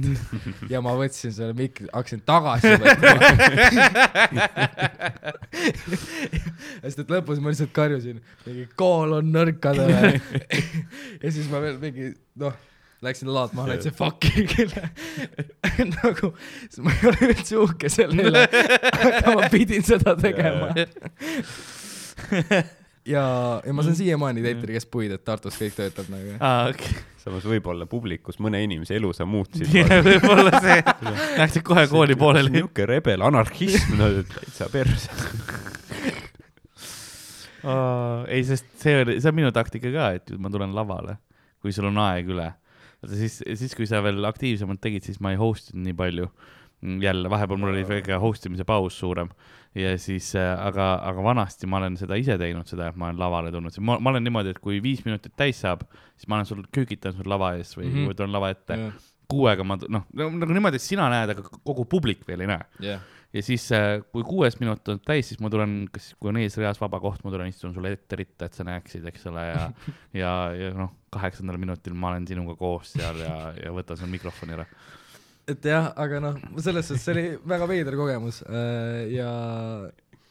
[0.72, 3.12] ja ma võtsin selle mikri, hakkasin tagasi võtma.
[6.82, 9.99] sest et lõpus ma lihtsalt karjusin mingi kool on nõrkadele
[11.22, 12.05] ja siis ma veel mingi
[12.43, 12.55] noh,
[13.05, 14.82] läksin laad maha, näitasin fuck'i kelle
[15.95, 16.26] nagu,
[16.82, 20.68] ma ei ole üldse uhke selle üle, aga ma pidin seda tegema.
[23.09, 23.25] ja,
[23.67, 26.37] ja ma saan siiamaani Teitri käest puid, et Tartus kõik töötab nagu.
[26.45, 27.01] aa, okei.
[27.23, 29.71] samas võib-olla publikus mõne inimese elu sa muutsid.
[30.09, 30.79] võib-olla see,
[31.41, 32.53] läksid kohe kooli pooleli.
[32.59, 35.11] niisugune rebel anarhism, no täitsa perse.
[38.35, 41.19] ei, sest see oli, see on minu taktika ka, et ma tulen lavale,
[41.63, 42.49] kui sul on aeg üle.
[43.03, 46.31] vaata siis, siis kui sa veel aktiivsemalt tegid, siis ma ei host inud nii palju.
[47.03, 49.33] jälle, vahepeal mul oli väike host imise paus suurem
[49.77, 53.53] ja siis, aga, aga vanasti ma olen seda ise teinud, seda, et ma olen lavale
[53.55, 55.85] tulnud, ma, ma olen niimoodi, et kui viis minutit täis saab,
[56.16, 58.01] siis ma olen sul, küükitan sul lava ees või mm.
[58.01, 58.19] -hmm.
[58.19, 58.81] tulen lava ette.
[59.29, 63.03] kuuega ma, noh, nagu niimoodi, et sina näed, aga kogu publik veel ei näe jah,
[63.33, 63.66] ja siis,
[64.12, 67.33] kui kuues minut on täis, siis ma tulen, kas, kui on eesreas vaba koht, ma
[67.35, 69.66] tulen istun sulle ette ritta, et sa näeksid, eks ole, ja
[70.16, 74.57] ja, ja noh, kaheksandal minutil ma olen sinuga koos seal ja, ja võtan sul mikrofoni
[74.57, 74.66] ära.
[75.49, 78.42] Et jah, aga noh, selles suhtes see oli väga veider kogemus
[79.14, 79.30] ja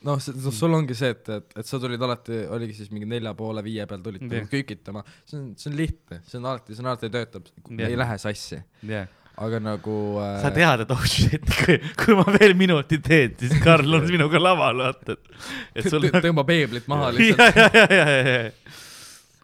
[0.07, 3.63] noh, sul ongi see, et, et, et sa tulid alati, oligi siis mingi nelja poole,
[3.65, 4.35] viie peal tulid Jah.
[4.37, 7.87] nagu kükitama, see on, see on lihtne, see on alati, see on alati töötab, Jah.
[7.89, 9.09] ei lähe sassi, jah,
[9.41, 13.57] aga nagu äh, sa tead, et oh shit, kui, kui ma veel minuti teen, siis
[13.65, 15.41] Karl on minuga laval, vaata, et,
[15.81, 18.61] et sul tõ- tõmbab peeblit maha lihtsalt.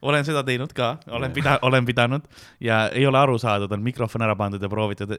[0.04, 2.26] olen seda teinud ka, olen pida-, olen pidanud.
[2.64, 5.16] Ja ei ole aru saadud, on mikrofon ära pandud ja proovitud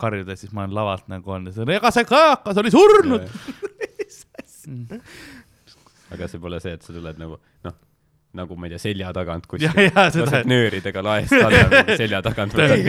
[0.00, 3.26] karjuda, siis ma olen lavalt nagu olnud, ega see kajakas oli surnud.
[6.14, 7.76] aga see pole see, et sa tuled nagu noh,
[8.36, 10.48] nagu ma ei tea, selja tagant seda lased.
[10.50, 12.84] nööridega laest alla, selja tagant võtad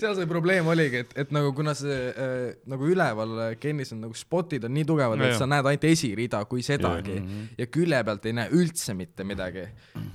[0.00, 4.02] seal see probleem oligi, et, et nagu kuna see äh, nagu üleval äh, Kennis on
[4.06, 7.44] nagu spotid on nii tugevad, et sa näed ainult esirida kui sedagi Mhm.
[7.58, 9.62] ja külje pealt ei näe üldse mitte midagi.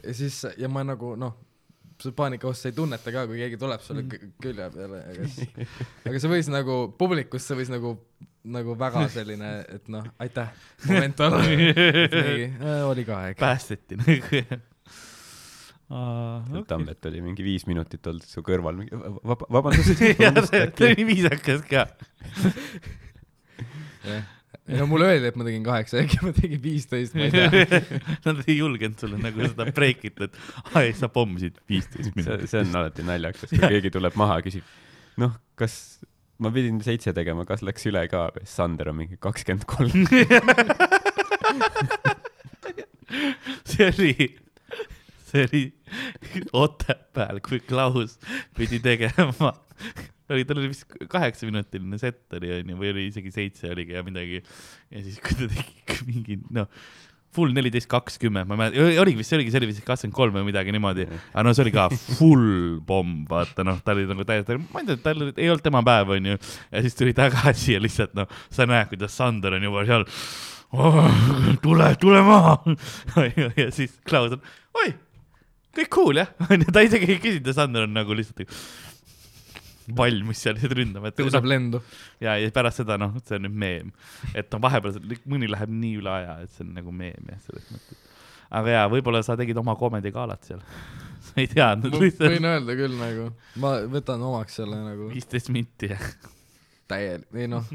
[0.04, 1.34] ja siis, ja ma nagu noh,
[2.02, 5.50] see paanikahost, sa ei tunneta ka, kui keegi tuleb sulle kü- külje peale, aga siis,
[6.10, 7.92] aga see võis nagu publikus, see võis nagu,
[8.44, 10.52] nagu väga selline, et noh, aitäh,
[10.90, 11.42] moment olla.
[11.46, 12.52] nii,
[12.90, 13.40] oli ka aeg.
[13.42, 14.18] päästeti nagu.
[14.18, 14.60] okei.
[16.68, 20.00] Tambet oli mingi viis minutit olnud su kõrval, mingi vab-, vabandust.
[20.24, 21.88] jah, see see oli viisakas ka.
[24.08, 24.30] jah,
[24.80, 27.82] no mulle öeldi, et ma tegin kaheksa, äkki ma tegin viisteist, ma ei tea.
[28.26, 30.40] Nad ei julgenud sulle nagu seda break ita, et
[30.80, 32.50] ai, sa pommisid viisteist minutit.
[32.50, 34.72] see on alati naljakas, kui keegi tuleb maha ja küsib,
[35.22, 35.76] noh, kas
[36.42, 38.22] ma pidin seitse tegema, kas läks üle ka?
[38.50, 40.06] Sander on mingi kakskümmend kolm.
[43.72, 44.14] see oli,
[45.30, 45.64] see oli
[46.58, 48.18] Otepääl, kui Klaus
[48.58, 49.52] pidi tegema,
[50.32, 54.38] oli, tal oli vist kaheksaminutiline set oli onju, või oli isegi seitse oligi ja midagi.
[54.92, 56.68] ja siis, kui ta tegi mingi noh,
[57.36, 60.36] full neliteist kakskümmend, ma ei mäleta, oligi vist, see oligi, see oli vist kakskümmend kolm
[60.36, 64.26] või midagi niimoodi, aga no see oli ka full pomm, vaata noh, ta oli nagu
[64.28, 66.40] täiesti, ma ei tea, tal ei olnud tema päev, onju,
[66.72, 70.08] ja siis tuli tagasi ja lihtsalt noh, sa näed, kuidas Sander on juba seal
[70.72, 71.08] oh,,
[71.64, 72.58] tule, tule maha.
[73.60, 74.44] Ja siis Klaus on,
[74.84, 74.94] oi,
[75.78, 76.32] kõik cool jah,
[76.74, 78.44] ta isegi ei küsinud ja Sander on nagu lihtsalt
[79.98, 81.82] valmis seal lihtsalt ründama, et tõuseb lendu.
[82.24, 83.92] ja, ja pärast seda noh, see on nüüd meem,
[84.34, 85.00] et noh, vahepeal
[85.32, 88.02] mõni läheb nii üle aja, et see on nagu meem jah, selles mõttes.
[88.62, 90.62] aga jaa, võib-olla sa tegid oma comedy galat seal.
[91.28, 93.30] sa ei teadnud lihtsalt võin öelda küll nagu,
[93.62, 96.06] ma võtan omaks selle nagu viisteist minti jah.
[96.92, 97.68] täielik, ei noh.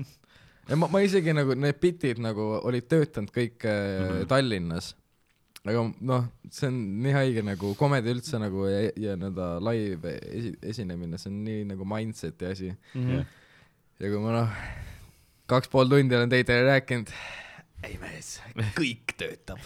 [0.68, 4.26] ja ma, ma isegi nagu need bitid nagu olid töötanud kõik äh, Mhm.
[4.30, 4.94] Tallinnas.
[5.66, 10.56] Aga noh, see on nii haige nagu komedi üldse nagu ja, ja nii-öelda live esi-,
[10.74, 12.70] esinemine, see on nii nagu mindset'i asi.
[12.94, 13.24] Mhm.
[14.02, 14.48] ja kui ma noh,
[15.50, 17.12] kaks pool tundi olen teile rääkinud,
[17.86, 18.28] ei mees,
[18.78, 19.60] kõik töötab,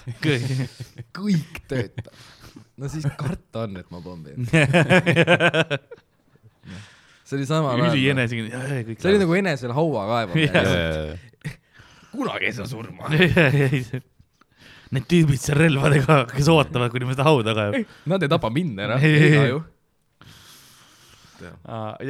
[1.17, 2.15] kõik töötab.
[2.81, 4.47] no siis karta on, et ma pommin.
[7.31, 8.09] see oli sama üli.
[8.13, 11.19] enesekindel, kõik see oli nagu enesele haua kaevamine
[12.11, 13.09] kunagi ei saa surma.
[14.91, 17.85] Need tüübid seal relvadega, kes ootavad, kuni ma seda hauda kaevan.
[18.11, 19.61] Nad ei tapa mind ära, Ei, ka ju.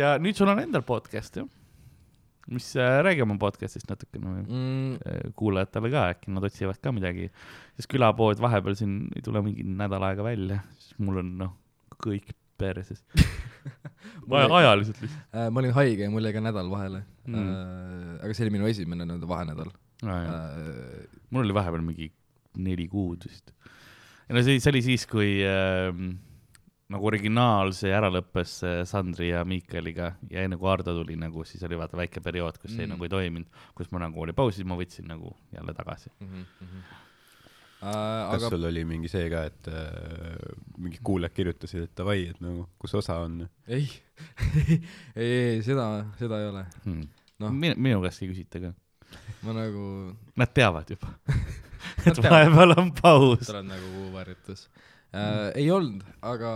[0.00, 1.44] ja nüüd sul on endal podcast ju,
[2.50, 6.90] mis äh,, räägi oma podcast'ist natukene või Mm, äh, kuulajatele ka, äkki nad otsivad ka
[6.96, 7.28] midagi,
[7.78, 11.52] sest külapood vahepeal siin ei tule mingi nädal aega välja, siis mul on noh,
[12.02, 13.04] kõik perses.
[14.30, 15.28] Mul ei- ajaliselt lihtsalt.
[15.36, 17.36] äh, ma olin haige ja mul jäi ka nädal vahele Mm.
[17.44, 18.14] mm..
[18.24, 19.68] aga see oli minu esimene nii-öelda vahenädal
[20.02, 21.04] Ah, äh,.
[21.30, 22.08] mul oli vahepeal mingi
[22.56, 23.52] neli kuud vist.
[24.28, 25.90] ja no see, see oli siis, kui äh,
[26.90, 31.62] nagu originaalse ära lõppes äh, Sandri ja Miikaliga ja enne kui Ardo tuli nagu, siis
[31.66, 32.96] oli vaata väike periood, kus see Mm.
[32.96, 36.10] nagu ei toiminud, kus ma nagu oli pausis, ma võtsin nagu jälle tagasi.
[36.20, 36.26] mm.
[36.34, 36.98] -hmm.
[37.80, 42.26] kas Äh, aga sul oli mingi see ka, et äh, mingid kuulajad kirjutasid, et davai,
[42.28, 43.48] et nagu, kus osa on?
[43.66, 43.86] ei,
[45.16, 45.86] ei, ei, seda,
[46.18, 46.66] seda ei ole.
[46.84, 47.06] Hmm.
[47.40, 47.54] Noh.
[47.56, 48.74] minu, minu käest ei küsita ka,
[49.46, 49.84] ma nagu,
[50.36, 51.14] nad teavad juba
[52.10, 53.56] et vahepeal on paus sa.
[53.56, 55.50] oled nagu kuuvarjutus äh,.
[55.54, 56.52] ei olnud, aga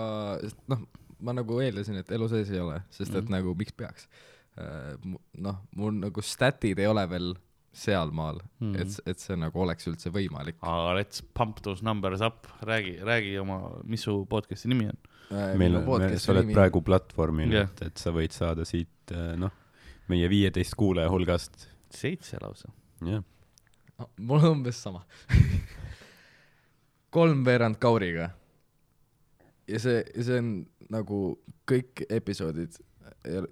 [0.73, 0.85] noh,
[1.25, 3.35] ma nagu eeldasin, et elu sees ei ole, sest et mm.
[3.37, 4.09] nagu miks peaks
[4.61, 4.95] äh,.
[5.45, 7.35] noh, mul nagu statid ei ole veel
[7.75, 12.47] sealmaal mm., et, et see nagu oleks üldse võimalik aga let's pump those numbers up,
[12.63, 13.59] räägi, räägi oma,
[13.89, 15.01] mis su podcast'i nimi on?
[15.35, 15.57] äh,.
[15.59, 19.53] meil on, sa oled praegu platvormil yeah., et, et sa võid saada siit äh, noh,
[20.13, 22.71] meie viieteist kuulaja hulgast, seitse lausa.
[23.05, 23.23] jah.
[23.23, 23.34] Ah,
[24.19, 25.05] mul on umbes sama
[27.15, 28.31] kolmveerand Kauriga.
[29.69, 30.49] ja see, see on
[30.93, 31.19] nagu
[31.71, 32.75] kõik episoodid,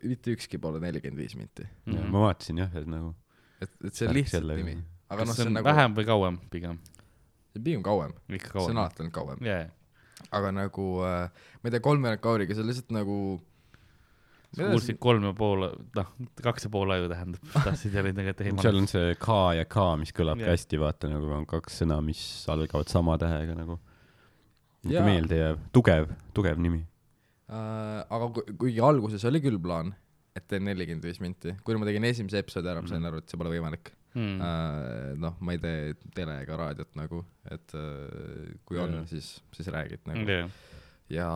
[0.05, 2.11] mitte ükski pole nelikümmend viis minti, Mhm.
[2.13, 3.15] ma vaatasin jah, et nagu
[3.63, 4.65] et, et see on lihtsalt sellega.
[4.65, 4.83] nimi.
[5.09, 6.79] aga kas noh, see on on nagu, vähem või kauem pigem?
[7.53, 8.77] see on pigem kauem, see on kauem.
[8.83, 9.65] alati olnud kauem, jaa,
[10.33, 11.31] aga nagu äh,
[11.63, 13.17] ma ei tea, kolmveerand Kauriga, see on lihtsalt nagu
[14.57, 15.63] kuulsid kolm ja pool,
[15.97, 16.11] noh,
[16.45, 19.85] kaks ja pool aju tähendab, tahtsid jälle tegelikult ei seal on see K ja K,
[20.03, 20.49] mis kõlab Jah.
[20.49, 20.53] yeah.
[20.59, 22.21] hästi, vaata nagu on kaks sõna, mis
[22.53, 23.79] algavad sama tähega nagu.
[24.91, 25.05] Jaa.
[25.07, 26.81] meelde jääb, tugev, tugev nimi.
[27.53, 29.93] äh,, aga ku- kuigi alguses oli küll plaan,
[30.35, 33.09] et teen nelikümmend viis minti, kui ma tegin esimese episoodi ära, ma sain Mhm.
[33.13, 34.41] aru, et see pole võimalik mm..
[34.41, 35.15] äh,.
[35.23, 39.69] noh, ma ei tee tele ega raadiot nagu, et äh, kui on Jaa., siis, siis
[39.71, 40.27] räägid nagu.
[40.29, 40.51] Yeah.
[41.13, 41.29] Ja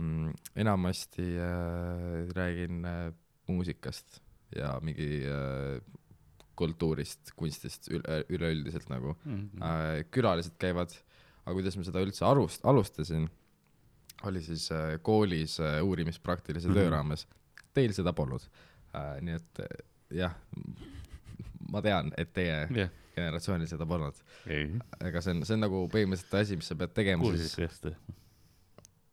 [0.00, 3.12] mm, enamasti äh, räägin äh,
[3.50, 4.20] muusikast
[4.56, 5.80] ja mingi äh,
[6.56, 9.48] kultuurist, kunstist üle, üleüldiselt nagu Mm.
[9.62, 10.04] äh,.
[10.12, 10.92] külalised käivad,
[11.44, 13.28] aga kuidas ma seda üldse arust-, alustasin,
[14.28, 16.76] oli siis äh, koolis äh, uurimispraktilise Mhm.
[16.76, 17.26] töö raames.
[17.74, 18.44] Teil seda polnud
[18.94, 19.20] äh,.
[19.20, 19.76] nii et äh,
[20.22, 20.34] jah,
[21.72, 24.14] ma tean, et teie jah, generatsioonil seda polnud.
[25.00, 27.96] aga see on, see on nagu põhimõtteliselt asi, mis sa pead tegema kuulsid siis.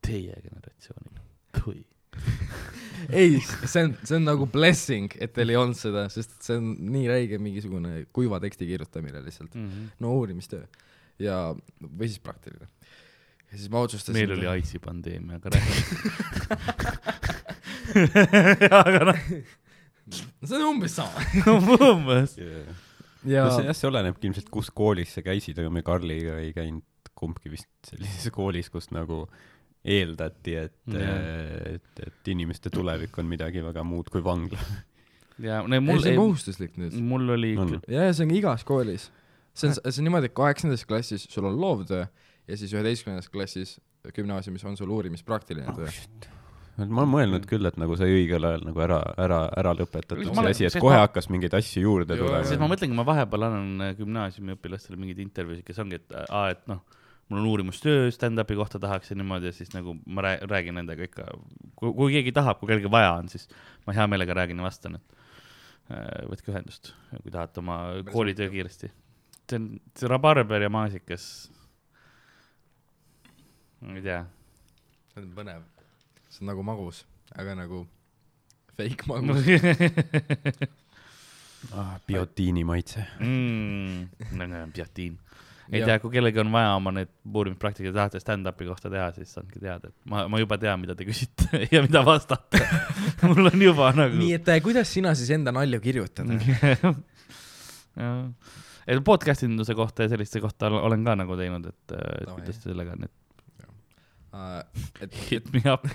[0.09, 1.23] Teie generatsioonil,
[1.61, 1.79] kui.
[3.21, 6.73] ei, see on, see on nagu blessing, et teil ei olnud seda, sest see on
[6.89, 9.53] nii räige mingisugune kuiva teksti kirjutamine lihtsalt.
[9.55, 9.91] Mhm.
[10.03, 10.65] no uurimistöö
[11.21, 11.37] ja,
[11.83, 12.67] või siis praktiline.
[13.51, 14.17] ja siis ma otsustasin.
[14.17, 15.81] meil oli AIDSi pandeemia, aga räägi.
[18.81, 19.23] aga noh,
[20.43, 21.25] see on umbes sama.
[21.93, 22.37] umbes.
[22.39, 26.53] ja no see jah, see olenebki ilmselt, kus koolis sa käisid, aga me Karliga ei
[26.55, 26.85] käinud
[27.19, 29.25] kumbki vist sellises koolis, kus nagu
[29.85, 31.73] eeldati, et Jah.
[31.75, 34.59] et, et inimeste tulevik on midagi väga muud kui vangla.
[35.49, 36.97] ja no ei, mul see on, kohustuslik nüüd.
[36.99, 37.75] mul oli On.
[37.77, 39.09] ikka, ja, ja see on igas koolis.
[39.55, 42.03] see on, see on niimoodi, et kaheksandas klassis sul on loovtöö
[42.49, 43.77] ja siis üheteistkümnendas klassis
[44.15, 45.87] gümnaasiumis on sul uurimispraktiline töö.
[46.79, 50.31] ma olen mõelnud küll, et nagu sai õigel ajal nagu ära, ära, ära lõpetatud see
[50.35, 52.43] olen- asi, et kohe ma- hakkas mingeid asju juurde tulema.
[52.47, 56.79] sest ma mõtlengi, ma vahepeal annan gümnaasiumiõpilastele mingeid intervjuusid, kes ongi, et aa, et noh,
[57.29, 61.03] mul on uurimustöö stand-up'i kohta tahaks ja niimoodi ja siis nagu ma rää- räägin nendega
[61.05, 61.27] ikka,
[61.75, 63.47] kui, keegi tahab, kui kellelgi vaja on, siis
[63.87, 65.15] ma hea meelega räägin ja vastan, et
[65.93, 67.77] äh, võtke ühendust, kui tahate oma
[68.11, 68.91] koolitöö kiiresti.
[69.49, 71.51] see on, see rabarber ja maasikas.
[73.81, 74.25] ma ei tea.
[75.13, 75.63] see on põnev.
[76.29, 77.05] see on nagu magus,
[77.37, 77.85] aga nagu
[78.77, 79.45] fake magus.
[82.07, 83.05] biotiini maitse.
[83.19, 84.37] mm,.
[84.41, 85.19] nagu biotiin.
[85.71, 89.35] Ei Ja- tea, kui kellelgi on vaja oma need uurimispraktika tahate stand-up'i kohta teha, siis
[89.37, 92.57] andke teada, et ma, ma juba tean, mida te küsite ja mida vastata.
[93.29, 94.17] mul on juba nagu.
[94.17, 96.25] nii et äh, kuidas sina siis enda nalju kirjutad?
[98.89, 102.35] et podcast induse kohta ja selliste kohta ol- olen ka nagu teinud, et, et Davai.
[102.39, 103.15] kuidas sellega on, et
[104.29, 104.61] Äh,
[105.01, 105.87] et hit me up,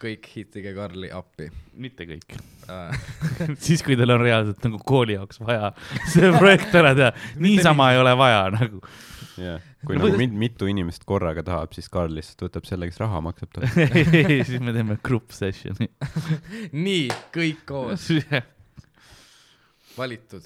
[0.00, 1.48] kõik hitige Karli appi.
[1.78, 2.36] mitte kõik.
[3.64, 5.70] Siis, kui teil on reaalselt nagu kooli jaoks vaja
[6.10, 7.12] see projekt ära teha,
[7.44, 8.82] niisama ei ole vaja nagu.
[9.40, 13.00] jah, kui No nagu mit, mitu inimest korraga tahab, siis Karl lihtsalt võtab selle, kes
[13.00, 13.88] raha maksab talle.
[14.48, 15.90] siis me teeme group session'i.
[16.76, 18.10] nii, kõik koos,
[19.98, 20.44] valitud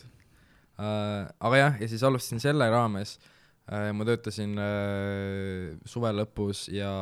[0.78, 1.28] uh,.
[1.40, 3.90] aga jah, ja siis alustasin selle raames uh,.
[3.96, 6.92] ma töötasin uh, suve lõpus ja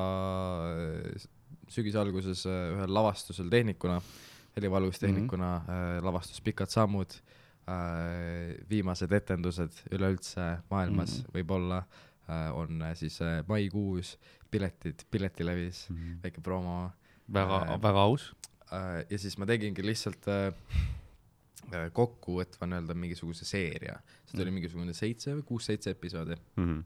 [0.72, 1.28] äh,
[1.70, 4.00] sügise alguses uh, ühel lavastusel tehnikuna,
[4.56, 6.04] helivalgustehnikuna mm, -hmm.
[6.04, 8.54] lavastus Pikad sammud uh,.
[8.70, 11.24] viimased etendused üleüldse maailmas mm.
[11.24, 11.34] -hmm.
[11.34, 11.82] võib-olla
[12.54, 13.18] on siis
[13.48, 14.18] maikuus,
[14.50, 15.88] piletid Piletilevis,
[16.22, 16.90] väike promo
[17.32, 18.32] väga Äh,, väga aus.
[18.72, 20.52] Äh, ja siis ma tegingi lihtsalt äh,
[21.72, 24.42] äh, kokkuvõtva nii-öelda mingisuguse seeria, see Mm.
[24.44, 26.80] oli mingisugune seitse või kuus-seitse episoodi, Mhm.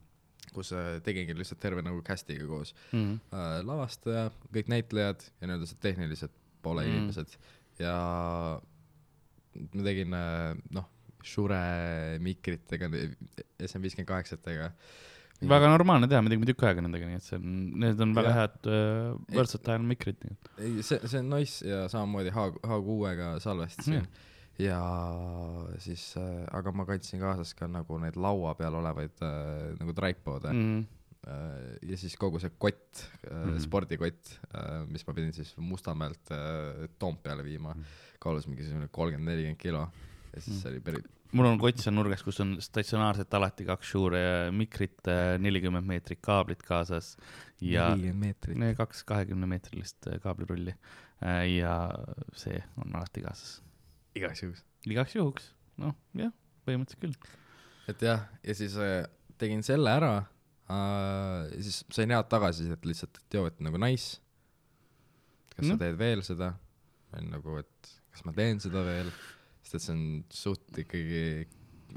[0.53, 3.15] Kus äh, tegingi lihtsalt terve nagu cast'iga koos Mhm.
[3.33, 6.31] äh,, lavastaja, kõik näitlejad ja nii-öelda see tehnilised
[6.63, 6.91] poole Mm.
[6.91, 6.97] mm.
[6.99, 7.37] inimesed
[7.79, 7.95] ja
[9.75, 10.91] ma tegin äh, noh,
[11.25, 11.57] Shure
[12.21, 12.89] mikritega,
[13.65, 14.71] SM58-tega.
[15.49, 18.31] väga normaalne teha, me tegime tükk aega nendega, nii et see on, need on väga
[18.31, 18.37] Jah.
[18.39, 20.23] head uh, versatile mikrid.
[20.59, 24.07] ei, see, see on nice ja samamoodi H, H6-ga salvestasin Mm.
[24.07, 24.31] mm.
[24.59, 24.81] Ja
[25.83, 30.53] siis äh,, aga ma kandsin kaasas ka nagu neid laua peal olevaid äh, nagu tripod'e
[30.53, 30.69] mm.
[30.77, 30.85] Mm.
[31.27, 36.35] äh, ja siis kogu see kott äh, mm., spordikott äh,, mis ma pidin siis Mustamäelt
[36.35, 39.89] äh, Toompeale viima mm., kaalus mingisugune kolmkümmend, nelikümmend kilo
[40.35, 40.55] ja siis Mm.
[40.55, 40.63] mm.
[40.63, 44.23] see oli päris, mul on kott seal nurgas, kus on statsionaarselt alati kaks Shure
[44.55, 45.03] mikrit,
[45.43, 47.15] nelikümmend meetrit kaablit kaasas
[47.65, 47.91] ja
[48.79, 51.77] kaks kahekümne meetrilist äh, kaablirulli äh, ja
[52.39, 53.59] see on alati kaasas.
[54.15, 54.65] Igaks juhuks.
[54.87, 55.51] igaks juhuks,
[55.83, 56.33] noh jah,
[56.67, 57.17] põhimõtteliselt küll.
[57.89, 59.07] et jah, ja siis äh,
[59.39, 60.13] tegin selle ära
[60.71, 64.21] äh,, siis sain head tagasisidet lihtsalt, et joo, et nagu nice.
[65.57, 65.75] kas Noh.
[65.77, 66.53] sa teed veel seda?
[67.13, 69.11] ma olin nagu, et kas ma teen seda veel,
[69.63, 71.21] sest et see on suht ikkagi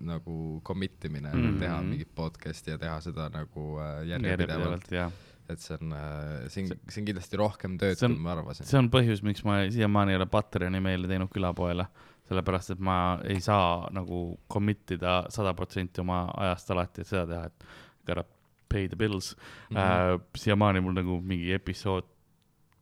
[0.08, 1.48] nagu commit imine mm Mhm.
[1.56, 1.60] -hmm.
[1.60, 5.12] teha mingit podcast'i ja teha seda nagu äh, järjepidevalt, jah.
[5.54, 8.68] Et see on äh,, see on kindlasti rohkem tööd, kui ma arvasin.
[8.68, 11.88] see on põhjus, miks ma siiamaani ei ole Patreoni meile teinud külapoele,
[12.28, 12.98] sellepärast et ma
[13.28, 14.22] ei saa nagu
[14.52, 17.70] commit ida sada protsenti oma ajast alati, et seda teha, et
[18.08, 18.26] gotta
[18.70, 19.36] pay the bills
[19.70, 19.76] mm.
[19.76, 19.80] -hmm.
[19.80, 22.04] Äh, siiamaani mul nagu mingi episood,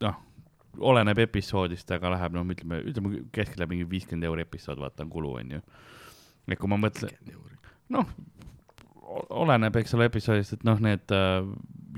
[0.01, 0.15] noh,
[0.79, 5.35] oleneb episoodist, aga läheb, noh, ütleme, ütleme keskeltläbi mingi viiskümmend euri episood, vaata on kulu,
[5.41, 5.61] onju.
[6.47, 7.13] et kui ma mõtlen,
[7.89, 8.09] noh,
[9.29, 11.47] oleneb, eks ole, episoodist, et noh, need äh,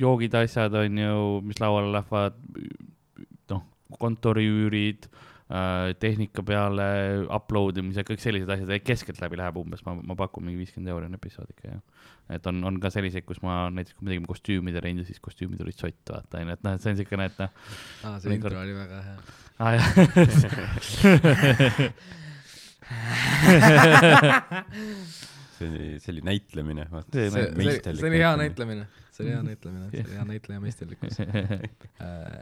[0.02, 2.38] joogid, asjad on ju, mis lauale lähevad,
[3.53, 3.64] noh,
[4.02, 6.88] kontoriüürid äh,, tehnika peale
[7.26, 11.18] upload imise, kõik sellised asjad, keskeltläbi läheb umbes, ma, ma pakun mingi viiskümmend euri on
[11.19, 11.82] episood ikka jah.
[12.38, 15.60] et on, on ka selliseid, kus ma näiteks, kui me tegime kostüümide rendi, siis kostüümid
[15.64, 17.52] olid sott, vaata onju, et noh, et see on siukene, et noh,
[18.03, 19.18] aa, see intro oli väga hea.
[19.57, 19.88] aa jah.
[25.57, 27.11] see oli, see oli näitlemine, vaata.
[27.11, 28.88] See oli hea näitlemine.
[29.18, 32.38] See oli hea näitlemine, see oli hea näitleja meisterlikkus äh,.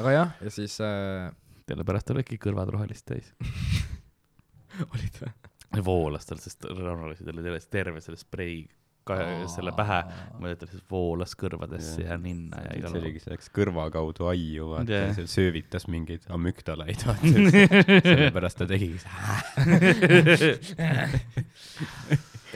[0.00, 1.28] aga jah, ja siis äh,
[1.68, 3.30] sellepärast olidki kõrvad rohelist täis.
[4.94, 5.32] olid või?
[5.84, 8.62] voolas tal, sest Rauno lasi talle terve selle sprei
[9.08, 9.16] ka
[9.48, 9.98] selle pähe,
[10.40, 14.28] ma ütlen, et voolas kõrvadesse ja ninna ja see igale oligi, see läks kõrva kaudu
[14.28, 17.32] aiu, vaata yeah., seal söövitas mingeid amüktalaid, vaata.
[18.04, 18.98] sellepärast ta tegigi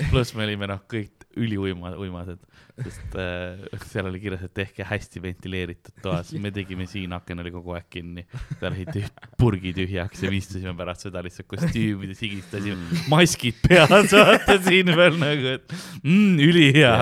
[0.11, 2.41] pluss me olime noh, kõik üliuima, uimased,
[2.83, 7.53] sest äh, seal oli kirjas, et tehke hästi ventileeritud toas, me tegime siin, aken oli
[7.55, 8.25] kogu aeg kinni,
[8.59, 13.93] seal olid tüh- purgi tühjaks ja me istusime pärast seda lihtsalt kostüümides, higistasime, maskid peas,
[14.17, 16.95] vaata siin veel nagu, et mm, ülihea.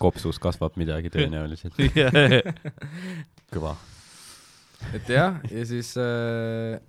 [0.00, 1.76] kopsus kasvab midagi tõenäoliselt,
[3.54, 3.76] kõva.
[4.96, 6.80] et jah, ja siis äh,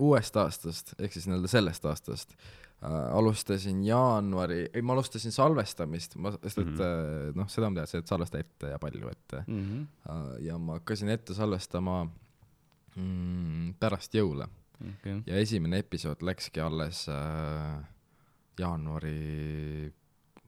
[0.00, 2.56] uuest aastast ehk siis nii-öelda sellest aastast äh,
[2.88, 7.36] alustasin jaanuari, ei ma alustasin salvestamist, ma, sest et mm -hmm.
[7.36, 9.82] noh, seda ma teadsin, et salvesta ette ja palju ette Mhm.
[10.08, 12.04] äh, ja ma hakkasin ette salvestama
[12.96, 14.48] mm, pärast jõule
[14.80, 17.84] okei, ja esimene episood läkski alles äh,
[18.58, 19.92] jaanuari,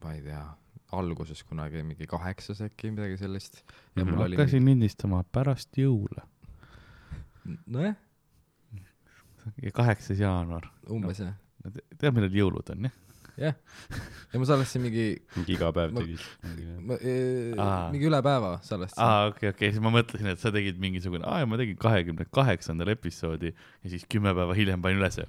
[0.03, 0.43] ma ei tea,
[0.91, 3.63] alguses kunagi mingi kaheksas äkki, midagi sellist.
[3.95, 6.25] ja mul oli hakkasin lindistama pärast jõule
[7.45, 7.95] mingi..., nojah,
[9.61, 10.69] ja kaheksas jaanuar.
[10.89, 11.33] umbes jah,
[11.71, 12.99] tead, millal jõulud on, jah?
[13.39, 13.55] jah.
[14.33, 15.05] ja ma salvestasin mingi,
[15.37, 16.21] mingi iga päev Ma- tegid.
[17.57, 17.87] Aa.
[17.93, 19.01] mingi üle päeva salvestasin.
[19.03, 22.93] aa, okei, okei, siis ma mõtlesin, et sa tegid mingisugune, aa, ma tegin kahekümne kaheksandal
[22.93, 25.25] episoodi ja siis kümme päeva hiljem panin ülesse.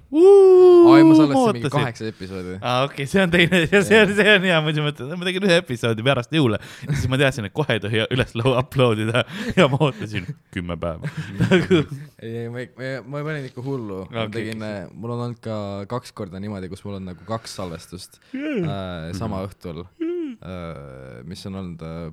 [0.99, 1.71] Ei ma salvestasin mingi.
[1.73, 2.55] kaheksa episoodi.
[2.61, 5.47] aa, okei, see on teine see on, see on hea, muidu mõtlesin, et ma tegin
[5.49, 9.25] ühe episoodi pärast jõule siis ma teadsin, et kohe ei tohi üles lo- upload ida
[9.59, 11.11] ja ma ootasin kümme päeva.
[11.43, 14.17] nagu ei, ei, ma, ma, ma panin ikka hullu okay,.
[14.19, 15.57] ma tegin okei., mul on olnud ka
[15.91, 21.61] kaks korda niimoodi, kus mul on nagu kaks salvestust äh, sama õhtul äh,, mis on
[21.61, 22.09] olnud äh,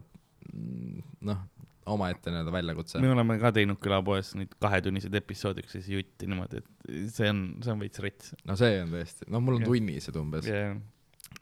[0.52, 1.42] mm, noh,
[1.86, 3.00] omaette nii-öelda väljakutse.
[3.02, 7.74] me oleme ka teinud külapoes neid kahetunnised episoodiks siis jutti niimoodi, et see on, see
[7.74, 8.34] on veits rets.
[8.48, 9.72] no see on tõesti, noh, mul on Jah.
[9.72, 10.76] tunnised umbes yeah.,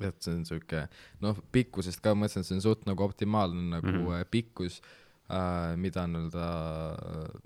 [0.01, 0.85] et see on siuke,
[1.25, 4.07] noh, pikkusest ka mõtlesin, et see on suht nagu optimaalne nagu mm.
[4.07, 4.31] -hmm.
[4.33, 4.81] pikkus
[5.29, 6.47] äh,, mida nii-öelda,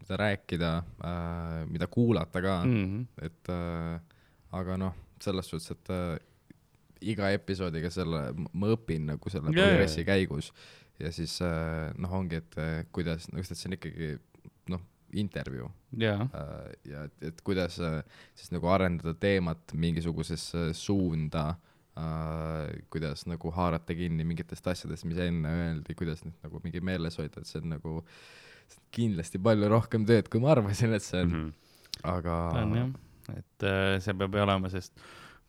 [0.03, 3.27] mida rääkida äh,, mida kuulata ka mm., mm.
[3.27, 3.99] et äh,
[4.55, 4.95] aga noh,
[5.25, 6.15] selles suhtes, et äh,
[7.05, 10.53] iga episoodiga selle, ma õpin nagu selle jaa, progressi käigus
[11.01, 14.11] ja siis äh, noh, ongi, et äh, kuidas, no sest et see on ikkagi
[14.73, 14.83] noh,
[15.15, 15.69] intervjuu.
[16.01, 21.49] Ja, äh, ja et, et kuidas siis nagu arendada teemat mingisugusesse suunda
[21.99, 27.19] äh,, kuidas nagu haarata kinni mingitest asjadest, mis enne öeldi, kuidas neid nagu mingi meeles
[27.21, 27.99] hoida, et see on nagu
[28.71, 31.29] see on kindlasti palju rohkem tööd, kui ma arvasin, et see on.
[31.29, 32.01] Mm, -hmm.
[32.15, 32.95] aga on jah,
[33.35, 34.93] et äh, see peab ju olema, sest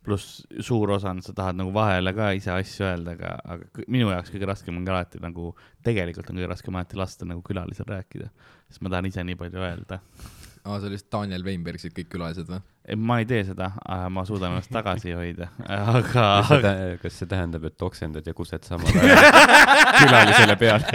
[0.06, 4.11] pluss suur osa on, sa tahad nagu vahele ka ise asju öelda, aga, aga minu
[4.14, 5.52] jaoks kõige raskem ongi alati nagu,
[5.86, 8.32] tegelikult on kõige raskem alati lasta nagu külalisel rääkida,
[8.69, 9.99] sest ma tahan ise nii palju öelda.
[10.65, 12.61] aa, see oli vist Daniel Weinbergsid kõik külalised või?
[13.02, 13.72] ma ei tee seda,
[14.14, 18.34] ma suudan ennast tagasi hoida, aga kas see tä-, kas see tähendab, et oksendad ja
[18.38, 19.10] kused samal ajal
[20.03, 20.86] külalisele peale?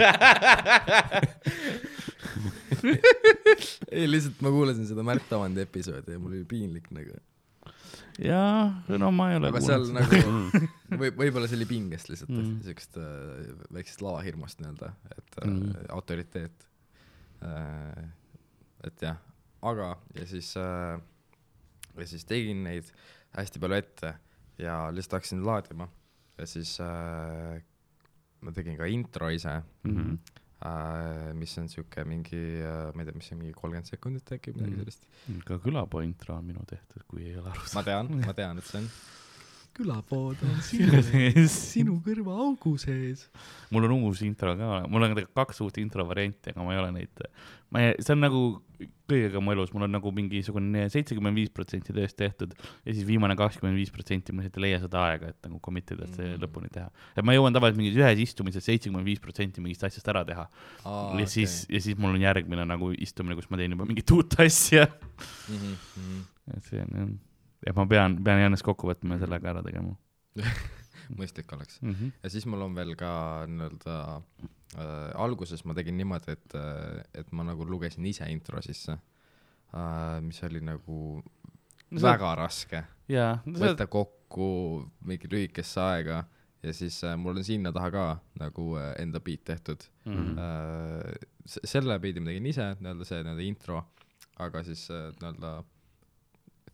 [3.91, 7.17] ei, lihtsalt ma kuulasin seda Märt Avandi episoodi ja mul oli piinlik nagu.
[8.21, 10.01] jaa, no ma ei ole aga seal seda.
[10.03, 10.61] nagu
[11.01, 12.41] või võib-olla see oli pingest lihtsalt Mm.
[12.43, 15.63] mm., siukest äh, väiksest lavahirmust nii-öelda, et äh, Mm.
[15.71, 15.87] mm.
[15.97, 16.67] autoriteet
[17.43, 18.03] äh,.
[18.83, 19.17] et jah,
[19.61, 20.99] aga ja siis äh,,
[21.97, 22.87] ja siis tegin neid
[23.37, 24.13] hästi palju ette
[24.61, 25.87] ja lihtsalt hakkasin laadima
[26.37, 27.57] ja siis äh,
[28.41, 30.13] ma tegin ka intro ise Mhm.
[30.17, 30.40] äh,,
[31.33, 34.75] mis on siuke mingi äh,, ma ei tea, mis see mingi kolmkümmend sekundit äkki midagi
[34.75, 34.83] Mm.
[34.83, 35.07] sellist.
[35.47, 38.63] ka külapoo intro on minu tehtud, kui ei ole aru ma tean, ma tean, et
[38.69, 38.89] see on.
[39.77, 42.01] Külapood on saanud.
[42.05, 43.27] kõrvaaugu sees.
[43.71, 46.91] mul on uus intro ka, mul on kaks uut intro varianti, aga ma ei ole
[46.99, 47.23] neid,
[47.71, 48.41] ma ei, see on nagu
[49.11, 53.35] kõigega mu elus, mul on nagu mingisugune seitsekümmend viis protsenti tööst tehtud ja siis viimane
[53.39, 56.29] kakskümmend viis protsenti ma lihtsalt ei leia seda aega, et nagu commit ida, et see
[56.31, 56.39] Mm.
[56.45, 56.87] lõpuni teha.
[57.17, 60.45] et ma jõuan tavaliselt mingis ühes istumises seitsekümmend viis protsenti mingist asjast ära teha
[60.85, 64.11] Aa, ja siis, ja siis mul on järgmine nagu istumine, kus ma teen juba mingit
[64.15, 64.87] uut asja.
[64.87, 65.75] mm.
[65.75, 66.23] -hmm.
[66.57, 67.11] et see on jah,
[67.65, 69.95] ja ma pean, pean Jannes kokku võtma ja selle ka ära tegema
[71.19, 71.81] mõistlik oleks.
[71.81, 71.93] mm.
[71.93, 72.11] -hmm.
[72.23, 73.11] ja siis mul on veel ka
[73.47, 78.97] nii-öelda äh,, alguses ma tegin niimoodi, et äh,, et ma nagu lugesin ise intro sisse
[78.97, 81.23] äh,, mis oli nagu
[81.91, 82.83] No väga raske.
[83.11, 84.45] jaa, võtta kokku
[85.03, 86.21] mingi lühikesse aega
[86.63, 88.05] ja siis äh, mul on sinna taha ka
[88.39, 90.13] nagu äh, enda beat tehtud mm.
[90.13, 90.39] -hmm.
[90.39, 91.27] äh,.
[91.45, 93.83] selle beat'i ma tegin ise, nii-öelda see nii-öelda intro,
[94.39, 95.63] aga siis äh, nii-öelda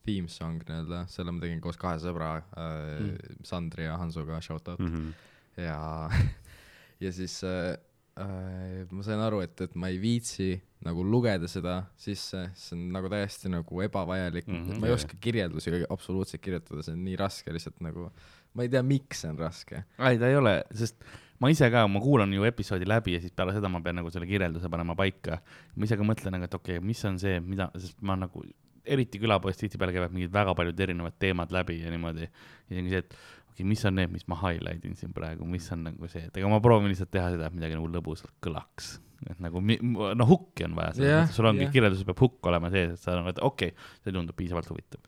[0.08, 3.10] theme song nii-öelda, selle ma tegin koos kahe sõbra äh, Mm.
[3.12, 5.12] mm., Sandri ja Hansuga, shout out Mhm.
[5.60, 6.10] ja,
[7.04, 7.76] ja siis äh,
[8.18, 10.56] äh, ma sain aru, et, et ma ei viitsi
[10.86, 14.64] nagu lugeda seda sisse, see on nagu täiesti nagu ebavajalik mm.
[14.64, 14.80] -hmm.
[14.82, 18.12] ma ei oska kirjeldusi absoluutselt kirjutada, see on nii raske lihtsalt nagu,
[18.54, 19.84] ma ei tea, miks see on raske.
[20.00, 21.02] ei, ta ei ole, sest
[21.40, 24.10] ma ise ka, ma kuulan ju episoodi läbi ja siis peale seda ma pean nagu
[24.14, 25.42] selle kirjelduse panema paika.
[25.76, 28.42] ma ise ka mõtlen nagu, et okei okay,, mis on see, mida, sest ma nagu,
[28.94, 32.28] eriti külapoes tihtipeale käivad mingid väga paljud erinevad teemad läbi ja niimoodi.
[32.28, 35.14] ja siis ongi see, et okei okay,, mis on need, mis ma highlight in siin
[35.16, 37.90] praegu, mis on nagu see, et ega ma proovin lihtsalt teha seda, et midagi nagu
[37.94, 38.98] lõbusalt kõlaks.
[39.32, 41.74] et nagu no hukki on vaja yeah,, sul ongi yeah.
[41.74, 45.02] kirjelduses peab hukk olema sees, et sa nagu, et okei okay,, see tundub piisavalt huvitav.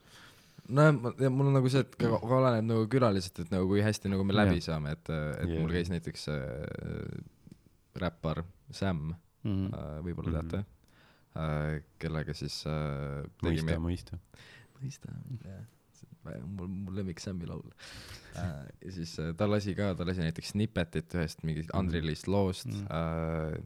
[0.69, 3.85] no ja ja mul on nagu see, et ka, oleneb nagu külalisest, et nagu kui
[3.85, 4.72] hästi nagu me läbi Jah.
[4.72, 5.60] saame, et, et Jah.
[5.61, 6.45] mul käis näiteks äh,
[8.01, 10.49] räppar Sam Mm äh,, võib-olla Mhm.
[10.49, 10.78] teate äh,,
[11.99, 14.18] kellega siis äh, mõista, mõista.
[14.81, 15.14] mõista,
[15.45, 15.65] jah.
[16.45, 17.65] mul, mul lemmik Sammi laul
[18.35, 18.65] äh,.
[18.85, 22.88] ja siis äh, ta lasi ka, ta lasi näiteks snippetit ühest mingist Andrilist loost Mm.
[22.89, 23.60] äh,.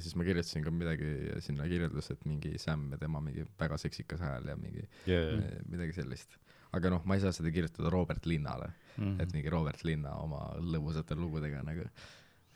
[0.00, 1.10] siis ma kirjutasin ka midagi
[1.44, 5.38] sinna kirjeldusse, et mingi Sam ja tema mingi väga seksikas hääl ja mingi Yeah.
[5.38, 6.36] äh, midagi sellist.
[6.74, 9.20] aga noh, ma ei saa seda kirjutada Robert Linnale, Mhm.
[9.20, 11.84] et mingi Robert Linna oma lõbusate lugudega nagu,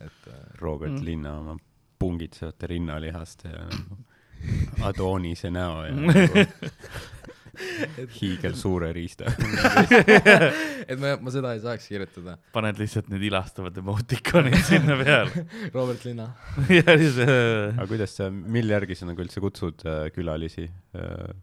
[0.01, 0.99] et äh, Robert Mm.
[0.99, 1.05] mm.
[1.05, 1.57] Linna oma
[1.99, 3.97] pungitsevate rinnalihaste ja nagu
[4.87, 6.45] Adoonise näo ja nagu
[8.19, 9.31] hiigelsuure riista.
[10.91, 12.37] et ma, ma seda ei saaks kirjutada.
[12.55, 15.45] paned lihtsalt need ilastavad emotikonid sinna peale.
[15.75, 16.29] Robert Linna.
[16.73, 21.35] ja siis äh, aga kuidas sa, mille järgi sa nagu üldse kutsud äh, külalisi äh,?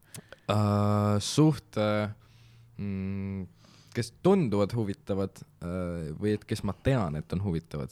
[0.54, 1.18] uh,.
[1.24, 2.08] suht uh,,
[2.80, 3.46] mm,
[3.96, 7.92] kes tunduvad huvitavad uh, või et kes ma tean, et on huvitavad.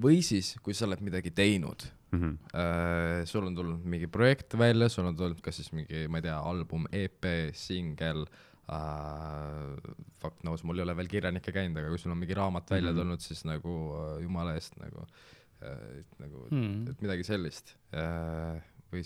[0.00, 2.36] või siis, kui sa oled midagi teinud Mm -hmm.
[2.54, 6.22] uh,, sul on tulnud mingi projekt välja, sul on tulnud kas siis mingi, ma ei
[6.22, 8.24] tea, album, EP, singel
[8.68, 9.76] uh,,
[10.20, 12.90] fuck knows, mul ei ole veel kirjanikke käinud, aga kui sul on mingi raamat välja
[12.92, 12.98] Mhm.
[13.00, 16.88] tulnud, siis nagu uh, jumala eest nagu uh,, nagu mm.
[16.90, 18.60] et midagi sellist äh,
[18.92, 19.04] või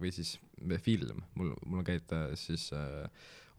[0.00, 0.38] või siis
[0.82, 3.06] film mul mul on käinud äh, siis äh,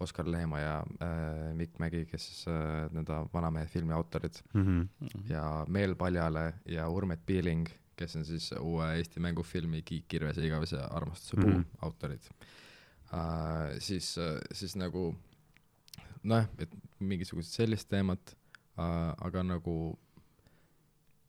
[0.02, 5.22] Oskar Leemaa ja äh, Mikk Mägi kes siis äh, nende Vanamehe filmi autorid Mm -hmm.
[5.30, 7.68] ja Meel Paljale ja Urmet Piiling
[8.02, 11.60] kes on siis uue Eesti mängufilmi Kiik kirvese igavese armastuse puu mm.
[11.62, 11.82] -hmm.
[11.88, 12.30] autorid
[13.14, 14.16] äh, siis
[14.52, 15.12] siis nagu
[16.24, 18.36] noh et mingisugused sellist teemat
[18.80, 19.76] äh, aga nagu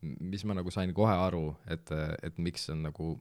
[0.03, 1.91] mis ma nagu sain kohe aru et
[2.23, 3.13] et miks on nagu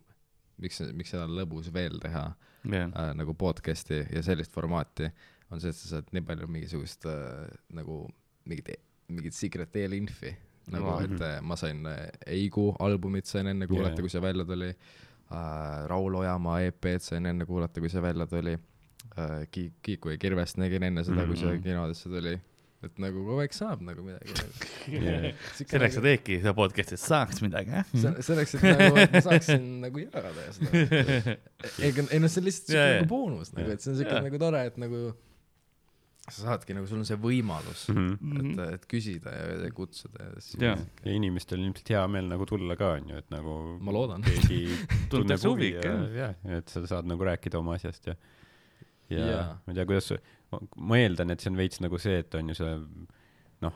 [0.62, 2.26] miks miks seda on lõbus veel teha
[2.66, 2.90] yeah.
[2.90, 5.10] äh, nagu podcast'i ja sellist formaati
[5.52, 8.04] on see et sa saad nii palju mingisugust äh, nagu
[8.50, 8.74] mingit
[9.12, 10.34] mingit secret eelinfi
[10.72, 11.00] nagu Vau.
[11.06, 14.02] et äh, ma sain äh, Eigu albumit sain enne kuulata jaa.
[14.06, 18.54] kui see välja tuli äh, Raul Ojamaa EP-d sain enne kuulata kui see välja tuli
[19.18, 21.64] äh, Ki- Kiiku ja Kirvest nägin enne seda kui see Mhm.
[21.66, 22.38] kinodesse tuli
[22.82, 24.34] et nagu kogu aeg saab nagu midagi
[24.92, 25.34] Yeah.
[25.54, 27.86] selleks sa teedki seda podcast'i, et saaks midagi, jah.
[27.94, 30.72] Se- selleks, et nagu, et ma saaksin nagu jagada ja seda.
[31.86, 32.96] ei, ei noh, see on lihtsalt siuke jaa.
[32.98, 34.24] nagu boonus nagu, et see on siuke Jaa.
[34.26, 35.02] nagu tore, et nagu
[36.28, 38.52] sa saadki nagu, sul on see võimalus mm, Mm -hmm.
[38.68, 40.76] et, et küsida ja, ja kutsuda ja siis Jaa.
[41.06, 44.22] ja inimestel on ilmselt hea meel nagu tulla ka onju, et nagu ma loodan.
[44.22, 44.78] keegi
[45.14, 48.16] tunneb huvi ja ikka,, ja, et sa saad nagu rääkida oma asjast ja
[49.10, 49.48] ja Jaa.
[49.66, 50.14] ma ei tea, kuidas,
[50.78, 52.76] ma eeldan, et see on veits nagu see, et on ju see
[53.62, 53.74] noh,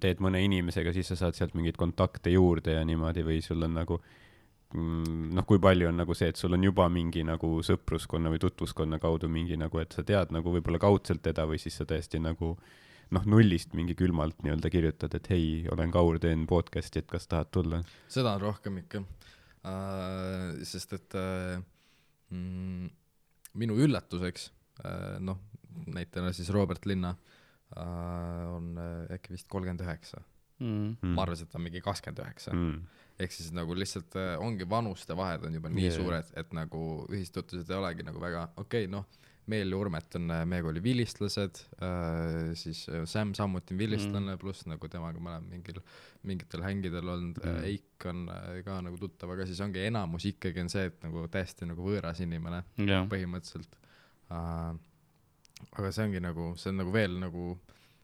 [0.00, 3.76] teed mõne inimesega, siis sa saad sealt mingeid kontakte juurde ja niimoodi või sul on
[3.78, 4.25] nagu mm,
[4.74, 8.98] noh, kui palju on nagu see, et sul on juba mingi nagu sõpruskonna või tutvuskonna
[9.02, 12.56] kaudu mingi nagu, et sa tead nagu võib-olla kaudselt teda või siis sa tõesti nagu
[13.14, 17.52] noh, nullist mingi külmalt nii-öelda kirjutad, et hei, olen Kaur, teen podcast'i, et kas tahad
[17.54, 17.78] tulla.
[18.10, 21.60] seda on rohkem ikka uh,, sest et uh,
[22.34, 22.90] mm,
[23.62, 24.50] minu üllatuseks
[24.82, 25.38] uh, noh,
[25.86, 30.22] näitena siis Robert Linna uh, on uh, äkki vist kolmkümmend üheksa,
[30.56, 30.94] Mm.
[31.12, 32.76] ma arvasin, et ta on mingi kakskümmend üheksa mm..
[33.20, 35.96] Ehk siis nagu lihtsalt äh, ongi vanuste vahed on juba nii yeah.
[35.96, 39.06] suured, et nagu ühistutvused ei olegi nagu väga okei okay,, noh,
[39.46, 44.32] Meel ja Urmet on äh, meiega oli vilistlased äh,, siis äh, Sam samuti on vilistlane
[44.32, 45.78] mm., pluss nagu temaga me oleme mingil,
[46.26, 47.62] mingitel hängidel olnud Mm.
[47.68, 51.26] Eik on äh, ka nagu tuttav, aga siis ongi enamus ikkagi on see, et nagu
[51.30, 53.76] täiesti nagu võõras inimene jah, põhimõtteliselt
[54.34, 54.74] uh,.
[55.78, 57.52] aga see ongi nagu, see on nagu veel nagu,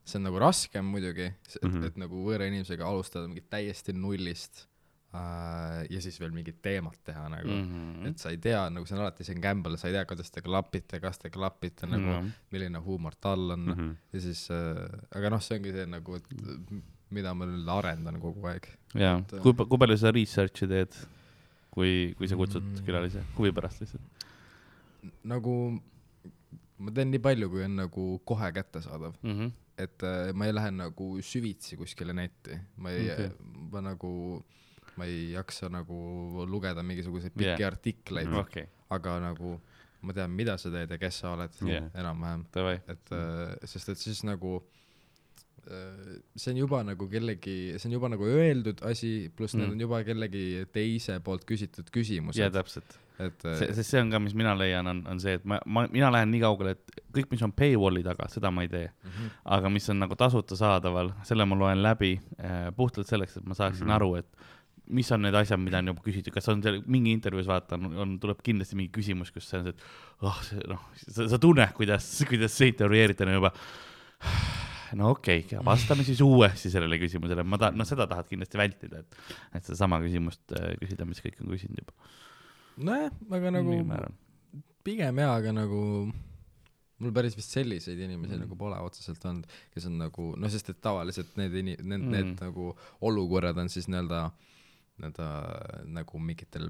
[0.05, 1.73] see on nagu raskem muidugi, et mm.
[1.73, 1.89] -hmm.
[1.91, 4.69] et nagu võõra inimesega alustada mingit täiesti nullist
[5.13, 7.67] ja siis veel mingit teemat teha nagu mm.
[7.73, 8.09] -hmm.
[8.09, 10.41] et sa ei tea, nagu see on alati on gamble, sa ei tea, kuidas te
[10.41, 12.19] klapite, kas te klapite nagu mm.
[12.21, 12.31] -hmm.
[12.51, 13.91] milline huumor tal on mm, -hmm.
[13.91, 13.97] -hmm.
[14.13, 16.25] ja siis uh,, aga noh, see ongi see nagu, et
[17.11, 18.69] mida ma nüüd arendan kogu aeg.
[18.95, 20.97] jaa et,, kui, kui palju sa research'i teed,
[21.71, 22.85] kui, kui sa kutsud Mm.
[22.87, 24.29] külalisi, huvi pärast lihtsalt?
[25.25, 25.57] nagu
[26.79, 29.19] ma teen nii palju, kui on nagu kohe kättesaadav.
[29.79, 33.31] et äh, ma ei lähe nagu süvitsi kuskile netti, ma ei okay.,
[33.73, 34.13] ma nagu,
[34.97, 37.69] ma ei jaksa nagu lugeda mingisuguseid pikki yeah.
[37.73, 39.59] artikleid, okei, aga nagu
[40.03, 41.89] ma tean, mida sa teed ja kes sa oled Jah.
[42.03, 42.47] enam-vähem,
[42.91, 44.57] et äh, sest et siis nagu
[45.71, 49.61] äh, see on juba nagu kellegi, see on juba nagu öeldud asi, pluss mm.
[49.61, 49.63] Mm.
[49.63, 50.45] need on juba kellegi
[50.75, 52.99] teise poolt küsitud jaa, küsimused, täpselt.
[53.23, 55.61] et see, äh, sest see on ka, mis mina leian, on, on see, et ma,
[55.67, 58.89] ma, mina lähen nii kaugele, et kõik, mis on paywall'i taga, seda ma ei tee.
[59.07, 59.37] mhm.
[59.59, 63.55] aga mis on nagu tasuta saadaval, selle ma loen läbi äh, puhtalt selleks, et ma
[63.55, 63.93] saaksin Mhm.
[63.93, 63.97] mm -hmm.
[64.03, 64.51] aru, et
[64.91, 67.93] mis on need asjad, mida on juba küsitud, kas on seal mingi intervjuus vaata, on,
[68.05, 70.41] on, tuleb kindlasti mingi küsimus, kus see on see, et oh,
[70.73, 73.53] noh, sa, sa tunned, kuidas, kuidas see intervjueeritud on juba.
[74.99, 79.05] no okei okay,, vastame siis uuesti sellele küsimusele, ma tahan, noh, seda tahad kindlasti vältida,
[79.05, 79.23] et,
[79.55, 82.13] et sedasama küsimust äh, küsida, mis kõik on küsinud juba.
[82.91, 83.81] nojah, aga nagu
[84.83, 85.81] pigem jaa, aga nagu
[87.03, 88.45] mul päris vist selliseid inimesi Mm.
[88.45, 92.11] nagu pole otseselt olnud, kes on nagu noh, sest et tavaliselt need ini-, need Mm.
[92.15, 94.31] need nagu olukorrad on siis nii-öelda,
[95.01, 95.27] nii-öelda
[95.99, 96.69] nagu mingitel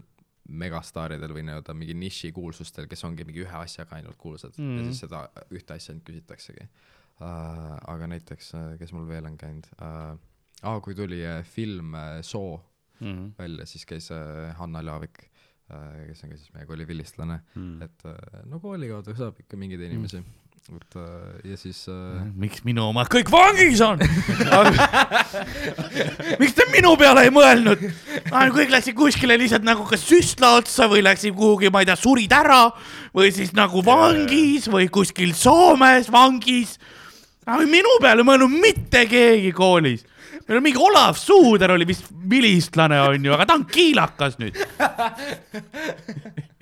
[0.48, 4.66] megastaaridel või nii-öelda mingi nišikuulsustel, kes ongi mingi ühe asjaga ainult kuulsad mm.
[4.66, 4.78] Mm.
[4.80, 5.20] ja siis seda
[5.54, 7.78] ühte asja ainult küsitaksegi uh,.
[7.92, 10.16] aga näiteks, kes mul veel on käinud uh,,
[10.62, 12.60] aa, kui tuli uh, film uh, Soo
[13.02, 13.32] Mhm.
[13.38, 17.82] välja, siis käis uh, Hanna Laavik uh,, kes on ka siis meie kooli vilistlane Mm.
[17.82, 22.22] et äh, no kooli kaudu saab ikka mingeid inimesi mm., et äh, ja siis äh,
[22.38, 23.98] miks minu omad kõik vangis on?
[26.42, 27.82] miks te minu peale ei mõelnud?
[28.30, 32.30] kõik läksid kuskile lihtsalt nagu kas süstla otsa või läksid kuhugi, ma ei tea, surid
[32.36, 32.60] ära
[33.10, 36.78] või siis nagu vangis või kuskil Soomes vangis.
[37.66, 40.06] minu peale ei mõelnud mitte keegi koolis.
[40.46, 44.54] meil on mingi Olav Suuder oli vist vilistlane onju, aga ta on kiilakas nüüd.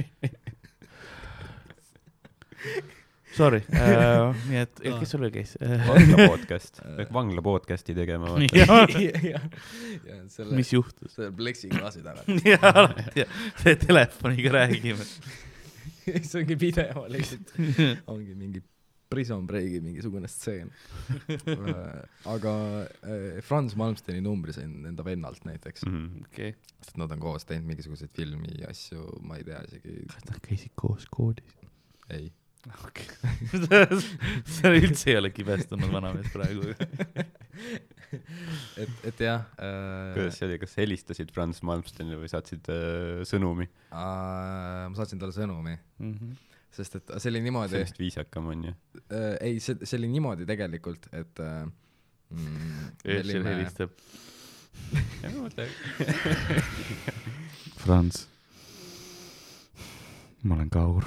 [3.41, 5.55] Sorry uh, nii et kes sul veel käis
[5.89, 8.35] vangla podcast, peaks vangla podcast'i tegema.
[8.61, 8.67] ja,
[9.33, 9.41] ja
[10.29, 11.15] selle, mis juhtus?
[11.17, 13.25] selle pleksiklaasi taga jaa, alati
[13.63, 15.07] see telefoniga räägime.
[15.07, 17.55] see ongi video lihtsalt,
[18.13, 18.61] ongi mingi
[19.11, 20.69] Prison Breaki mingisugune stseen.
[22.31, 22.53] aga
[23.03, 26.27] äh, Franz Malmsteni numbri sain enda vennalt näiteks, Mhm.
[26.29, 26.53] okei,
[26.85, 30.77] sest nad on koos teinud mingisuguseid filmi asju, ma ei tea isegi, kas nad käisid
[30.79, 31.57] koos koolis?
[32.11, 32.29] ei.
[32.87, 33.07] Okei,
[34.57, 36.63] sa üldse ei ole kibestunud vanamees praegu.
[38.81, 42.79] et, et jah äh, kuidas, see oli, kas helistasid Franz Malmstenile või saatsid äh,
[43.29, 43.67] sõnumi?
[43.91, 46.29] äh, ma saatsin talle sõnumi, Mhm.
[46.75, 48.75] sest et see oli niimoodi see, vist viisakam on ju.
[49.11, 51.65] äh, ei, see, see oli niimoodi tegelikult, et äh,
[52.31, 52.81] mm,
[53.17, 53.91] öösel helistab.
[57.81, 58.27] Franz,
[60.43, 61.05] ma olen Kaur.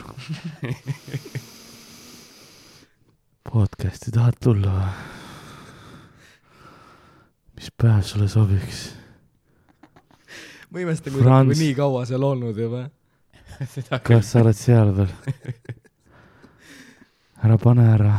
[3.51, 4.89] podcast'i tahad tulla või?
[7.57, 8.83] mis päev sulle sobiks?
[10.69, 11.49] ma imestan, kui ta on Franz.
[11.49, 12.83] nagu nii kaua seal olnud juba.
[14.09, 15.13] kas sa oled seal veel?
[17.43, 18.13] ära pane ära.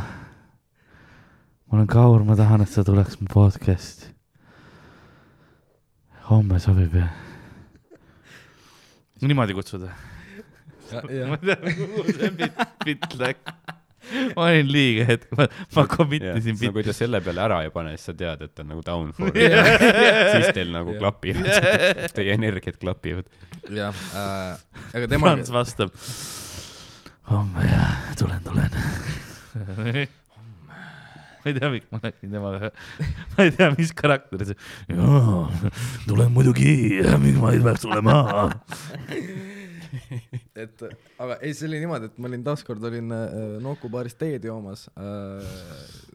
[1.66, 4.11] ma olen Kaur, ma tahan, et sa tuleks mu podcast'i.
[6.31, 7.15] homme sobib jah?
[9.24, 9.95] niimoodi kutsuda?
[11.31, 13.55] ma ei tea, kuhu see bitt, bitt läks.
[14.36, 15.47] ma olin liiga hetk, ma,
[15.77, 16.73] ma commit isin bitti.
[16.77, 19.12] kui ta selle peale ära ei pane, siis sa tead, et ta on nagu down
[19.16, 19.70] for Jah.
[20.35, 21.48] siis teil nagu klapivad,
[22.16, 23.31] teie energiad klapivad.
[23.73, 24.59] jah äh,,
[24.93, 25.94] aga tema Franz vastab.
[27.31, 28.77] homme jah, tulen, tulen.
[31.44, 32.70] ma ei tea, miks ma läksin temaga,
[33.32, 34.61] ma ei tea, mis karakter see.
[34.93, 35.48] jaa,
[36.05, 38.20] tulen muidugi, miks ma ei peaks tulema.
[40.65, 40.85] Et
[41.19, 44.87] aga ei, see oli niimoodi, et ma olin taaskord olin äh, Nuku baaris teed joomas
[44.95, 45.55] äh,.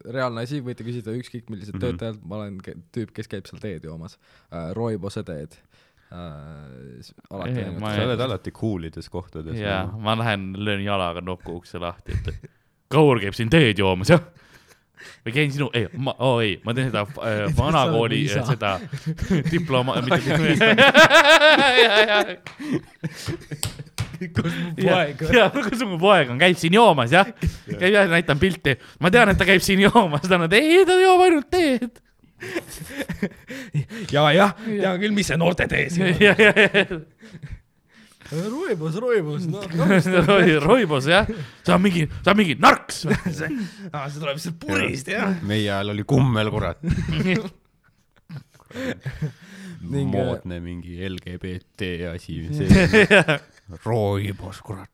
[0.10, 1.84] reaalne asi, võite küsida ükskõik milliselt mm.
[1.84, 2.00] -hmm.
[2.00, 2.60] töötajalt, ma olen
[2.96, 4.18] tüüp, kes käib seal teed joomas
[4.52, 4.72] äh,.
[4.78, 5.58] Roibose teed
[6.12, 7.12] äh,.
[7.30, 9.60] alati sa oled alati cool ides kohtades.
[9.60, 12.50] jaa, ma lähen, löön jalaga nuku ukse lahti, et
[12.90, 14.24] Kaur käib siin teed joomas, jah.
[15.26, 18.44] Või käin sinu, ei, ma, oo ei, ma teen seda äh, vanakooli isa.
[18.48, 18.78] seda
[19.52, 20.20] diploma, mitte
[24.36, 25.32] kus mu poeg on?
[25.36, 27.32] jaa, kus mu poeg on, käib siin joomas, jah.
[27.70, 28.76] käib jah, näitan pilti.
[29.00, 32.02] ma tean, et ta käib siin joomas, ta on, et ei, ta joob ainult teed.
[34.12, 37.02] ja, jah, ja küll, mis see noorte tee siin on?
[38.30, 39.64] Roibos, Roibos, noh.
[40.68, 41.26] Roibos jah,
[41.64, 43.02] see on mingi, see on mingi narks.
[43.40, 43.50] see
[44.20, 45.34] tuleb lihtsalt purist, jah.
[45.50, 46.84] meie ajal oli kummel, kurat.
[49.90, 52.38] Ning, äh, moodne mingi LGBT asi.
[53.86, 54.92] roibos, kurat.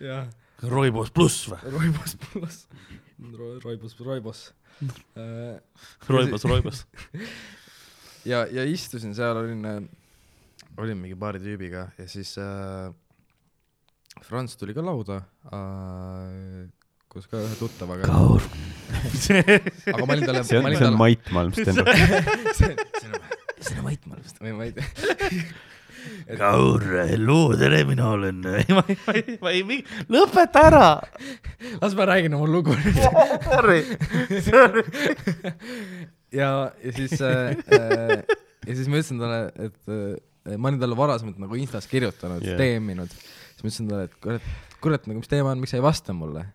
[0.00, 0.28] jah,
[0.68, 1.60] Roibos pluss või?
[1.72, 2.66] Roibos pluss,
[3.64, 4.50] Roibos, Roibos.
[6.08, 6.84] Roibos, Roibos.
[8.30, 9.88] ja, ja istusin seal, olin,
[10.78, 12.92] olin mingi paari tüübiga ja siis äh,
[14.22, 16.68] Franz tuli ka lauda äh,,
[17.10, 18.06] koos ka ühe tuttavaga.
[18.06, 18.44] Kaur.
[19.94, 21.74] aga ma olin talle, see on, see on Mait Malmsten.
[21.74, 22.78] see on,
[23.58, 24.86] see on Mait Malmst või ma ei tea.
[26.38, 28.38] Kaur, hello, tere, mina olen.
[28.46, 28.94] ma ei,
[29.42, 29.82] ma ei, ma ei,
[30.12, 30.86] lõpeta ära.
[31.82, 33.02] las ma räägin oma lugu nüüd.
[33.48, 33.82] Sorry,
[34.46, 34.86] sorry.
[36.32, 38.38] ja, ja siis äh,, äh,
[38.68, 40.14] ja siis ma ütlesin talle, et äh,
[40.56, 43.12] ma olin talle varasemalt nagu Instas kirjutanud yeah., DM-inud.
[43.12, 44.48] siis ma ütlesin talle, et kurat,
[44.80, 46.46] kurat, nagu mis teema on, miks sa ei vasta mulle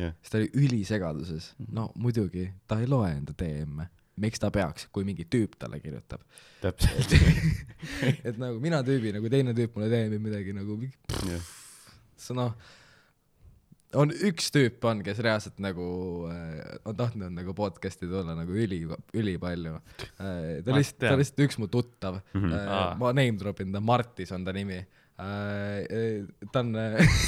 [0.00, 0.14] Jah.
[0.20, 1.52] siis ta oli ülisegaduses.
[1.72, 3.88] no muidugi, ta ei loe enda DM-e.
[4.22, 6.22] miks ta peaks, kui mingi tüüp talle kirjutab.
[6.62, 7.16] täpselt.
[8.28, 10.78] et nagu mina tüübina, kui teine tüüp mulle teeb midagi nagu,
[12.16, 12.54] see noh,
[13.98, 15.84] on üks tüüp on, kes reaalselt nagu
[16.30, 18.82] äh, on tahtnud nagu podcast'i tulla nagu üli,
[19.18, 20.62] ülipalju äh,.
[20.64, 22.40] ta lihtsalt, ta lihtsalt üks mu tuttav mm.
[22.40, 22.58] -hmm.
[22.62, 26.24] Äh, ma name drop in ta, Martis on ta nimi äh,.
[26.52, 26.72] ta on,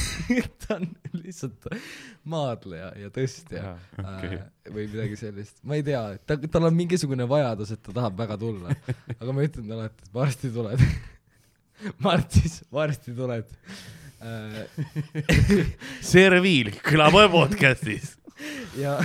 [0.65, 0.89] ta on
[1.21, 1.69] lihtsalt
[2.25, 4.39] maadleja ja tõstja okei.
[4.39, 8.17] äh, või midagi sellist, ma ei tea, ta, tal on mingisugune vajadus, et ta tahab
[8.25, 8.73] väga tulla,
[9.21, 10.81] aga ma ütlen talle et varsti tuled.
[12.07, 13.85] Martis, varsti tuled äh,.
[16.15, 18.15] serviil Külapoe podcast'is.
[18.81, 18.97] ja,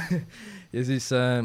[0.73, 1.41] ja siis äh,,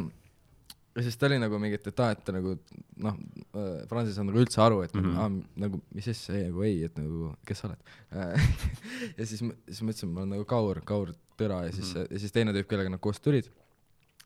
[0.95, 2.55] ja siis ta oli nagu mingi, et, et aa, et ta nagu
[3.03, 3.19] noh
[3.59, 5.11] äh,, Franz ei saanud nagu üldse aru, et mm.
[5.11, 5.19] -hmm.
[5.19, 8.49] aa, nagu mis asja, ei nagu ei, et nagu kes sa oled äh.
[9.19, 12.13] ja siis, siis ma ütlesin, ma olen nagu Kaur, Kaur Tõra ja siis mm, -hmm.
[12.15, 13.51] ja siis teine tüüp, kellega nad koos tulid,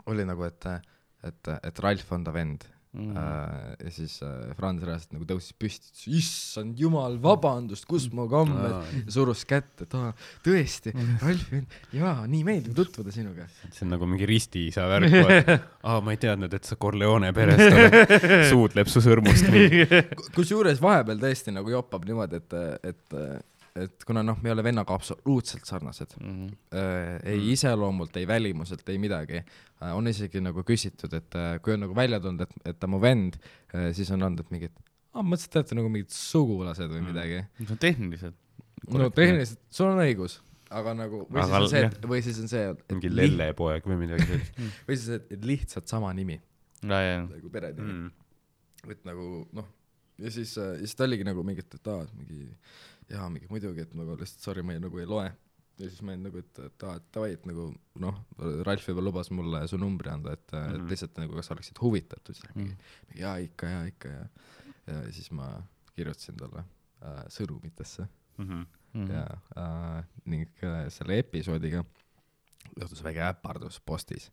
[0.06, 0.66] oli nagu, et,
[1.24, 2.68] et, et Ralf on ta vend
[2.98, 3.14] mm.
[3.14, 3.84] -hmm.
[3.84, 8.72] ja siis äh, Franz reaalselt nagu tõusis püsti, ütles issand jumal, vabandust, kus mu kommed
[8.72, 8.84] Aa.
[9.06, 10.12] ja surus kätt, et aa,
[10.44, 13.48] tõesti, Ralfi vend, jaa, nii meeldiv tutvuda sinuga.
[13.70, 15.14] see on nagu mingi ristiisa värk.
[15.88, 18.16] aa, ma ei teadnud, et sa Corleone perest oled.
[18.52, 19.52] suudleb su sõrmust
[20.36, 22.58] kusjuures vahepeal tõesti nagu joppab niimoodi, et,
[22.92, 23.18] et,
[23.84, 26.48] et kuna noh, me ei ole vennaga absoluutselt sarnased Mhm.
[26.74, 31.74] äh,, ei iseloomult, ei välimuselt, ei midagi äh,, on isegi nagu küsitud, et äh, kui
[31.76, 33.38] on nagu välja tulnud, et, et ta on mu vend
[33.74, 34.74] äh,, siis on olnud, et mingid,
[35.14, 37.09] aa, mõtlesin, et te olete nagu mingid sugulased või Mm.
[37.12, 37.40] midagi.
[37.70, 38.36] no tehniliselt.
[38.94, 40.38] no tehniliselt, sul on õigus,
[40.70, 43.96] aga nagu, või siis on see jah., või siis on see, et mingi lellepoeg või
[44.05, 46.36] midagi sellist või siis, et, et lihtsalt sama nimi
[46.84, 48.90] ja, nagu perenimi mm..
[48.92, 49.66] et nagu noh,
[50.22, 52.44] ja siis, ja siis ta oligi nagu mingi, et, et aa, et mingi
[53.10, 55.28] jaa, mingi muidugi, et nagu lihtsalt sorry, ma ei, nagu ei loe.
[55.78, 57.68] ja siis ma olin nagu, et, aa, et davai, et nagu
[58.02, 58.16] noh,
[58.66, 60.85] Ralf juba lubas mulle su numbri anda, et mm, -hmm.
[60.85, 62.72] et lihtsalt nagu kas oleksid huvitatud, siis mm.
[63.20, 64.24] jaa ikka, jaa ikka ja,
[64.86, 65.52] ja siis ma
[65.94, 66.64] kirjutasin talle
[67.02, 68.09] äh, sõnumitesse
[68.39, 69.12] Mm -hmm.
[69.12, 69.26] Ja
[69.56, 71.85] äh, ning äh, selle episoodiga
[72.80, 74.30] juhtus väike äpardus postis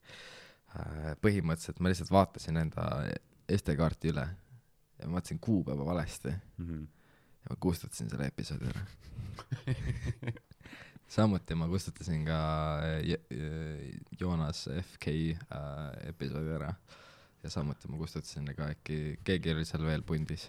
[0.76, 1.16] äh,.
[1.22, 2.86] põhimõtteliselt ma lihtsalt vaatasin enda
[3.58, 4.28] SD-kaarti üle
[5.00, 6.88] ja ma vaatasin kuupäeva valesti Mm -hmm.
[7.46, 8.84] Ja ma kustutasin selle episoodi ära.
[11.16, 12.40] samuti ma kustutasin ka
[13.06, 15.08] J- J- Joonas FK
[15.54, 16.74] äh, episoodi ära
[17.46, 20.48] ja samuti ma kustutasin ka äkki, keegi oli seal veel pundis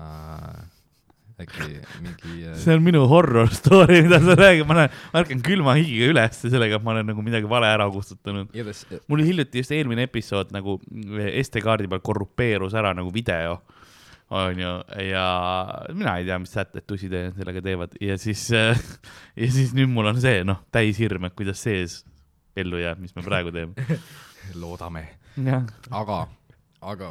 [0.00, 0.62] äh,.
[1.40, 1.66] äkki
[2.04, 5.76] mingi äh, see on minu horror story, mida sa räägid, ma lähen, ma ärkan külma
[5.78, 8.50] higiga üles sellega, et ma olen nagu midagi vale ära kustutanud.
[8.56, 10.78] igatahes mul hiljuti just eelmine episood nagu
[11.44, 13.60] SD-kaardi peal korrupeerus ära nagu video,
[14.30, 14.70] onju,
[15.10, 15.24] ja
[15.96, 18.78] mina ei tea, mis sätted tussiteenijad sellega teevad ja siis äh,
[19.40, 22.00] ja siis nüüd mul on see, noh, täis hirm, et kuidas sees
[22.58, 23.98] ellu jääb, mis me praegu teeme.
[24.62, 25.04] loodame,
[25.94, 26.20] aga,
[26.82, 27.10] aga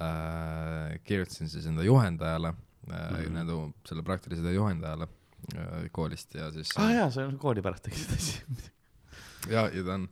[0.00, 5.08] äh, kirjutasin siis enda juhendajale äh, mm., nagu selle praktilise juhendajale
[5.56, 8.70] äh, koolist ja siis aa ah, jaa, sa kooli pärast tegid seda asja.
[9.50, 10.08] ja, ja ta on,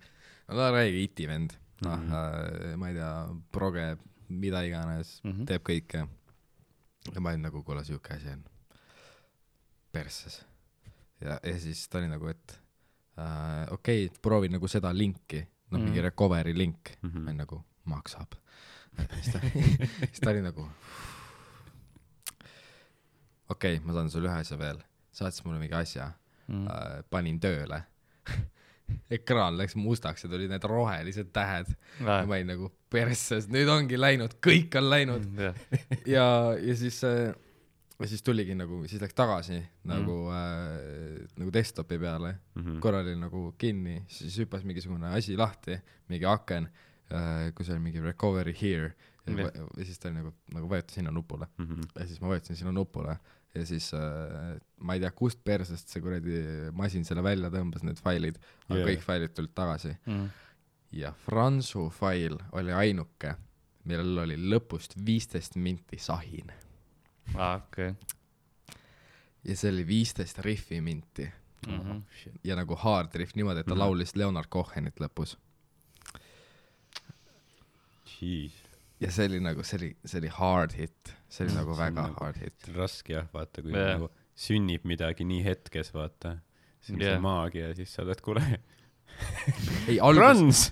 [0.48, 2.12] no ta on räige iti vend, noh Mhm.
[2.12, 3.12] äh,, ma ei tea,
[3.54, 3.88] proge,
[4.28, 5.30] mida iganes mm.
[5.32, 5.46] -hmm.
[5.46, 6.06] teeb kõike.
[7.14, 8.44] ja ma olin nagu, kuule, siuke asi on
[9.92, 10.44] persses.
[11.20, 12.60] ja, ja siis ta oli nagu, et
[13.18, 16.04] äh, okei okay,, proovi nagu seda linki, noh, mingi Mhm.
[16.04, 17.10] recovery link mm.
[17.10, 17.18] -hmm.
[17.20, 18.32] ma olin nagu, maksab.
[19.14, 19.40] siis ta,
[20.10, 20.68] siis ta oli nagu
[23.48, 24.82] okei okay,, ma saan sulle ühe asja veel,
[25.12, 26.12] saatis mulle mingi asja
[26.48, 26.66] Mm.
[26.66, 27.82] äh,, panin tööle.
[29.10, 31.70] Ekraan läks mustaks ja tulid need rohelised tähed.
[32.04, 35.28] Ma olin nagu persses, nüüd ongi läinud, kõik on läinud.
[36.14, 36.24] Ja,
[36.56, 37.02] ja siis
[37.98, 39.58] ja siis tuligi nagu, siis läks tagasi
[39.88, 42.36] nagu äh, nagu desktopi peale.
[42.54, 42.80] Mm -hmm.
[42.80, 45.78] korra oli nagu kinni, siis hüppas mingisugune asi lahti,
[46.08, 46.68] mingi aken
[47.12, 48.94] äh,, kus oli mingi recovery here.
[49.28, 51.46] Ja, ja siis ta oli nagu, nagu vajuta sinna nupule.
[51.58, 52.00] Mm -hmm.
[52.00, 53.16] ja siis ma vajutasin sinna nupule
[53.58, 56.42] ja siis äh, ma ei tea, kust persest see kuradi
[56.76, 58.88] masin selle välja tõmbas, need failid, aga yeah.
[58.92, 60.28] kõik failid tulid tagasi Mm.
[60.92, 63.34] ja Franzu fail oli ainuke,
[63.88, 66.52] millel oli lõpust viisteist minti sahin
[67.34, 67.92] aa, okei.
[69.44, 71.28] ja see oli viisteist riffi minti
[71.66, 71.98] Mhm.
[72.44, 73.76] ja nagu hard riff niimoodi, et ta mm.
[73.76, 73.82] -hmm.
[73.82, 75.36] laulis Leonard Cohenit lõpus
[78.20, 78.52] Jeez,
[79.00, 82.02] ja see oli nagu, see oli, see oli hard hit, see oli Mm, nagu väga
[82.02, 82.70] nagu- hard hit.
[82.76, 83.94] raske jah, vaata, kui Jah.
[83.98, 86.36] nagu sünnib midagi nii hetkes, vaata.
[86.90, 87.14] on Jah.
[87.14, 88.42] see maagia ja siis sa oled, kuule,
[89.88, 90.68] ei, algus,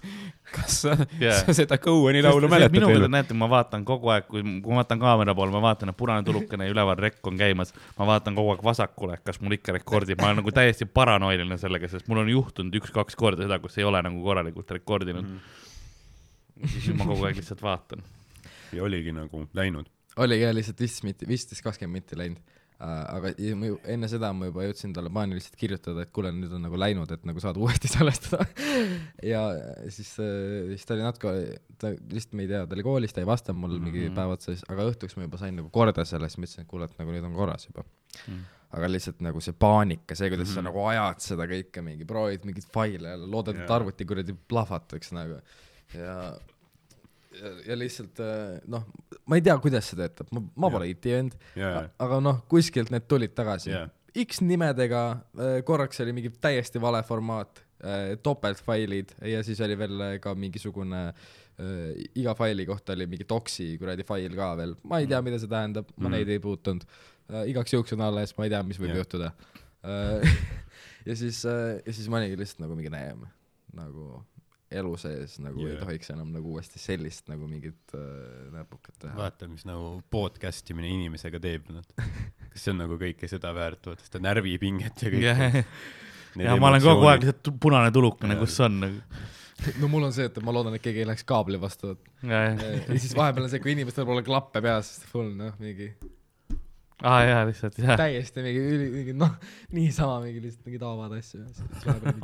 [0.55, 1.41] kas sa Jah.
[1.45, 3.07] sa seda Cohen'i laulu minu mäletad veel?
[3.11, 6.23] näete, ma vaatan kogu aeg, kui, kui ma vaatan kaamera poole, ma vaatan, et punane
[6.27, 7.75] tulukene üleval rekk on käimas.
[7.99, 11.89] ma vaatan kogu aeg vasakule, kas mul ikka rekordib, ma olen nagu täiesti paranoiline sellega,
[11.91, 16.69] sest mul on juhtunud üks-kaks korda seda, kus ei ole nagu korralikult rekordinud mm.
[16.71, 18.07] siis nüüd ma kogu aeg lihtsalt vaatan.
[18.77, 19.89] Ja oligi nagu läinud.
[20.17, 22.39] oligi jah, lihtsalt viisteist minti, viisteist, kakskümmend minti läinud
[22.77, 23.05] uh,.
[23.17, 26.65] aga ma ju, enne seda ma juba jõudsin talle paaniliselt kirjutada, et kuule, nüüd on
[26.67, 28.45] nagu läinud, et nagu saad uuesti salvestada.
[29.25, 29.45] ja
[29.89, 31.33] siis uh,, siis ta oli natuke,
[31.81, 34.09] ta lihtsalt, ma ei tea, ta oli koolis, ta ei vastanud mul mingi Mhm.
[34.09, 34.19] mm -hmm.
[34.21, 36.85] päev otsa, aga õhtuks ma juba sain nagu korda selle, siis ma ütlesin, et kuule,
[36.85, 37.85] et nagu nüüd on korras juba
[38.29, 38.45] Mm.
[38.73, 40.55] aga lihtsalt nagu see paanika, see, kuidas mm -hmm.
[40.55, 40.65] sa Mhm.
[40.69, 43.77] nagu ajad seda kõike, mingi proovid mingeid faile loodad, et Jaa.
[43.77, 45.41] arvuti kuradi plahvataks nagu
[45.95, 46.39] ja
[47.67, 48.87] ja, lihtsalt äh, noh,
[49.27, 53.07] ma ei tea, kuidas see töötab, ma, ma pole IT-vend, jaa, aga noh, kuskilt need
[53.11, 53.71] tulid tagasi.
[53.75, 53.87] Jaa,
[54.17, 55.01] X nimedega,
[55.69, 57.59] korraks oli mingi täiesti vale formaat,
[58.25, 63.75] topeltfailid ja siis oli veel äh, ka mingisugune äh, iga faili kohta oli mingi doksi
[63.81, 66.15] kuradi fail ka veel, ma ei tea, mida see tähendab, ma Mhm.
[66.17, 66.87] neid ei puutunud.
[67.27, 67.43] Uh,.
[67.51, 69.01] igaks juhuks on alles, ma ei tea, mis võib Jah.
[69.03, 69.33] juhtuda.
[69.83, 70.23] Uh.
[71.09, 73.25] ja siis uh,, ja siis ma olingi lihtsalt nagu mingi näem,
[73.75, 74.23] nagu
[74.81, 75.77] elu sees nagu yeah.
[75.77, 79.15] ei tohiks enam nagu uuesti sellist nagu mingit uh, näpukat teha.
[79.19, 81.87] vaata, mis nagu podcast imine inimesega teeb, noh.
[82.53, 85.65] kas see on nagu kõike seda väärt, vaata seda närvipinget ja kõike.
[86.47, 88.45] ja ma olen kogu aeg lihtsalt punane tulukene, Jaa.
[88.45, 89.25] kus on nagu.
[89.81, 91.97] no mul on see, et ma loodan, et keegi ei läheks kaabli vastu,
[92.27, 92.45] ja
[92.93, 95.93] siis vahepeal on see, kui inimestel pole klappe peas, full noh, mingi
[97.03, 97.97] jaa, lihtsalt jah.
[98.01, 99.35] täiesti mingi üli, mingi noh,
[99.77, 101.43] niisama mingi lihtsalt mingi taavad asju.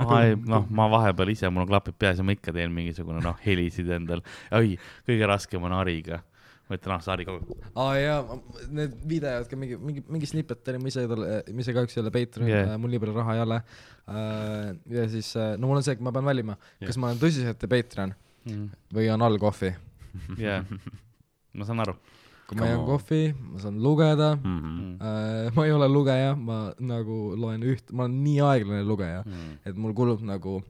[0.01, 3.21] aa ei, noh, ma vahepeal ise, mul on klapid peas ja ma ikka teen mingisugune
[3.25, 4.23] noh, helisid endal.
[4.57, 4.79] oi,
[5.09, 6.23] kõige raskem on Ariga.
[6.71, 7.67] ma ütlen, ah, see Ari kogu aeg.
[7.85, 8.39] aa jaa,
[8.79, 12.15] need videod ka mingi, mingi, mingi snippet oli, ma ise ma ise kahjuks ei ole
[12.15, 12.65] Patreon Yeah.
[12.71, 13.59] yeah., mul nii palju raha ei ole.
[14.97, 16.89] ja siis, no mul on see, et ma pean valima, Yeah.
[16.89, 18.17] kas ma olen tõsiselt Patreon
[18.95, 19.75] või on all kohvi.
[20.41, 20.65] jah,
[21.53, 21.99] ma saan aru.
[22.53, 23.21] Kui ma jään kohvi,
[23.53, 24.31] ma saan lugeda.
[24.37, 25.55] Mhm.
[25.57, 29.59] ma ei ole lugeja, ma nagu loen üht, ma olen nii aeglane lugeja, Mhm.
[29.67, 30.61] et mul kulub nagu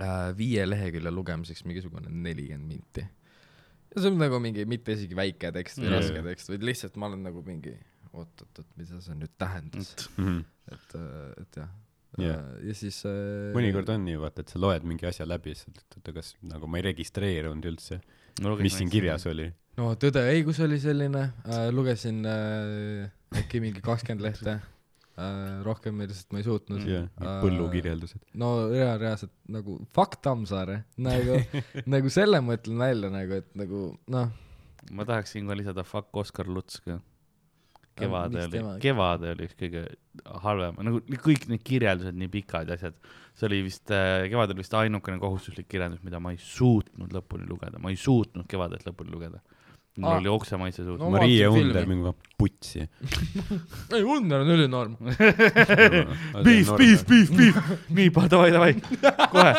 [0.00, 3.04] äh, viie lehekülje lugemiseks mingisugune nelikümmend minti.
[3.90, 5.96] ja see on nagu mingi mitte isegi väike tekst või Jaa.
[5.98, 7.72] raske tekst, vaid lihtsalt ma olen nagu mingi
[8.14, 10.38] oot-oot-oot, mida see nüüd tähendas, Mhm.
[10.72, 10.94] et,
[11.42, 11.68] et jah
[12.18, 12.38] Jaa.
[12.62, 15.86] ja siis äh, mõnikord on nii, vaata, et sa loed mingi asja läbi, siis mõtled,
[15.90, 18.00] et oota, kas nagu ma ei registreerunud üldse,
[18.40, 19.48] mis siin kirjas oli.
[19.78, 23.08] no Tõde ja õigus oli selline äh,, lugesin äh,
[23.40, 27.08] äkki mingi kakskümmend lehte äh,, rohkem lihtsalt ma ei suutnud jah,
[27.44, 28.22] põllukirjeldused.
[28.40, 31.40] no rea-, reaalselt nagu fuck Tammsaare, nagu
[31.94, 33.84] nagu selle ma ütlen välja nagu, et nagu
[34.16, 34.32] noh,
[34.90, 36.98] ma tahaks siinkohal lisada fuck Oskar Luts ka.
[38.00, 39.84] Kevade miks oli kevade oli üks kõige
[40.44, 42.96] halvem, nagu kõik need kirjeldused nii pikad ja asjad.
[43.38, 47.92] see oli vist, kevadel vist ainukene kohustuslik kirjandus, mida ma ei suutnud lõpuni lugeda, ma
[47.92, 49.40] ei suutnud kevadet lõpuni lugeda.
[50.00, 50.18] mul Aa.
[50.20, 51.10] oli oksemaitse suus No.
[51.10, 52.84] Marie Under mingi putsi.
[53.96, 54.94] ei Under on ülinorm.
[56.46, 57.58] Beef, beef, beef, beef,
[57.90, 58.70] nii, davai, davai,
[59.34, 59.50] kohe,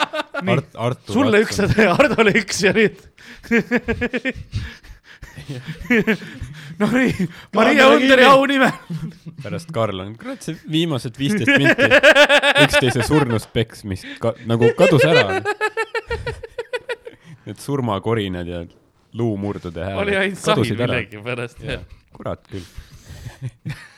[0.55, 1.13] Art-, Artur.
[1.19, 3.03] sulle üks, Hardole üks ja nüüd.
[6.79, 8.71] no nii, Maria Underi au nimel.
[9.43, 11.87] pärast Karl on, kurat, see viimased viisteist minti
[12.65, 15.41] üksteise surnust peksmist ka, nagu kadus ära.
[17.45, 18.65] Need surmakorinad ja
[19.17, 20.01] luumurdude hääled.
[20.03, 21.87] oli ainult sahi millegipärast, jah.
[22.15, 22.67] kurat küll.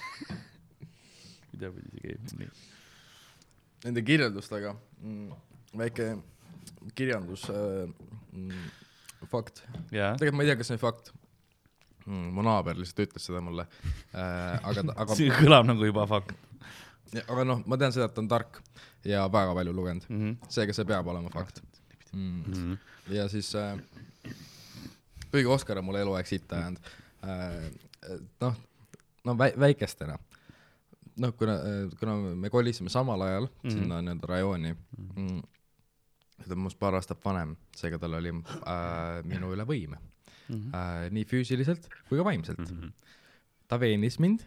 [1.54, 2.52] midapidi see käib, nii.
[3.84, 5.34] Nende kirjeldustega mm,,
[5.80, 6.14] väike
[6.96, 7.90] kirjandus äh,
[8.32, 8.72] mm,
[9.32, 9.64] fakt.
[9.92, 11.12] jaa, tegelikult ma ei tea, kas see on fakt
[12.06, 12.32] mm,.
[12.36, 13.68] mu naaber lihtsalt ütles seda mulle
[14.14, 14.58] äh,.
[14.64, 16.36] aga, aga, see kõlab nagu juba fakt
[17.22, 18.60] aga noh, ma tean seda, et ta on tark
[19.06, 20.20] ja väga palju lugenud, mm.
[20.20, 20.50] -hmm.
[20.50, 21.62] seega see peab olema fakt
[22.14, 22.44] mm..
[22.48, 22.74] Mhm.
[23.16, 23.80] ja siis äh,,
[25.32, 26.94] kuigi Oskar on mulle eluaeg sitta ajanud
[27.24, 27.72] äh,,
[28.42, 28.56] noh,
[29.24, 30.18] no vä-, väikestena,
[31.18, 31.58] noh, kuna,
[32.00, 33.68] kuna me kolisime samal ajal mm Mhm.
[33.70, 33.80] -hmm.
[33.80, 34.76] sinna nii-öelda rajooni
[35.16, 35.42] mm,,
[36.48, 39.96] ta on minust paar aastat vanem, seega tal oli äh, minu üle võim
[40.54, 40.78] Mm -hmm.
[40.78, 42.66] äh,, nii füüsiliselt kui ka vaimselt mm.
[42.66, 42.92] -hmm.
[43.68, 44.40] ta veenis mind,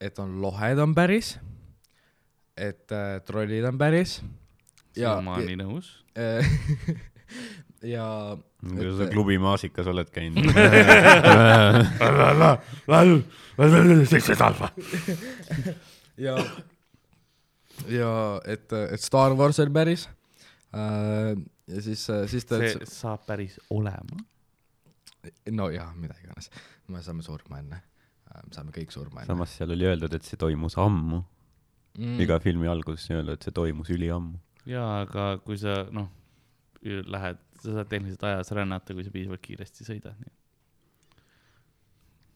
[0.00, 1.40] et on lohed on päris,
[2.56, 4.22] et äh, trollid on päris
[4.96, 5.90] ja, siiamaani nõus.
[7.94, 8.06] ja,
[8.36, 10.46] ja kuidas sa klubi maasikas oled käinud?
[16.26, 16.36] ja,
[17.90, 18.12] ja
[18.44, 20.08] et, et Star Wars on päris
[20.74, 21.34] äh,.
[21.66, 24.22] ja siis, siis ta see saab päris olema.
[25.54, 26.50] No jaa, mida iganes,
[26.88, 27.80] me saame surma enne,
[28.54, 29.30] saame kõik surma enne.
[29.32, 31.22] samas seal oli öeldud, et see toimus ammu.
[31.98, 32.20] mm.
[32.24, 34.38] iga filmi alguses on öeldud, et see toimus üliammu.
[34.70, 36.10] jaa, aga kui sa, noh,
[36.84, 40.32] lähed, sa saad tehniliselt ajas rännata, kui sa piisavalt kiiresti sõidad, nii.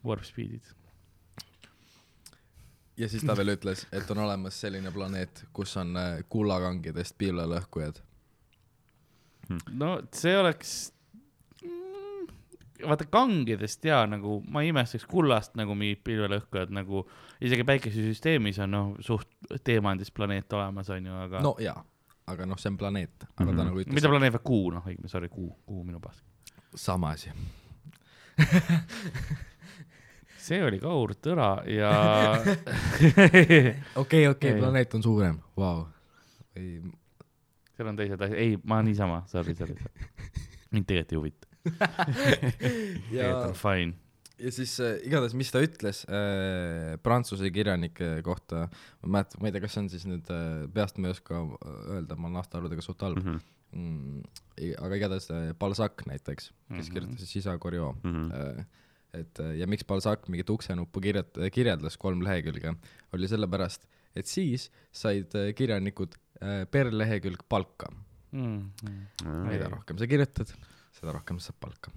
[0.08, 0.74] Warp speed'id.
[2.98, 8.00] ja siis ta veel ütles, et on olemas selline planeet, kus on äh, kullakangidest piilalõhkujad.
[9.72, 10.78] no see oleks
[12.86, 17.02] vaata kangedest ja nagu ma ei imestaks kullast nagu mingid pilvelõhkujad nagu
[17.40, 19.28] isegi päikesesüsteemis on noh suht
[19.66, 21.82] teemandis planeet olemas onju aga no jaa,
[22.28, 23.56] aga noh, see on planeet, aga Mhm.
[23.56, 24.70] ta nagu mida ütles, planeet või kuu?
[24.76, 26.22] Noh õigemini sorry kuu kuu minu pask.
[26.76, 27.30] Sama asi.
[30.38, 31.90] see oli Kaur Tõra ja
[34.02, 34.60] okei, okei, Ei.
[34.60, 35.86] planeet on suurem, vau.
[36.54, 38.38] seal on teised asjad.
[38.38, 39.22] Ei ma niisama.
[39.30, 40.08] Sorry sorry sorry.
[40.72, 41.47] Mind tegelikult ei huvita
[43.10, 43.96] tegelikult on fine
[44.38, 48.66] ja siis äh, igatahes, mis ta ütles äh, prantsuse kirjanike kohta,
[49.02, 51.40] ma mäletan, ma ei tea, kas see on siis nüüd äh, peast ma ei oska
[51.42, 53.38] äh, öelda, ma olen aastaarvudega suht halb Mhm.
[53.38, 53.40] mm.
[53.78, 54.22] -hmm.
[54.62, 54.74] mm,.
[54.86, 56.80] aga igatahes äh, Balzac näiteks, kes mm.
[56.80, 56.92] -hmm.
[56.94, 58.12] kirjutas Isa Corrio mm.
[58.12, 58.58] -hmm.
[58.58, 58.64] äh,
[59.20, 62.74] et äh, ja miks Balzac mingit uksenuppu kirjut-, kirjeldas kolm lehekülge,
[63.12, 67.90] oli sellepärast, et siis said äh, kirjanikud äh, per lehekülg palka.
[68.32, 68.70] mm,.
[68.84, 69.46] Mm.
[69.48, 70.52] mida rohkem sa kirjutad,
[70.98, 71.92] seda rohkem sa saad palka.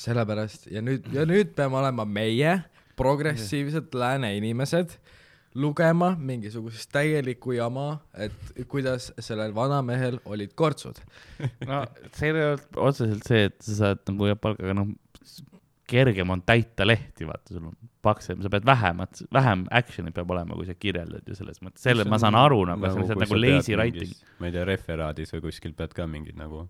[0.00, 2.60] sellepärast ja nüüd, ja nüüd peame olema meie,
[2.96, 4.94] progressiivsed lääne inimesed,
[5.60, 11.00] lugema mingisugust täielikku jama, et kuidas sellel vanamehel olid kortsud.
[11.68, 11.84] no
[12.14, 14.92] see ei ole otseselt see, et sa saad nagu jah palka, aga noh,
[15.90, 20.56] kergem on täita lehti, vaata, sul on paksem, sa pead vähemat, vähem action'i peab olema,
[20.56, 23.40] kui sa kirjeldad ju selles mõttes, selle ma saan aru nagu, see on lihtsalt nagu
[23.40, 24.14] lazy writing.
[24.38, 26.68] ma ei tea, referaadis või kuskil pead ka mingid nagu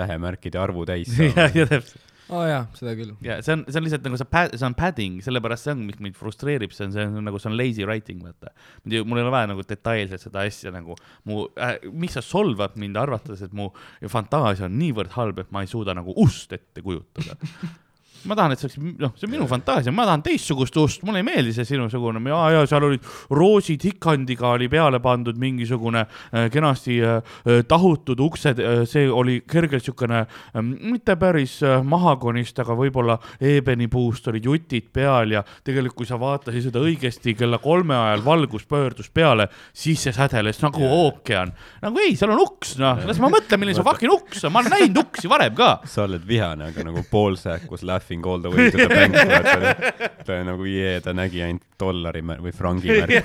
[0.00, 1.50] tähemärkide arvu täis ja, saama.
[1.54, 2.06] ja täpselt.
[2.30, 3.12] aa oh, jaa, seda küll.
[3.26, 5.82] ja see on, see on lihtsalt nagu see pad-, see on padding, sellepärast see on,
[5.88, 8.54] mis mind frustreerib, see on, see on nagu, see on lazy writing, vaata.
[8.86, 10.96] mul ei ole vaja nagu detailselt seda asja nagu,
[11.28, 13.70] mu äh,, miks sa solvad mind, arvates, et mu
[14.08, 17.38] fantaasia on niivõrd halb, et ma ei suuda nagu ust ette kujutada.
[18.28, 21.22] ma tahan, et see oleks, noh, see on minu fantaasia, ma tahan teistsugust ust, mulle
[21.22, 23.06] ei meeldi see sinusugune, ja, ja seal olid
[23.36, 27.38] roosid hikandiga oli peale pandud mingisugune äh, kenasti äh,
[27.68, 34.28] tahutud uksed äh,, see oli kergelt siukene äh, mitte päris äh, mahagonist, aga võib-olla eebenipuust
[34.32, 39.10] olid jutid peal ja tegelikult, kui sa vaatasid seda õigesti kella kolme ajal valgus pöördus
[39.12, 41.54] peale, siis see sädeles nagu ookean.
[41.82, 44.62] nagu ei, seal on uks, noh, las ma mõtlen, milline see fucking uks on, ma
[44.62, 45.72] olen näinud uksi varem ka.
[45.88, 47.04] sa oled vihane, aga nagu
[47.40, 50.24] Sack was laughing all the way to the bank, vaata.
[50.24, 53.22] ta nagu jee, ta nägi ainult dollari või frangi märke.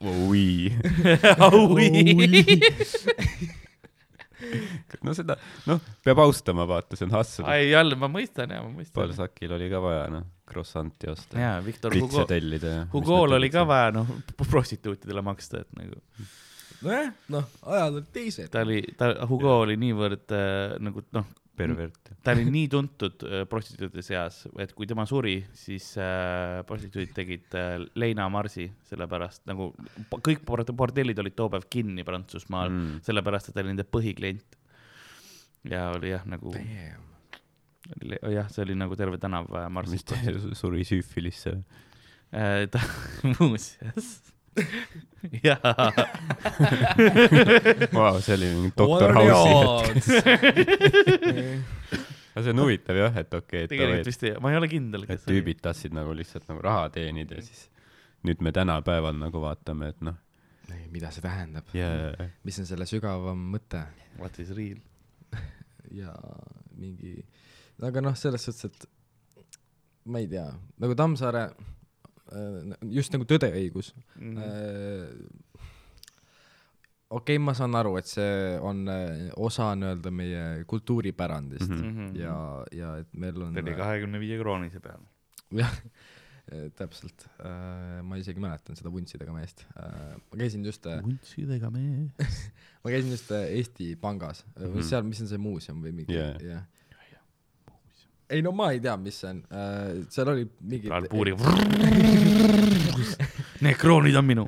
[0.00, 0.70] oi,
[5.04, 5.36] no seda,
[5.68, 7.46] noh, peab austama, vaata, see on hustle.
[7.50, 8.96] ai, jälle ma mõistan ja ma mõistan.
[9.00, 11.38] Paul Sackil oli ka vaja, noh, croissant'i osta.
[11.40, 12.84] jaa, Victor pritse Hugo, tellida ja.
[12.94, 14.14] Hugo'l oli ka vaja, noh,
[14.46, 16.00] prostituutidele maksta, et nagu
[16.80, 18.48] nojah, noh, ajad olid teised.
[18.52, 21.28] ta oli, ta, Hugo oli niivõrd äh, nagu noh,
[21.60, 22.12] pervert.
[22.24, 27.58] ta oli nii tuntud äh, prostituutide seas, et kui tema suri, siis äh, prostituudid tegid
[27.58, 29.70] äh, leinamarsi, sellepärast nagu
[30.16, 34.58] kõik bord- bordellid olid too päev kinni Prantsusmaal mm., sellepärast et ta oli nende põhiklient.
[35.70, 36.54] ja oli jah, nagu,
[38.32, 40.04] jah, see oli nagu terve tänav äh, mis marsis.
[40.08, 40.18] ta
[40.56, 41.58] suri süüfilisse.
[42.30, 42.80] Äh, ta,
[43.40, 44.29] muuseas,
[45.44, 45.90] jaa,
[47.94, 50.24] Vau, see oli mingi doktor House'i.
[52.30, 55.06] aga see on huvitav jah, et okei, et tegelikult vist ei, ma ei ole kindel,
[55.10, 57.68] et tüübid tahtsid nagu lihtsalt nagu raha teenida ja siis
[58.26, 60.18] nüüd me tänapäeval nagu vaatame, et noh,
[60.90, 62.30] mida see tähendab yeah.
[62.46, 63.82] mis on selle sügavam mõte
[64.20, 64.80] What is real?
[66.00, 66.14] ja
[66.76, 67.20] mingi,
[67.86, 68.88] aga noh, selles suhtes, et
[70.10, 70.46] ma ei tea,
[70.82, 71.44] nagu Tammsaare,
[72.96, 74.38] just nagu Tõde-õigus Mhm.
[74.38, 75.08] äh,.
[77.10, 81.82] okei okay,, ma saan aru, et see on äh, osa nii-öelda meie kultuuripärandist mm.
[81.82, 82.16] -hmm.
[82.20, 82.36] ja,
[82.72, 85.02] ja et meil on ta oli kahekümne viie kroonise peal.
[85.50, 85.74] jah,
[86.80, 87.28] täpselt,
[88.02, 89.66] ma isegi mäletan seda vuntsidega meest.
[89.76, 92.40] ma käisin just, vuntsidega mees.
[92.82, 94.64] ma käisin just äh, Eesti Pangas mm.
[94.64, 94.82] -hmm.
[94.82, 96.34] seal, mis on see muuseum või mingi Jaa.
[96.42, 96.66] jah.
[98.30, 99.42] Ei no ma ei tea, mis see on,
[100.08, 100.88] seal oli mingi.
[103.60, 104.46] Need kroonid on minu.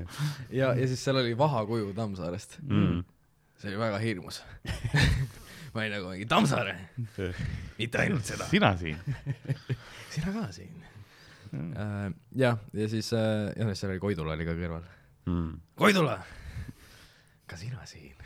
[0.51, 2.59] ja, ja siis seal oli vahakuju Tammsaarest.
[2.63, 3.03] mm..
[3.61, 4.43] see oli väga hirmus
[5.73, 6.75] ma olin nagu mingi Tammsaare,
[7.81, 8.99] mitte ainult seda, sina siin.
[10.13, 10.85] sina ka siin.
[12.37, 14.85] jah, ja siis, ja noh, seal oli Koidula oli ka kõrval.
[15.29, 15.53] Mm.
[15.79, 16.19] Koidula,
[17.49, 18.17] ka sina siin.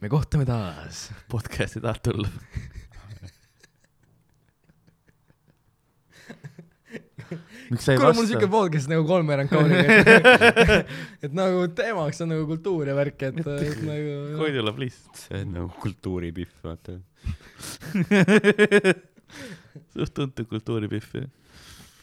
[0.00, 1.08] me kohtume taas.
[1.32, 2.28] podcast'i tahad tulla?
[7.17, 7.17] miks sa ei
[7.84, 8.54] kuule, mul on siuke vasta?
[8.54, 9.88] podcast nagu kolmveerand kauniga.
[11.24, 14.14] et nagu teemaks on nagu kultuur ja värk, et, et nagu.
[14.40, 15.00] Koidula, please.
[15.18, 16.92] see on nagu kultuuripihv, vaata.
[19.94, 21.28] suht tuntud kultuuripihv, jah.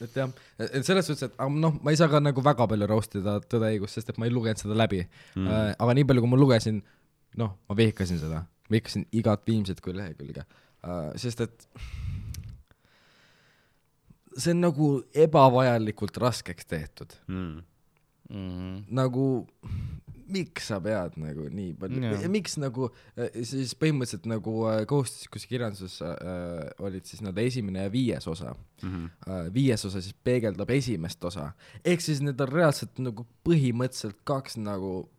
[0.06, 0.30] et jah,
[0.68, 3.72] et selles suhtes, et noh, ma ei saa ka nagu väga palju roast ida Tõde
[3.72, 5.02] ja õigus, sest et ma ei lugenud seda läbi
[5.36, 5.48] Mm.
[5.48, 5.74] mm..
[5.82, 6.78] aga nii palju, kui ma lugesin,
[7.42, 8.40] noh, ma vihkasin seda,
[8.72, 10.46] vihkasin igat viimset kui lehekülge.
[10.86, 11.68] uh,, sest et
[14.38, 17.62] see on nagu ebavajalikult raskeks tehtud mm..
[18.30, 18.84] mm..
[18.90, 19.26] nagu
[20.26, 25.46] miks sa pead nagu nii palju yeah., miks nagu äh, siis põhimõtteliselt nagu äh, kohustuslikus
[25.46, 26.16] kirjanduses äh,
[26.82, 29.10] olid siis nii-öelda esimene ja viies osa Mm -hmm.
[29.32, 29.54] äh,.
[29.54, 31.52] viies osa siis peegeldab esimest osa,
[31.86, 35.10] ehk siis need on reaalselt nagu põhimõtteliselt kaks nagu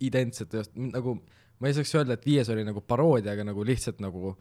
[0.00, 1.14] identset teost, nagu
[1.60, 4.36] ma ei saaks öelda, et viies oli nagu paroodia, aga nagu lihtsalt nagu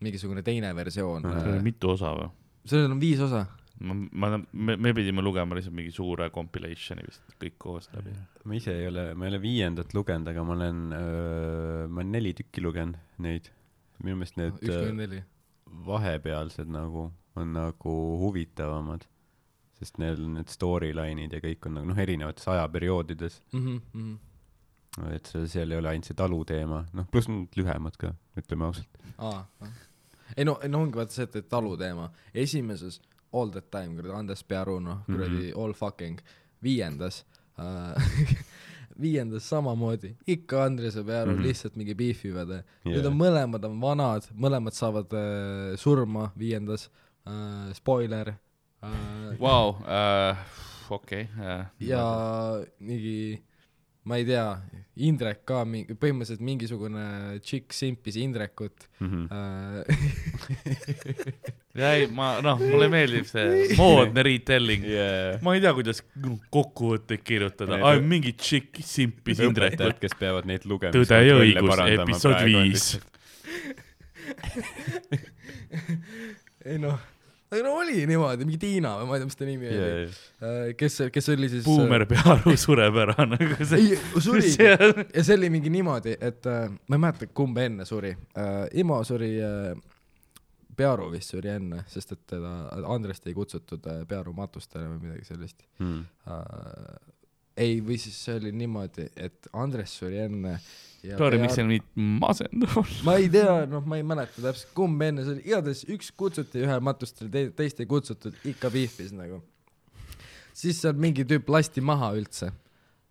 [0.00, 1.32] mingisugune teine versioon Mhm.
[1.32, 1.62] seal oli äh,.
[1.62, 2.28] mitu osa või?
[2.66, 3.44] Sellel on viis osa.
[3.80, 8.14] ma, ma, me, me pidime lugema lihtsalt mingi suure compilation'i vist kõik koos läbi.
[8.44, 12.32] ma ise ei ole, ma ei ole viiendat lugenud, aga ma olen, ma olen neli
[12.38, 13.50] tükki lugenud neid.
[14.04, 15.22] minu meelest need neli.
[15.86, 19.02] vahepealsed nagu on nagu huvitavamad,
[19.78, 24.14] sest neil on need storyline'id ja kõik on nagu noh, erinevates ajaperioodides, Mhm,
[25.12, 28.88] et seal, seal ei ole ainult see taluteema, noh, pluss need lühemad ka, ütleme ausalt.
[29.18, 29.42] aa,
[30.36, 33.00] ei no, no ongi vaata see, et, et taluteema, esimeses
[33.32, 36.20] all the time, kuradi Andres Pearu, noh, kuradi all fucking,
[36.62, 37.24] viiendas
[37.58, 38.36] äh,
[39.00, 41.38] viiendas samamoodi, ikka Andres ja Pearu mm.
[41.38, 41.42] -hmm.
[41.42, 42.64] lihtsalt mingi beefivad yeah..
[42.84, 46.90] Need on mõlemad on vanad, mõlemad saavad äh, surma viiendas
[47.28, 49.38] äh,, spoiler äh,.
[49.40, 49.76] Vau,
[50.90, 51.28] okei.
[51.80, 52.04] ja
[52.78, 53.42] mingi,
[54.06, 54.46] ma ei tea,
[54.96, 57.02] Indrek ka mingi, põhimõtteliselt mingisugune
[57.44, 59.26] tšikk simpis Indrekut Mhm.
[59.28, 59.84] äh.
[61.80, 64.86] ja ei, ma, noh, mulle meeldib see moodne retelling.
[64.88, 65.36] Yeah.
[65.44, 66.00] ma ei tea, kuidas
[66.54, 70.00] kokkuvõtteid kirjutada, ai mingi tšikk simpis Indrekut.
[70.00, 70.94] kes peavad neid lugema.
[70.96, 72.84] tõde ja õigus, episood viis.
[76.66, 76.96] ei noh,
[77.50, 80.14] aga no oli niimoodi, mingi Tiina või ma ei tea, mis ta nimi oli Yeah.
[80.42, 83.78] yeah., kes, kes oli siis buumer Pearu sureb ära nagu see.
[83.78, 88.14] ei, on- ja see oli mingi niimoodi, et äh, ma ei mäleta, kumb enne suri
[88.34, 88.56] äh,.
[88.82, 89.74] Imo suri äh,,
[90.76, 92.50] Pearu vist suri enne, sest et teda,
[92.92, 96.02] Andrest ei kutsutud äh, Pearu matustele või midagi sellist Mm.
[96.26, 96.98] äh,.
[97.56, 100.58] ei, või siis see oli niimoodi, et Andres suri enne
[101.18, 101.80] sorry, miks on nii
[102.20, 102.90] masendav on?
[103.06, 106.64] ma ei tea, noh, ma ei mäleta täpselt, kumb enne see oli, igatahes üks kutsuti
[106.66, 109.42] ühel matustel, teist ei kutsutud, ikka pihvis nagu.
[110.56, 112.52] siis seal mingi tüüp lasti maha üldse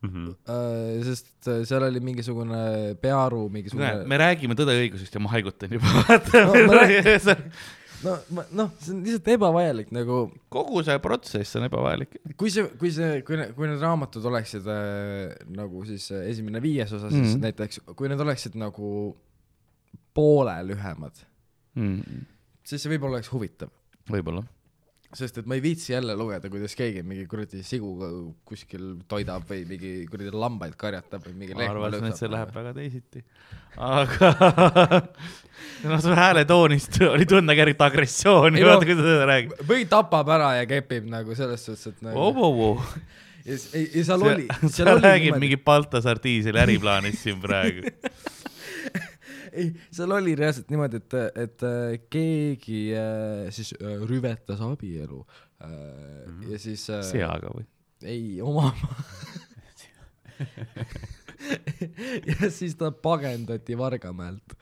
[0.06, 0.26] Mhm.
[0.46, 5.32] uh,, sest äh, seal oli mingisugune Pearu mingisugune me räägime tõde ja õigusest ja ma
[5.34, 5.88] haigutan juba,
[6.36, 6.82] No,
[8.06, 10.22] no ma noh, see on lihtsalt ebavajalik nagu
[10.54, 12.18] kogu see protsess on ebavajalik.
[12.40, 16.92] kui see, kui see, kui kui need raamatud oleksid äh, nagu siis äh, esimene viies
[16.92, 17.32] osa, siis mm.
[17.34, 17.46] -hmm.
[17.50, 18.90] näiteks kui need oleksid nagu
[20.16, 21.26] poole lühemad,
[21.76, 22.22] Mm,
[22.64, 23.72] siis see võib-olla oleks huvitav.
[24.08, 24.46] võib-olla.
[25.14, 28.10] Sest et ma ei viitsi jälle lugeda, kuidas keegi mingi kuradi siguga
[28.48, 32.54] kuskil toidab või mingi kuradi lambaid karjatab või mingi ma arvasin, et see läheb.
[32.56, 33.24] väga teisiti.
[33.76, 34.32] aga
[35.92, 39.54] noh, su hääletoonist oli tunda kerget agressiooni, vaata kuidas ta räägib.
[39.70, 42.74] või tapab ära ja kepib nagu selles suhtes, et nagu Vau, vau, vau.
[43.46, 47.88] ja, ja seal oli, sa räägid mingi Baltasar Diiseli äriplaanist siin praegu.
[49.56, 51.14] ei, seal oli reaalselt niimoodi, et,
[51.46, 56.52] et äh, keegi äh, siis äh, rüvetas abielu -hmm.
[56.52, 57.66] ja siis seaga või?
[58.04, 58.76] ei, oma
[62.30, 64.54] ja siis ta pagendati Vargamäelt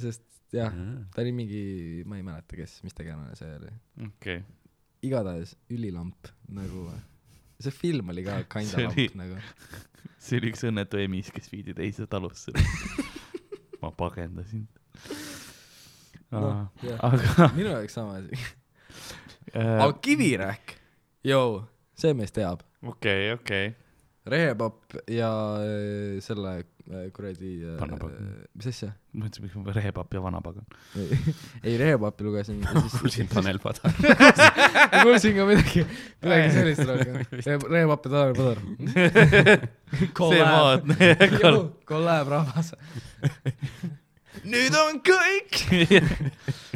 [0.00, 0.74] sest jah,
[1.14, 3.70] ta oli mingi, ma ei mäleta, kes, mis tegelane see oli.
[4.06, 4.40] okei.
[5.06, 6.88] igatahes ülilamp nagu,
[7.60, 9.38] see film oli ka kinda See lamp nagu.
[10.24, 12.56] see oli üks õnnetu emis, kes viidi teise talusse.
[13.82, 14.66] ma pagendasin.
[16.30, 16.66] jah,
[17.02, 18.38] aga minu jaoks sama asi.
[19.54, 20.76] äh, aga Kivirähk,
[21.24, 21.64] joo,
[21.98, 22.62] see mees teab.
[22.82, 23.72] okei, okei.
[24.30, 25.30] rehepapp ja
[25.62, 26.60] äh, selle
[27.14, 27.82] kuradi äh,
[28.58, 28.90] mis asja?
[29.14, 30.66] mõtlesin, miks ma rehepapp ja vanapagan.
[31.62, 32.60] ei, rehepappi lugesin
[32.98, 33.94] kuulsin Tanel Padar.
[34.92, 35.84] ma kuulsin ka midagi,
[36.22, 37.14] midagi sellist rohkem.
[37.70, 38.58] rehepapp ja Tanel Padar.
[40.46, 41.14] maadne.
[41.88, 42.74] kolläb rahvas.
[44.50, 45.64] nüüd on kõik.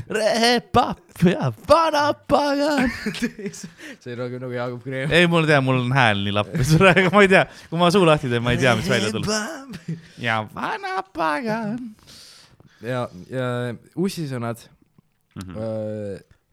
[0.08, 2.90] Rehepapp ja vanapagan.
[4.00, 5.12] see oli rohkem nagu Jaagup Kreem.
[5.12, 8.04] ei, mul tead, mul on hääl nii lappes praegu, ma ei tea, kui ma suu
[8.08, 9.80] lahti teen, ma ei tea, mis välja tuleb.
[10.20, 11.80] ja vanapagan.
[12.84, 13.48] ja, ja
[13.96, 14.66] ussisõnad,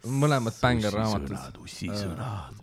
[0.07, 1.61] mõlemad bängerraamatud.
[1.65, 2.57] ussisõnad,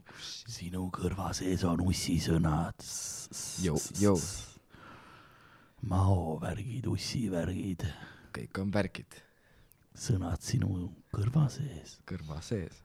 [0.48, 2.84] sinu kõrva sees on ussisõnad.
[5.88, 7.84] Maovärgid, ussivärgid,
[8.34, 9.27] kõik on värgid
[10.00, 11.98] sõnad sinu kõrva sees.
[12.08, 12.82] kõrva sees.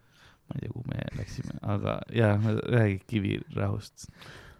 [0.48, 2.38] ma ei tea, kuhu me läksime, aga jaa,
[2.74, 4.08] räägi kivirahust.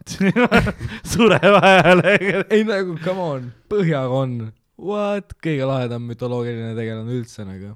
[1.14, 2.44] sureva häälega.
[2.52, 7.74] ei nagu come on, põhjakonn, what, kõige lahedam mütoloogiline tegelane üldse nagu.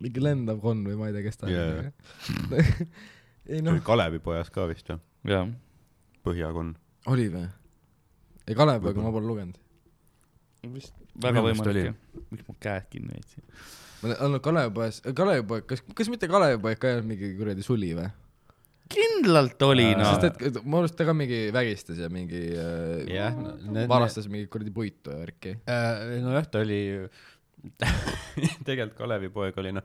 [0.00, 1.86] mingi lendav konn või ma ei tea, kes ta Jaa.
[1.86, 2.54] on.
[3.50, 5.02] ei oli noh, Kalevipojas ka vist või?
[5.30, 5.50] jah,
[6.26, 6.74] Põhjakonn.
[7.14, 7.46] oli või?
[8.46, 9.10] ei Kalevipoega Võib-olla.
[9.10, 9.60] ma pole lugenud.
[10.74, 11.94] vist väga võimalik.
[12.30, 13.44] miks ma käed kinni hoidsin?
[14.02, 18.08] ma olnud Kalevipoes, Kalevipoeg, kas, kas mitte Kalevipoeg ka ei olnud mingi kuradi suli või?
[18.90, 20.40] kindlalt oli Äh, noh sest.
[20.42, 24.72] et arvan, et ta ka mingi vägistas ja mingi äh, Jah, no varastas mingit kuradi
[24.74, 25.52] puitu ja värki.
[26.24, 26.80] nojah, ta oli,
[28.66, 29.84] tegelikult Kalevipoeg oli noh,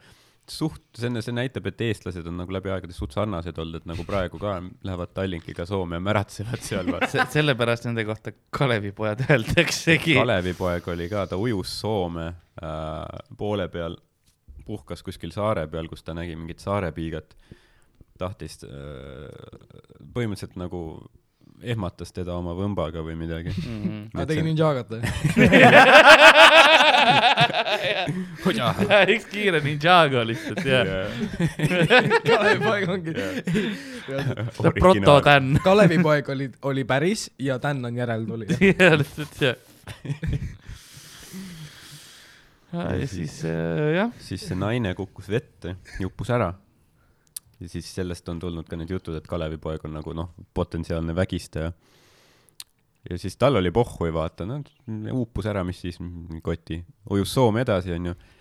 [0.51, 3.87] suht, see on, see näitab, et eestlased on nagu läbi aegade suht sarnased olnud, et
[3.89, 7.09] nagu praegu ka lähevad Tallinkiga Soome ja märatsevad seal vaata.
[7.11, 10.17] Se- sellepärast nende kohta Kalevipojad öeldaksegi.
[10.19, 13.03] Kalevipoeg oli ka, ta ujus Soome äh,
[13.37, 13.97] poole peal,
[14.65, 17.35] puhkas kuskil saare peal, kus ta nägi mingit saarepiigat,
[18.21, 19.29] tahtis äh,
[20.15, 20.81] põhimõtteliselt nagu
[21.61, 23.49] ehmatas teda oma võmbaga või midagi.
[23.55, 24.09] Mhm.
[24.15, 25.01] aa, tegi Ninjagat või?
[29.15, 30.81] üks kiire ninjago lihtsalt ja.
[32.29, 33.15] Kalevipoeg ongi.
[34.81, 35.59] proto-tänn.
[35.63, 38.57] Kalevipoeg oli, oli päris ja Tän on järeltulija.
[38.59, 39.55] jah, lihtsalt jah.
[42.73, 46.53] ja siis äh, jah, siis see naine kukkus vette, uppus ära.
[47.59, 51.71] Ja siis sellest on tulnud ka need jutud, et Kalevipoeg on nagu noh, potentsiaalne vägistaja.
[53.09, 54.61] ja siis tal oli pohhui, vaata, no
[55.13, 55.99] uppus ära, mis siis,
[56.43, 58.31] koti, ujus Soome edasi, onju äh,.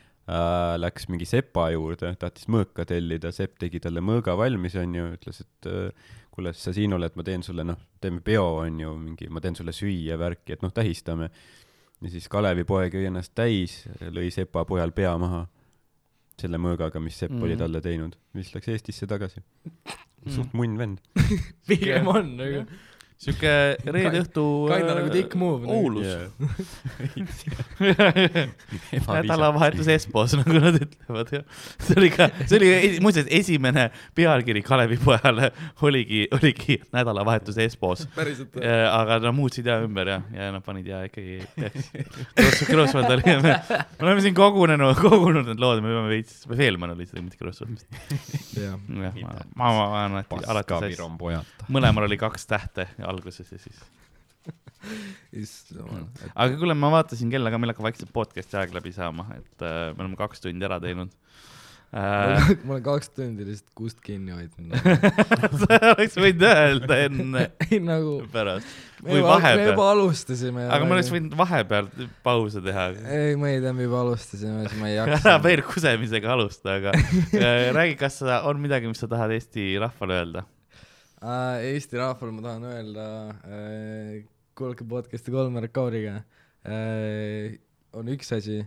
[0.81, 5.69] Läks mingi sepa juurde, tahtis mõõka tellida, sepp tegi talle mõõga valmis, onju, ütles, et
[5.69, 9.55] äh, kuule, sa siin oled, ma teen sulle, noh, teeme peo, onju, mingi, ma teen
[9.55, 11.29] sulle süüa, värki, et noh, tähistame.
[12.01, 15.45] Ja siis Kalevipoeg jõi ennast täis, lõi sepa pojal pea maha
[16.41, 17.43] selle mõõgaga, mis sepp mm.
[17.47, 17.63] oli Mhm.
[17.63, 19.43] talle teinud, siis läks Eestisse tagasi.
[20.35, 21.01] suht munn vend.
[21.69, 22.65] pigem on nagu.
[23.25, 23.53] Siuke
[23.89, 24.45] reede õhtu.
[24.71, 25.65] kinda nagu dick move.
[25.71, 26.07] Oulus.
[29.09, 31.45] nädalavahetus Espos, nagu nad ütlevad jah.
[31.83, 32.71] see oli ka, see oli
[33.05, 35.51] muuseas esimene pealkiri Kalevipojale
[35.85, 38.07] oligi, oligi nädalavahetus Espos.
[38.17, 38.65] päriselt või?
[38.89, 43.55] aga nad muutsid ja ümber ja, ja nad panid ja ikkagi Kross- Krossvald oli, me
[44.03, 47.75] oleme siin kogunenud, kogunud need lood, me peame veits, või Feelmann oli seda, mitte Krossvald
[47.75, 48.57] vist.
[48.59, 48.77] jah.
[48.89, 49.13] ma,
[49.57, 51.69] ma, ma alati, alati pojata.
[51.73, 53.83] mõlemal oli kaks tähte alguses ja siis.
[55.33, 56.07] issand jumal.
[56.35, 59.93] aga kuule, ma vaatasin kella ka, meil hakkab vaikselt podcast'i aeg läbi saama, et äh,
[59.95, 61.13] me oleme kaks tundi ära teinud
[61.95, 62.51] äh,.
[62.67, 64.77] ma olen kaks tundi lihtsalt kust kinni hoidnud.
[65.63, 68.69] sa oleks võinud öelda enne, ei nagu, pärast
[69.05, 70.65] me juba, alustasime.
[70.73, 71.11] aga me oleks.
[71.13, 71.89] võinud vahepeal
[72.25, 72.87] pause teha.
[73.05, 75.37] ei, ma ei tea, me juba alustasime, siis ma ei ära jaksa.
[75.45, 80.45] veel kusemisega alusta, aga äh, räägi, kas on midagi, mis sa tahad Eesti rahvale öelda?
[81.25, 83.05] Eesti rahvale ma tahan öelda,
[84.57, 86.19] kuulake podcast'i Kolmar Kauriga.
[87.95, 88.59] on üks asi,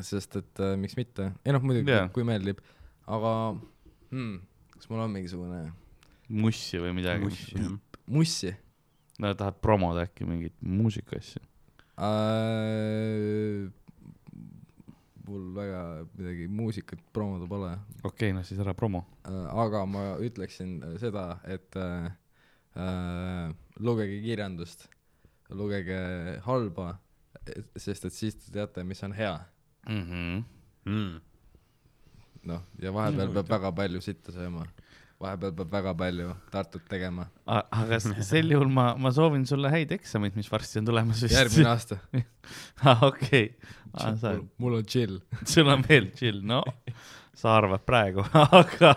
[0.00, 2.08] sest et äh, miks mitte, ei noh, muidugi yeah.
[2.14, 2.62] kui meeldib,
[3.04, 3.32] aga
[4.08, 4.38] hmm,
[4.72, 5.60] kas mul on mingisugune
[6.32, 7.28] mussi või midagi?
[8.08, 8.54] mussi
[9.20, 11.44] no tahad promoda äkki mingit muusikaasja?
[12.00, 13.68] äh,?
[15.26, 15.82] Mul väga
[16.16, 17.70] midagi muusikat promoda pole
[18.02, 19.04] okei okay,, no siis ära promo.
[19.28, 22.10] äh,, aga ma ütleksin äh, seda, et äh,
[22.76, 24.88] äh, lugege kirjandust,
[25.50, 26.96] lugege halba,
[27.76, 29.38] sest et siis te teate, mis on hea.
[29.88, 30.42] Mm -hmm.
[30.84, 31.20] Mm.
[32.42, 34.66] noh, ja vahepeal Mm, peab väga palju sitta sööma,
[35.22, 37.26] vahepeal peab väga palju Tartut tegema.
[37.46, 38.00] aga
[38.32, 41.36] sel juhul ma, ma soovin sulle häid eksameid, mis varsti on tulemas vist.
[41.36, 42.00] järgmine aasta.
[42.82, 43.08] ah,.
[43.08, 43.54] okei,
[43.96, 45.20] sa, mul on chill.
[45.54, 46.62] sul on veel chill, no
[47.42, 48.92] sa arvad praegu, aga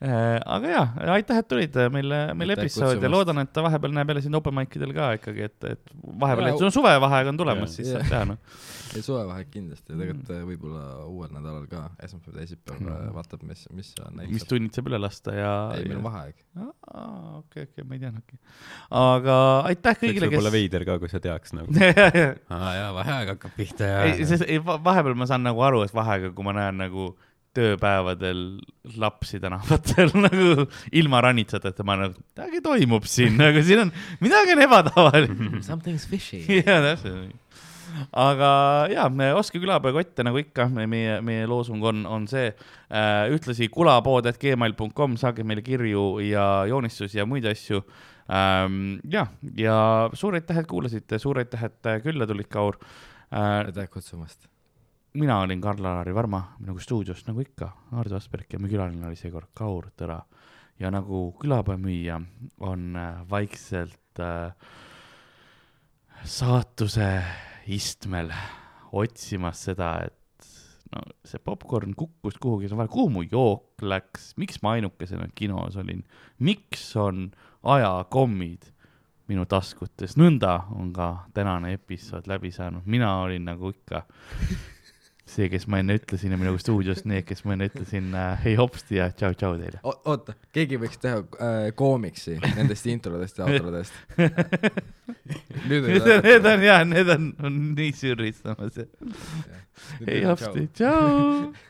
[0.00, 4.22] aga jaa, aitäh, et tulid meile, meile Aitäh episoodi ja loodan, et vahepeal näeb jälle
[4.24, 5.90] sind open mic idel ka ikkagi, et, et
[6.22, 8.38] vahepeal, et sul on suvevaheaeg on tulemas, siis saab teha noh.
[8.96, 13.12] ja suvevaheaeg kindlasti ja tegelikult äh, võib-olla uuel nädalal ka, esmaspäev, teisipäev Mhm.
[13.18, 15.52] vaatab, mis, mis seal mis tunnid saab üle lasta ja.
[15.76, 16.40] ei, meil on vaheaeg.
[17.44, 18.38] okei, okei, ma ei teadnudki.
[19.04, 19.36] aga
[19.68, 20.54] aitäh kõigile, kes võib-olla.
[20.56, 21.76] veider ka, kui sa teaks nagu.
[21.76, 22.24] ei,
[22.56, 24.00] aa jaa, vaheaeg hakkab pihta ja.
[24.24, 27.12] sest ei, va- vahepeal ma saan nagu aru, et vaheaega, kui ma näen nagu
[27.56, 28.42] tööpäevadel
[29.00, 30.66] lapsi tänavatel nagu
[30.96, 35.46] ilma ranitsateta, ma nagu, midagi toimub siin, nagu siin on, midagi on ebatavalist.
[35.70, 36.44] Something's fishy.
[36.60, 37.38] jaa, täpselt
[38.14, 38.50] aga
[38.92, 39.08] jaa,
[39.38, 43.26] ostke külapoekotte nagu ikka, meie, meie loosung on, on see äh,.
[43.34, 47.82] ühtlasi kulapood.gmail.com, saage meile kirju ja joonistusi ja muid asju
[48.30, 49.00] ähm,.
[49.10, 49.76] jah, ja
[50.14, 53.66] suur aitäh, et kuulasite, suur aitäh, et külla tulid, Kaur äh,.
[53.66, 54.49] aitäh kutsumast.
[55.14, 59.50] Mina olin Karl-Alari Varma, nagu stuudios nagu ikka, Hardo Asperg ja mu külaline oli seekord
[59.54, 60.20] Kaur Tõra.
[60.80, 62.20] ja nagu külapoemüüja
[62.64, 64.54] on äh, vaikselt äh,
[66.24, 67.22] saatuse
[67.68, 68.30] istmel
[68.92, 70.48] otsimas seda, et
[70.94, 76.04] no see popkorn kukkus kuhugi, kuhu mu jook läks, miks ma ainukesena kinos olin,
[76.38, 77.30] miks on
[77.62, 78.72] ajakommid
[79.28, 84.06] minu taskutes, nõnda on ka tänane episood läbi saanud, mina olin nagu ikka
[85.30, 88.56] see, kes ma enne ütlesin ja minuga stuudios need, kes ma enne ütlesin äh, hei
[88.58, 89.80] hopsti ja tšau-tšau teile.
[89.84, 93.96] oota, keegi võiks teha äh, koomiksi nendest introdest ja outrodest.
[95.70, 98.78] Need on, need on jaa, need on, on nii sürristamas.
[100.06, 101.50] hei hopsti, tšau.